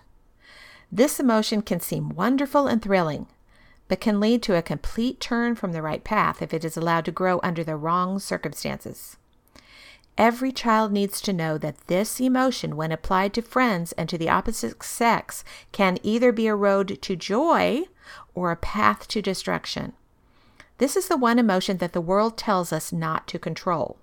This 0.90 1.20
emotion 1.20 1.62
can 1.62 1.82
seem 1.82 2.10
wonderful 2.10 2.66
and 2.66 2.82
thrilling, 2.82 3.28
but 3.90 4.00
can 4.00 4.22
lead 4.22 4.42
to 4.44 4.56
a 4.56 4.62
complete 4.62 5.20
turn 5.20 5.54
from 5.56 5.74
the 5.74 5.82
right 5.82 6.04
path 6.04 6.42
if 6.42 6.54
it 6.54 6.64
is 6.64 6.78
allowed 6.78 7.06
to 7.06 7.12
grow 7.12 7.42
under 7.44 7.64
the 7.64 7.76
wrong 7.76 8.18
circumstances. 8.18 9.18
Every 10.20 10.51
child 10.51 10.91
needs 10.91 11.22
to 11.22 11.32
know 11.32 11.57
that 11.59 11.88
this 11.88 12.20
emotion, 12.20 12.76
when 12.76 12.91
applied 12.91 13.34
to 13.36 13.41
friends 13.41 13.93
and 13.93 14.09
to 14.09 14.17
the 14.17 14.28
opposite 14.28 14.84
sex, 14.84 15.45
can 15.72 15.97
either 16.03 16.34
be 16.34 16.45
a 16.47 16.55
road 16.55 17.01
to 17.01 17.15
joy 17.15 17.86
or 18.36 18.51
a 18.51 18.57
path 18.57 19.07
to 19.07 19.22
destruction. 19.22 19.93
This 20.78 20.97
is 20.97 21.07
the 21.07 21.15
one 21.15 21.39
emotion 21.39 21.78
that 21.78 21.93
the 21.93 22.01
world 22.01 22.38
tells 22.38 22.74
us 22.74 22.91
not 22.91 23.30
to 23.30 23.39
control. 23.39 23.97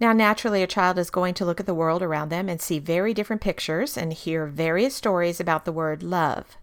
Now, 0.00 0.14
naturally, 0.14 0.62
a 0.62 0.66
child 0.66 0.98
is 0.98 1.10
going 1.10 1.34
to 1.34 1.44
look 1.44 1.60
at 1.60 1.66
the 1.66 1.74
world 1.74 2.02
around 2.02 2.30
them 2.30 2.48
and 2.48 2.58
see 2.58 2.78
very 2.78 3.12
different 3.12 3.42
pictures 3.42 3.98
and 3.98 4.14
hear 4.14 4.46
various 4.46 4.96
stories 4.96 5.40
about 5.40 5.66
the 5.66 5.72
word 5.72 6.02
love. 6.02 6.56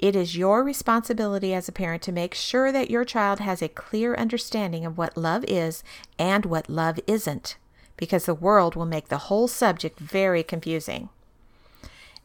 It 0.00 0.16
is 0.16 0.34
your 0.34 0.64
responsibility 0.64 1.52
as 1.52 1.68
a 1.68 1.72
parent 1.72 2.02
to 2.04 2.12
make 2.12 2.32
sure 2.32 2.72
that 2.72 2.90
your 2.90 3.04
child 3.04 3.38
has 3.40 3.60
a 3.60 3.68
clear 3.68 4.14
understanding 4.14 4.86
of 4.86 4.96
what 4.96 5.14
love 5.14 5.44
is 5.46 5.84
and 6.18 6.46
what 6.46 6.70
love 6.70 6.98
isn't, 7.06 7.58
because 7.98 8.24
the 8.24 8.32
world 8.32 8.74
will 8.74 8.86
make 8.86 9.08
the 9.08 9.28
whole 9.28 9.46
subject 9.46 10.00
very 10.00 10.42
confusing. 10.42 11.10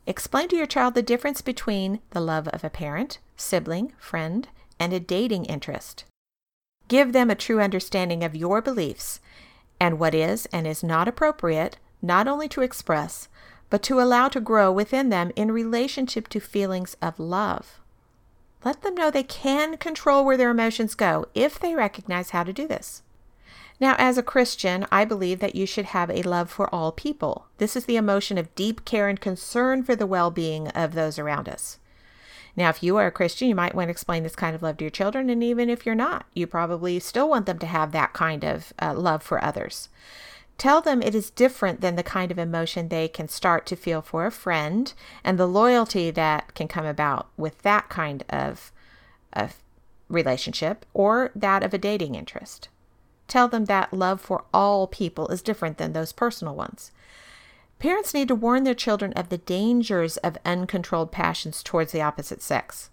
Explain 0.07 0.47
to 0.47 0.55
your 0.55 0.65
child 0.65 0.95
the 0.95 1.01
difference 1.01 1.41
between 1.41 1.99
the 2.11 2.21
love 2.21 2.47
of 2.47 2.63
a 2.63 2.69
parent, 2.69 3.17
sibling, 3.35 3.91
friend, 3.97 4.47
and 4.79 4.93
a 4.93 4.99
dating 5.01 5.43
interest. 5.43 6.05
Give 6.87 7.11
them 7.11 7.29
a 7.29 7.35
true 7.35 7.59
understanding 7.59 8.23
of 8.23 8.37
your 8.37 8.61
beliefs 8.61 9.19
and 9.81 9.99
what 9.99 10.15
is 10.15 10.45
and 10.53 10.65
is 10.65 10.81
not 10.81 11.09
appropriate, 11.09 11.77
not 12.01 12.25
only 12.25 12.47
to 12.47 12.61
express, 12.61 13.27
but 13.69 13.83
to 13.83 13.99
allow 13.99 14.27
to 14.29 14.39
grow 14.39 14.71
within 14.71 15.09
them 15.09 15.31
in 15.35 15.51
relationship 15.51 16.27
to 16.29 16.39
feelings 16.39 16.95
of 17.01 17.19
love. 17.19 17.79
Let 18.63 18.81
them 18.81 18.95
know 18.95 19.11
they 19.11 19.23
can 19.23 19.77
control 19.77 20.25
where 20.25 20.37
their 20.37 20.49
emotions 20.49 20.95
go 20.95 21.27
if 21.35 21.59
they 21.59 21.75
recognize 21.75 22.31
how 22.31 22.43
to 22.43 22.53
do 22.53 22.67
this. 22.67 23.03
Now, 23.79 23.95
as 23.97 24.17
a 24.17 24.23
Christian, 24.23 24.85
I 24.91 25.03
believe 25.03 25.39
that 25.39 25.55
you 25.55 25.65
should 25.65 25.85
have 25.85 26.09
a 26.09 26.23
love 26.23 26.49
for 26.49 26.73
all 26.73 26.91
people. 26.91 27.47
This 27.57 27.75
is 27.75 27.85
the 27.85 27.97
emotion 27.97 28.37
of 28.37 28.53
deep 28.55 28.85
care 28.85 29.09
and 29.09 29.19
concern 29.19 29.83
for 29.83 29.95
the 29.95 30.07
well 30.07 30.31
being 30.31 30.69
of 30.69 30.93
those 30.93 31.19
around 31.19 31.49
us. 31.49 31.77
Now, 32.55 32.69
if 32.69 32.81
you 32.81 32.95
are 32.95 33.07
a 33.07 33.11
Christian, 33.11 33.49
you 33.49 33.55
might 33.55 33.75
want 33.75 33.87
to 33.87 33.91
explain 33.91 34.23
this 34.23 34.35
kind 34.35 34.55
of 34.55 34.63
love 34.63 34.77
to 34.77 34.85
your 34.85 34.91
children, 34.91 35.29
and 35.29 35.43
even 35.43 35.69
if 35.69 35.85
you're 35.85 35.93
not, 35.93 36.25
you 36.33 36.47
probably 36.47 36.99
still 36.99 37.29
want 37.29 37.47
them 37.47 37.59
to 37.59 37.65
have 37.65 37.91
that 37.91 38.13
kind 38.13 38.45
of 38.45 38.73
uh, 38.81 38.93
love 38.93 39.21
for 39.21 39.43
others. 39.43 39.89
Tell 40.57 40.81
them 40.81 41.01
it 41.01 41.13
is 41.13 41.29
different 41.29 41.81
than 41.81 41.95
the 41.95 42.03
kind 42.03 42.31
of 42.31 42.39
emotion 42.39 42.87
they 42.87 43.07
can 43.07 43.27
start 43.27 43.65
to 43.67 43.75
feel 43.75 44.01
for 44.01 44.25
a 44.25 44.31
friend 44.31 44.93
and 45.23 45.37
the 45.37 45.47
loyalty 45.47 46.11
that 46.11 46.55
can 46.55 46.67
come 46.67 46.85
about 46.85 47.27
with 47.35 47.61
that 47.63 47.89
kind 47.89 48.23
of, 48.29 48.71
of 49.33 49.57
relationship 50.07 50.85
or 50.93 51.31
that 51.35 51.63
of 51.63 51.73
a 51.73 51.77
dating 51.77 52.15
interest. 52.15 52.69
Tell 53.27 53.47
them 53.47 53.65
that 53.65 53.93
love 53.93 54.21
for 54.21 54.45
all 54.53 54.87
people 54.87 55.27
is 55.27 55.41
different 55.41 55.77
than 55.77 55.93
those 55.93 56.13
personal 56.13 56.55
ones. 56.55 56.91
Parents 57.79 58.13
need 58.13 58.29
to 58.29 58.35
warn 58.35 58.63
their 58.63 58.73
children 58.73 59.11
of 59.13 59.29
the 59.29 59.37
dangers 59.37 60.15
of 60.17 60.37
uncontrolled 60.45 61.11
passions 61.11 61.61
towards 61.61 61.91
the 61.91 62.01
opposite 62.01 62.41
sex. 62.41 62.89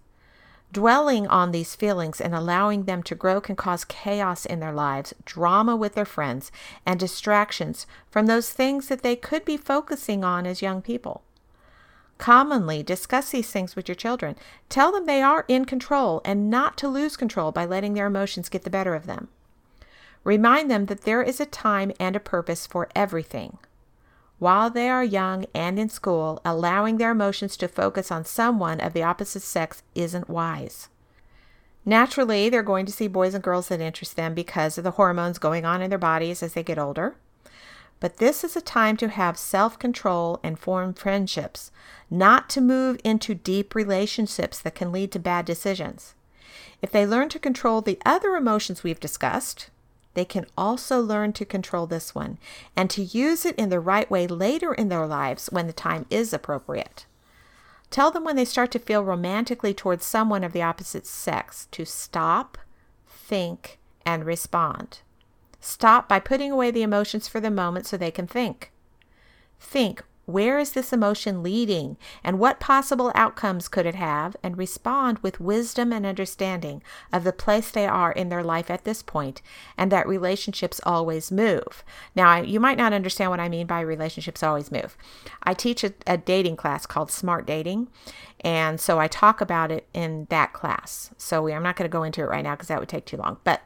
Dwelling 0.73 1.27
on 1.27 1.51
these 1.51 1.75
feelings 1.75 2.19
and 2.19 2.35
allowing 2.35 2.85
them 2.85 3.03
to 3.03 3.15
grow 3.15 3.43
can 3.43 3.57
cause 3.57 3.85
chaos 3.85 4.47
in 4.47 4.61
their 4.61 4.73
lives, 4.73 5.13
drama 5.27 5.77
with 5.77 5.95
their 5.95 6.07
friends, 6.07 6.51
and 6.87 6.99
distractions 6.99 7.87
from 8.11 8.25
those 8.25 8.51
things 8.51 8.89
that 8.89 9.03
they 9.03 9.15
could 9.15 9.45
be 9.45 9.59
focusing 9.59 10.25
on 10.25 10.47
as 10.47 10.63
young 10.63 10.81
people. 10.81 11.23
Commonly 12.17 12.83
discuss 12.83 13.31
these 13.31 13.51
things 13.51 13.77
with 13.77 13.87
your 13.87 13.95
children. 13.95 14.35
Tell 14.71 14.93
them 14.93 15.05
they 15.05 15.21
are 15.21 15.45
in 15.47 15.67
control 15.67 16.23
and 16.25 16.49
not 16.49 16.79
to 16.79 16.89
lose 16.89 17.17
control 17.19 17.53
by 17.53 17.67
letting 17.67 17.93
their 17.93 18.07
emotions 18.07 18.49
get 18.49 18.63
the 18.63 18.71
better 18.71 18.95
of 18.95 19.07
them. 19.07 19.29
Remind 20.25 20.71
them 20.71 20.87
that 20.87 21.03
there 21.03 21.23
is 21.23 21.39
a 21.39 21.47
time 21.47 21.93
and 22.01 22.17
a 22.17 22.21
purpose 22.21 22.67
for 22.67 22.89
everything 22.95 23.59
while 24.43 24.71
they 24.71 24.89
are 24.89 25.05
young 25.05 25.47
and 25.55 25.79
in 25.79 25.89
school, 25.89 26.43
allowing 26.45 26.97
their 26.97 27.13
emotions 27.13 27.57
to 27.57 27.69
focus 27.69 28.11
on 28.11 28.25
someone 28.25 28.81
of 28.81 28.93
the 28.93 29.01
opposite 29.01 29.41
sex 29.41 29.85
isn't 29.95 30.29
wise. 30.29 30.89
Naturally, 31.85 32.49
they're 32.49 32.65
going 32.65 32.85
to 32.85 32.91
see 32.91 33.07
boys 33.07 33.35
and 33.35 33.45
girls 33.45 33.69
that 33.69 33.81
interest 33.81 34.17
them 34.17 34.35
because 34.35 34.77
of 34.77 34.83
the 34.83 34.99
hormones 34.99 35.39
going 35.39 35.65
on 35.65 35.81
in 35.81 35.91
their 35.91 35.97
bodies 35.97 36.43
as 36.43 36.55
they 36.55 36.65
get 36.65 36.77
older. 36.77 37.15
But 38.01 38.17
this 38.17 38.43
is 38.43 38.57
a 38.57 38.61
time 38.61 38.97
to 38.97 39.11
have 39.11 39.39
self 39.39 39.79
control 39.79 40.41
and 40.43 40.59
form 40.59 40.93
friendships, 40.93 41.71
not 42.11 42.51
to 42.51 42.61
move 42.61 42.99
into 43.05 43.37
deep 43.37 43.77
relationships 43.77 44.59
that 44.59 44.75
can 44.75 44.91
lead 44.91 45.13
to 45.13 45.21
bad 45.21 45.45
decisions. 45.45 46.17
If 46.83 46.91
they 46.91 47.07
learn 47.07 47.29
to 47.29 47.39
control 47.39 47.81
the 47.81 48.01
other 48.05 48.35
emotions 48.35 48.83
we've 48.83 48.99
discussed, 48.99 49.71
they 50.15 50.25
can 50.25 50.47
also 50.57 51.01
learn 51.01 51.33
to 51.35 51.45
control 51.45 51.87
this 51.87 52.15
one 52.15 52.39
and 52.77 52.91
to 52.91 53.03
use 53.03 53.45
it 53.45 53.57
in 53.57 53.69
the 53.69 53.81
right 53.81 54.11
way 54.11 54.27
later 54.27 54.75
in 54.75 54.89
their 54.89 55.07
lives 55.07 55.49
when 55.51 55.67
the 55.67 55.73
time 55.73 56.07
is 56.11 56.33
appropriate. 56.33 57.07
Tell 57.91 58.11
them 58.11 58.25
when 58.25 58.37
they 58.37 58.45
start 58.45 58.71
to 58.73 58.79
feel 58.79 59.05
romantically 59.05 59.75
towards 59.75 60.05
someone 60.05 60.45
of 60.45 60.53
the 60.53 60.63
opposite 60.63 61.07
sex 61.07 61.69
to 61.73 61.85
stop, 61.85 62.59
think, 63.07 63.79
and 64.07 64.25
respond. 64.25 65.01
Stop 65.61 66.09
by 66.09 66.19
putting 66.19 66.51
away 66.51 66.71
the 66.71 66.83
emotions 66.83 67.29
for 67.29 67.39
the 67.39 67.51
moment 67.51 67.87
so 67.87 67.97
they 67.97 68.11
can 68.11 68.27
think. 68.27 68.73
Think, 69.61 70.03
where 70.25 70.59
is 70.59 70.73
this 70.73 70.93
emotion 70.93 71.43
leading 71.43 71.97
and 72.23 72.39
what 72.39 72.61
possible 72.61 73.11
outcomes 73.15 73.69
could 73.69 73.87
it 73.87 73.95
have? 73.95 74.37
And 74.43 74.57
respond 74.57 75.19
with 75.19 75.41
wisdom 75.41 75.93
and 75.93 76.07
understanding 76.07 76.83
of 77.13 77.25
the 77.25 77.33
place 77.33 77.71
they 77.71 77.87
are 77.87 78.13
in 78.13 78.29
their 78.29 78.43
life 78.43 78.71
at 78.71 78.85
this 78.85 79.03
point 79.03 79.43
and 79.77 79.91
that 79.91 80.07
relationships 80.07 80.81
always 80.85 81.33
move. 81.33 81.85
Now, 82.15 82.41
you 82.41 82.61
might 82.61 82.79
not 82.79 82.93
understand 82.93 83.31
what 83.31 83.41
I 83.41 83.49
mean 83.49 83.67
by 83.67 83.81
relationships 83.81 84.43
always 84.43 84.71
move. 84.71 84.97
I 85.43 85.55
teach 85.55 85.83
a, 85.85 85.93
a 86.07 86.17
dating 86.17 86.57
class 86.57 86.87
called 86.87 87.11
Smart 87.11 87.47
Dating, 87.47 87.89
and 88.41 88.81
so 88.81 88.99
I 88.99 89.09
talk 89.09 89.41
about 89.41 89.71
it 89.71 89.87
in 89.93 90.27
that 90.31 90.53
class. 90.53 91.11
So 91.17 91.43
we, 91.43 91.53
I'm 91.53 91.63
not 91.63 91.77
going 91.77 91.89
to 91.89 91.93
go 91.93 92.03
into 92.03 92.23
it 92.23 92.29
right 92.29 92.45
now 92.45 92.55
because 92.55 92.69
that 92.69 92.81
would 92.81 92.89
take 92.89 93.07
too 93.07 93.17
long. 93.17 93.39
But 93.45 93.63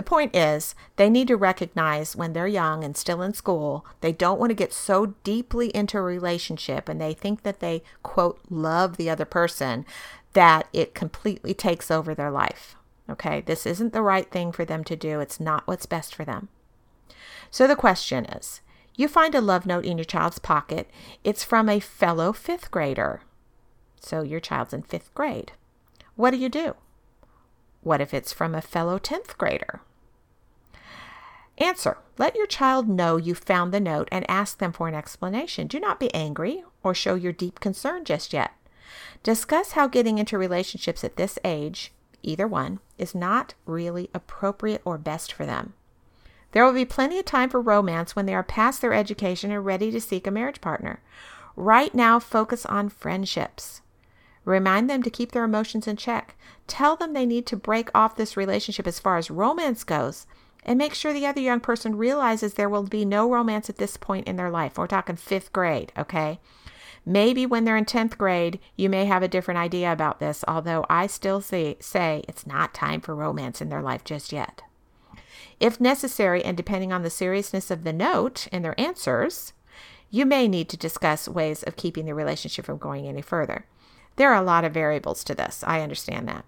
the 0.00 0.04
point 0.04 0.34
is, 0.34 0.74
they 0.96 1.10
need 1.10 1.28
to 1.28 1.36
recognize 1.36 2.16
when 2.16 2.32
they're 2.32 2.46
young 2.46 2.82
and 2.82 2.96
still 2.96 3.20
in 3.20 3.34
school, 3.34 3.84
they 4.00 4.12
don't 4.12 4.40
want 4.40 4.48
to 4.48 4.54
get 4.54 4.72
so 4.72 5.12
deeply 5.24 5.68
into 5.76 5.98
a 5.98 6.00
relationship 6.00 6.88
and 6.88 6.98
they 6.98 7.12
think 7.12 7.42
that 7.42 7.60
they, 7.60 7.82
quote, 8.02 8.40
love 8.48 8.96
the 8.96 9.10
other 9.10 9.26
person 9.26 9.84
that 10.32 10.66
it 10.72 10.94
completely 10.94 11.52
takes 11.52 11.90
over 11.90 12.14
their 12.14 12.30
life. 12.30 12.76
Okay, 13.10 13.42
this 13.42 13.66
isn't 13.66 13.92
the 13.92 14.00
right 14.00 14.30
thing 14.30 14.52
for 14.52 14.64
them 14.64 14.84
to 14.84 14.96
do. 14.96 15.20
It's 15.20 15.38
not 15.38 15.66
what's 15.66 15.84
best 15.84 16.14
for 16.14 16.24
them. 16.24 16.48
So 17.50 17.66
the 17.66 17.76
question 17.76 18.24
is 18.24 18.62
you 18.96 19.06
find 19.06 19.34
a 19.34 19.42
love 19.42 19.66
note 19.66 19.84
in 19.84 19.98
your 19.98 20.06
child's 20.06 20.38
pocket, 20.38 20.88
it's 21.22 21.44
from 21.44 21.68
a 21.68 21.78
fellow 21.78 22.32
fifth 22.32 22.70
grader. 22.70 23.20
So 24.00 24.22
your 24.22 24.40
child's 24.40 24.72
in 24.72 24.80
fifth 24.80 25.12
grade. 25.12 25.52
What 26.16 26.30
do 26.30 26.38
you 26.38 26.48
do? 26.48 26.76
What 27.82 28.00
if 28.00 28.14
it's 28.14 28.32
from 28.32 28.54
a 28.54 28.62
fellow 28.62 28.98
10th 28.98 29.36
grader? 29.36 29.82
Answer. 31.60 31.98
Let 32.16 32.36
your 32.36 32.46
child 32.46 32.88
know 32.88 33.18
you 33.18 33.34
found 33.34 33.72
the 33.72 33.80
note 33.80 34.08
and 34.10 34.28
ask 34.30 34.58
them 34.58 34.72
for 34.72 34.88
an 34.88 34.94
explanation. 34.94 35.66
Do 35.66 35.78
not 35.78 36.00
be 36.00 36.12
angry 36.14 36.64
or 36.82 36.94
show 36.94 37.14
your 37.14 37.32
deep 37.32 37.60
concern 37.60 38.04
just 38.04 38.32
yet. 38.32 38.52
Discuss 39.22 39.72
how 39.72 39.86
getting 39.86 40.16
into 40.16 40.38
relationships 40.38 41.04
at 41.04 41.16
this 41.16 41.38
age, 41.44 41.92
either 42.22 42.48
one, 42.48 42.80
is 42.96 43.14
not 43.14 43.54
really 43.66 44.08
appropriate 44.14 44.80
or 44.86 44.96
best 44.96 45.32
for 45.34 45.44
them. 45.44 45.74
There 46.52 46.64
will 46.64 46.72
be 46.72 46.86
plenty 46.86 47.18
of 47.18 47.26
time 47.26 47.50
for 47.50 47.60
romance 47.60 48.16
when 48.16 48.24
they 48.24 48.34
are 48.34 48.42
past 48.42 48.80
their 48.80 48.94
education 48.94 49.52
and 49.52 49.64
ready 49.64 49.90
to 49.90 50.00
seek 50.00 50.26
a 50.26 50.30
marriage 50.30 50.62
partner. 50.62 51.00
Right 51.56 51.94
now, 51.94 52.18
focus 52.18 52.64
on 52.64 52.88
friendships. 52.88 53.82
Remind 54.46 54.88
them 54.88 55.02
to 55.02 55.10
keep 55.10 55.32
their 55.32 55.44
emotions 55.44 55.86
in 55.86 55.96
check. 55.96 56.34
Tell 56.66 56.96
them 56.96 57.12
they 57.12 57.26
need 57.26 57.46
to 57.46 57.56
break 57.56 57.90
off 57.94 58.16
this 58.16 58.36
relationship 58.36 58.86
as 58.86 58.98
far 58.98 59.18
as 59.18 59.30
romance 59.30 59.84
goes 59.84 60.26
and 60.64 60.78
make 60.78 60.94
sure 60.94 61.12
the 61.12 61.26
other 61.26 61.40
young 61.40 61.60
person 61.60 61.96
realizes 61.96 62.54
there 62.54 62.68
will 62.68 62.82
be 62.82 63.04
no 63.04 63.30
romance 63.30 63.70
at 63.70 63.78
this 63.78 63.96
point 63.96 64.28
in 64.28 64.36
their 64.36 64.50
life. 64.50 64.76
We're 64.76 64.86
talking 64.86 65.16
fifth 65.16 65.52
grade, 65.52 65.92
okay? 65.96 66.38
Maybe 67.06 67.46
when 67.46 67.64
they're 67.64 67.76
in 67.76 67.86
10th 67.86 68.18
grade, 68.18 68.60
you 68.76 68.90
may 68.90 69.06
have 69.06 69.22
a 69.22 69.28
different 69.28 69.58
idea 69.58 69.90
about 69.90 70.20
this, 70.20 70.44
although 70.46 70.84
I 70.90 71.06
still 71.06 71.40
say, 71.40 71.76
say 71.80 72.24
it's 72.28 72.46
not 72.46 72.74
time 72.74 73.00
for 73.00 73.14
romance 73.14 73.60
in 73.60 73.70
their 73.70 73.82
life 73.82 74.04
just 74.04 74.32
yet. 74.32 74.62
If 75.58 75.80
necessary, 75.80 76.44
and 76.44 76.56
depending 76.56 76.92
on 76.92 77.02
the 77.02 77.10
seriousness 77.10 77.70
of 77.70 77.84
the 77.84 77.92
note 77.92 78.48
and 78.52 78.64
their 78.64 78.78
answers, 78.78 79.52
you 80.10 80.26
may 80.26 80.48
need 80.48 80.68
to 80.70 80.76
discuss 80.76 81.28
ways 81.28 81.62
of 81.62 81.76
keeping 81.76 82.06
the 82.06 82.14
relationship 82.14 82.64
from 82.64 82.78
going 82.78 83.06
any 83.06 83.22
further. 83.22 83.66
There 84.16 84.32
are 84.32 84.42
a 84.42 84.44
lot 84.44 84.64
of 84.64 84.74
variables 84.74 85.24
to 85.24 85.34
this. 85.34 85.64
I 85.66 85.80
understand 85.80 86.28
that. 86.28 86.44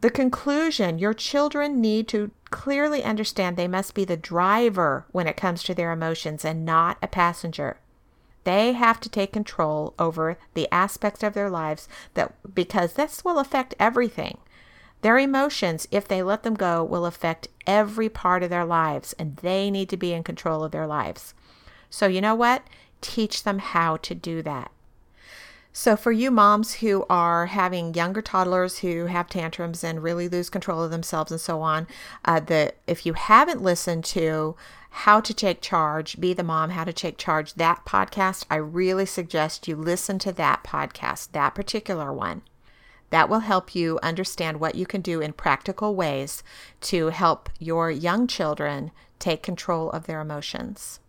The 0.00 0.10
conclusion 0.10 0.98
your 0.98 1.14
children 1.14 1.80
need 1.80 2.08
to 2.08 2.30
clearly 2.50 3.02
understand 3.02 3.56
they 3.56 3.68
must 3.68 3.94
be 3.94 4.04
the 4.04 4.16
driver 4.16 5.06
when 5.12 5.26
it 5.26 5.36
comes 5.36 5.62
to 5.62 5.74
their 5.74 5.92
emotions 5.92 6.44
and 6.44 6.64
not 6.64 6.98
a 7.02 7.08
passenger. 7.08 7.78
They 8.44 8.72
have 8.72 9.00
to 9.00 9.08
take 9.08 9.32
control 9.32 9.94
over 9.98 10.38
the 10.54 10.68
aspects 10.72 11.22
of 11.22 11.34
their 11.34 11.50
lives 11.50 11.88
that 12.14 12.32
because 12.54 12.92
this 12.92 13.24
will 13.24 13.38
affect 13.38 13.74
everything. 13.80 14.38
Their 15.02 15.18
emotions, 15.18 15.88
if 15.90 16.06
they 16.06 16.22
let 16.22 16.42
them 16.42 16.54
go, 16.54 16.82
will 16.82 17.06
affect 17.06 17.48
every 17.66 18.08
part 18.08 18.42
of 18.42 18.50
their 18.50 18.64
lives, 18.64 19.14
and 19.18 19.36
they 19.36 19.70
need 19.70 19.88
to 19.90 19.96
be 19.96 20.12
in 20.12 20.22
control 20.22 20.64
of 20.64 20.72
their 20.72 20.86
lives. 20.86 21.34
So, 21.90 22.06
you 22.06 22.20
know 22.20 22.34
what? 22.34 22.62
Teach 23.00 23.42
them 23.42 23.58
how 23.58 23.96
to 23.98 24.14
do 24.14 24.42
that. 24.42 24.70
So, 25.78 25.94
for 25.94 26.10
you 26.10 26.30
moms 26.30 26.76
who 26.76 27.04
are 27.10 27.46
having 27.46 27.92
younger 27.92 28.22
toddlers 28.22 28.78
who 28.78 29.06
have 29.06 29.28
tantrums 29.28 29.84
and 29.84 30.02
really 30.02 30.26
lose 30.26 30.48
control 30.48 30.82
of 30.82 30.90
themselves 30.90 31.30
and 31.30 31.38
so 31.38 31.60
on, 31.60 31.86
uh, 32.24 32.40
the 32.40 32.72
if 32.86 33.04
you 33.04 33.12
haven't 33.12 33.60
listened 33.60 34.02
to 34.06 34.56
how 34.88 35.20
to 35.20 35.34
take 35.34 35.60
charge, 35.60 36.18
be 36.18 36.32
the 36.32 36.42
mom, 36.42 36.70
how 36.70 36.84
to 36.84 36.94
take 36.94 37.18
charge, 37.18 37.52
that 37.56 37.84
podcast, 37.84 38.46
I 38.50 38.56
really 38.56 39.04
suggest 39.04 39.68
you 39.68 39.76
listen 39.76 40.18
to 40.20 40.32
that 40.32 40.64
podcast, 40.64 41.32
that 41.32 41.54
particular 41.54 42.10
one. 42.10 42.40
That 43.10 43.28
will 43.28 43.40
help 43.40 43.74
you 43.74 43.98
understand 44.02 44.58
what 44.58 44.76
you 44.76 44.86
can 44.86 45.02
do 45.02 45.20
in 45.20 45.34
practical 45.34 45.94
ways 45.94 46.42
to 46.80 47.08
help 47.08 47.50
your 47.58 47.90
young 47.90 48.26
children 48.26 48.92
take 49.18 49.42
control 49.42 49.90
of 49.90 50.06
their 50.06 50.22
emotions. 50.22 51.00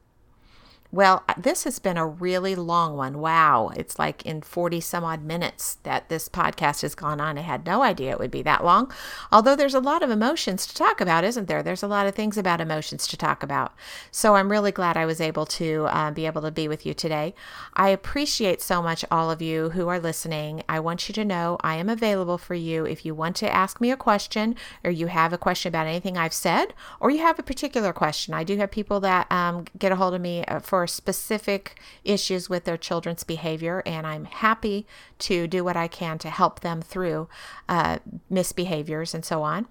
Well, 0.89 1.23
uh, 1.27 1.33
this 1.37 1.65
has 1.65 1.79
been 1.79 1.97
a 1.97 2.07
really 2.07 2.55
long 2.55 2.95
one. 2.95 3.19
Wow. 3.19 3.71
It's 3.75 3.99
like 3.99 4.25
in 4.25 4.41
40 4.41 4.79
some 4.79 5.03
odd 5.03 5.21
minutes 5.21 5.75
that 5.83 6.07
this 6.07 6.29
podcast 6.29 6.81
has 6.81 6.95
gone 6.95 7.19
on. 7.19 7.37
I 7.37 7.41
had 7.41 7.65
no 7.65 7.83
idea 7.83 8.11
it 8.11 8.19
would 8.19 8.31
be 8.31 8.41
that 8.43 8.63
long. 8.63 8.93
Although 9.29 9.57
there's 9.57 9.73
a 9.73 9.81
lot 9.81 10.01
of 10.01 10.09
emotions 10.09 10.65
to 10.65 10.73
talk 10.73 11.01
about, 11.01 11.25
isn't 11.25 11.49
there? 11.49 11.61
There's 11.61 11.83
a 11.83 11.87
lot 11.89 12.07
of 12.07 12.15
things 12.15 12.37
about 12.37 12.61
emotions 12.61 13.05
to 13.07 13.17
talk 13.17 13.43
about. 13.43 13.73
So 14.11 14.35
I'm 14.35 14.49
really 14.49 14.71
glad 14.71 14.95
I 14.95 15.05
was 15.05 15.19
able 15.19 15.45
to 15.47 15.87
uh, 15.89 16.11
be 16.11 16.25
able 16.25 16.41
to 16.41 16.51
be 16.51 16.69
with 16.69 16.85
you 16.85 16.93
today. 16.93 17.35
I 17.73 17.89
appreciate 17.89 18.61
so 18.61 18.81
much 18.81 19.03
all 19.11 19.29
of 19.29 19.41
you 19.41 19.71
who 19.71 19.89
are 19.89 19.99
listening. 19.99 20.63
I 20.69 20.79
want 20.79 21.09
you 21.09 21.13
to 21.15 21.25
know 21.25 21.57
I 21.61 21.75
am 21.75 21.89
available 21.89 22.37
for 22.37 22.55
you 22.55 22.85
if 22.85 23.05
you 23.05 23.13
want 23.13 23.35
to 23.37 23.53
ask 23.53 23.81
me 23.81 23.91
a 23.91 23.97
question 23.97 24.55
or 24.85 24.91
you 24.91 25.07
have 25.07 25.33
a 25.33 25.37
question 25.37 25.67
about 25.67 25.87
anything 25.87 26.17
I've 26.17 26.33
said 26.33 26.73
or 27.01 27.11
you 27.11 27.19
have 27.19 27.39
a 27.39 27.43
particular 27.43 27.91
question. 27.91 28.33
I 28.33 28.45
do 28.45 28.55
have 28.55 28.71
people 28.71 29.01
that 29.01 29.29
um, 29.29 29.65
get 29.77 29.91
a 29.91 29.97
hold 29.97 30.13
of 30.13 30.21
me 30.21 30.45
uh, 30.45 30.59
for 30.59 30.86
specific 30.87 31.79
issues 32.03 32.49
with 32.49 32.63
their 32.65 32.77
children's 32.77 33.23
behavior, 33.23 33.83
and 33.85 34.07
I'm 34.07 34.25
happy 34.25 34.87
to 35.19 35.47
do 35.47 35.63
what 35.63 35.77
I 35.77 35.87
can 35.87 36.17
to 36.19 36.29
help 36.29 36.59
them 36.59 36.81
through 36.81 37.27
uh, 37.69 37.97
misbehaviors 38.31 39.13
and 39.13 39.25
so 39.25 39.43
on. 39.43 39.67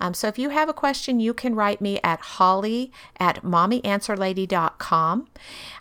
Um, 0.00 0.14
so 0.14 0.28
if 0.28 0.38
you 0.38 0.50
have 0.50 0.68
a 0.68 0.74
question, 0.74 1.20
you 1.20 1.34
can 1.34 1.54
write 1.54 1.80
me 1.80 2.00
at 2.04 2.20
holly 2.20 2.92
at 3.18 3.42
mommyanswerlady.com. 3.42 5.28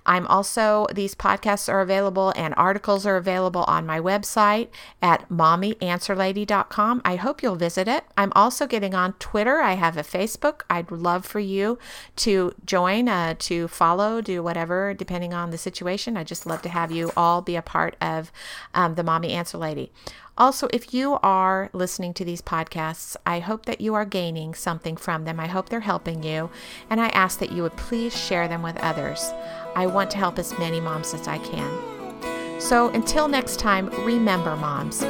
I'm 0.06 0.28
also, 0.28 0.88
these 0.94 1.16
podcasts 1.16 1.72
are 1.72 1.82
available 1.82 2.34
and 2.36 2.54
articles 2.58 3.06
are 3.06 3.18
available 3.18 3.64
on 3.68 3.86
my 3.86 4.00
website 4.00 4.70
at 5.02 5.28
mommyanswerlady.com. 5.30 7.02
I 7.06 7.16
hope 7.18 7.44
you'll 7.44 7.56
visit 7.56 7.88
it. 7.88 8.06
I'm 8.18 8.32
also 8.36 8.66
getting 8.66 8.96
on 8.96 9.14
Twitter. 9.14 9.60
I 9.60 9.74
have 9.74 9.98
a 9.98 10.04
Facebook. 10.04 10.62
I'd 10.70 10.92
love 10.92 11.26
for 11.26 11.40
you 11.40 11.78
to 12.18 12.54
join, 12.66 13.08
uh, 13.08 13.36
to 13.40 13.68
follow, 13.68 14.22
do 14.22 14.42
whatever 14.42 14.69
depending 14.94 15.34
on 15.34 15.52
the 15.52 15.58
situation. 15.58 16.18
I 16.18 16.24
just 16.24 16.46
love 16.46 16.62
to 16.64 16.70
have 16.70 16.92
you 16.92 17.12
all 17.18 17.42
be 17.42 17.56
a 17.56 17.62
part 17.62 17.96
of 18.02 18.32
um, 18.74 18.96
the 18.96 19.04
Mommy 19.04 19.34
Answer 19.34 19.58
Lady. 19.58 19.92
Also, 20.38 20.70
if 20.72 20.94
you 20.94 21.20
are 21.22 21.70
listening 21.74 22.14
to 22.14 22.24
these 22.24 22.42
podcasts, 22.42 23.18
I 23.26 23.40
hope 23.40 23.66
that 23.66 23.82
you 23.82 23.94
are 23.94 24.06
gaining 24.06 24.54
something 24.54 24.96
from 24.96 25.26
them. 25.26 25.38
I 25.38 25.48
hope 25.48 25.68
they're 25.68 25.82
helping 25.82 26.24
you. 26.24 26.50
And 26.90 27.02
I 27.02 27.10
ask 27.10 27.40
that 27.40 27.52
you 27.52 27.64
would 27.64 27.76
please 27.76 28.18
share 28.18 28.48
them 28.48 28.62
with 28.62 28.78
others. 28.78 29.34
I 29.76 29.88
want 29.88 30.10
to 30.12 30.18
help 30.18 30.40
as 30.40 30.58
many 30.58 30.80
moms 30.80 31.14
as 31.14 31.28
I 31.28 31.40
can. 31.40 32.62
So 32.62 32.90
until 32.90 33.28
next 33.28 33.60
time, 33.60 33.90
remember, 34.06 34.56
moms, 34.56 35.02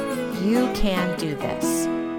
you 0.42 0.72
can 0.74 1.16
do 1.18 1.36
this. 1.36 2.09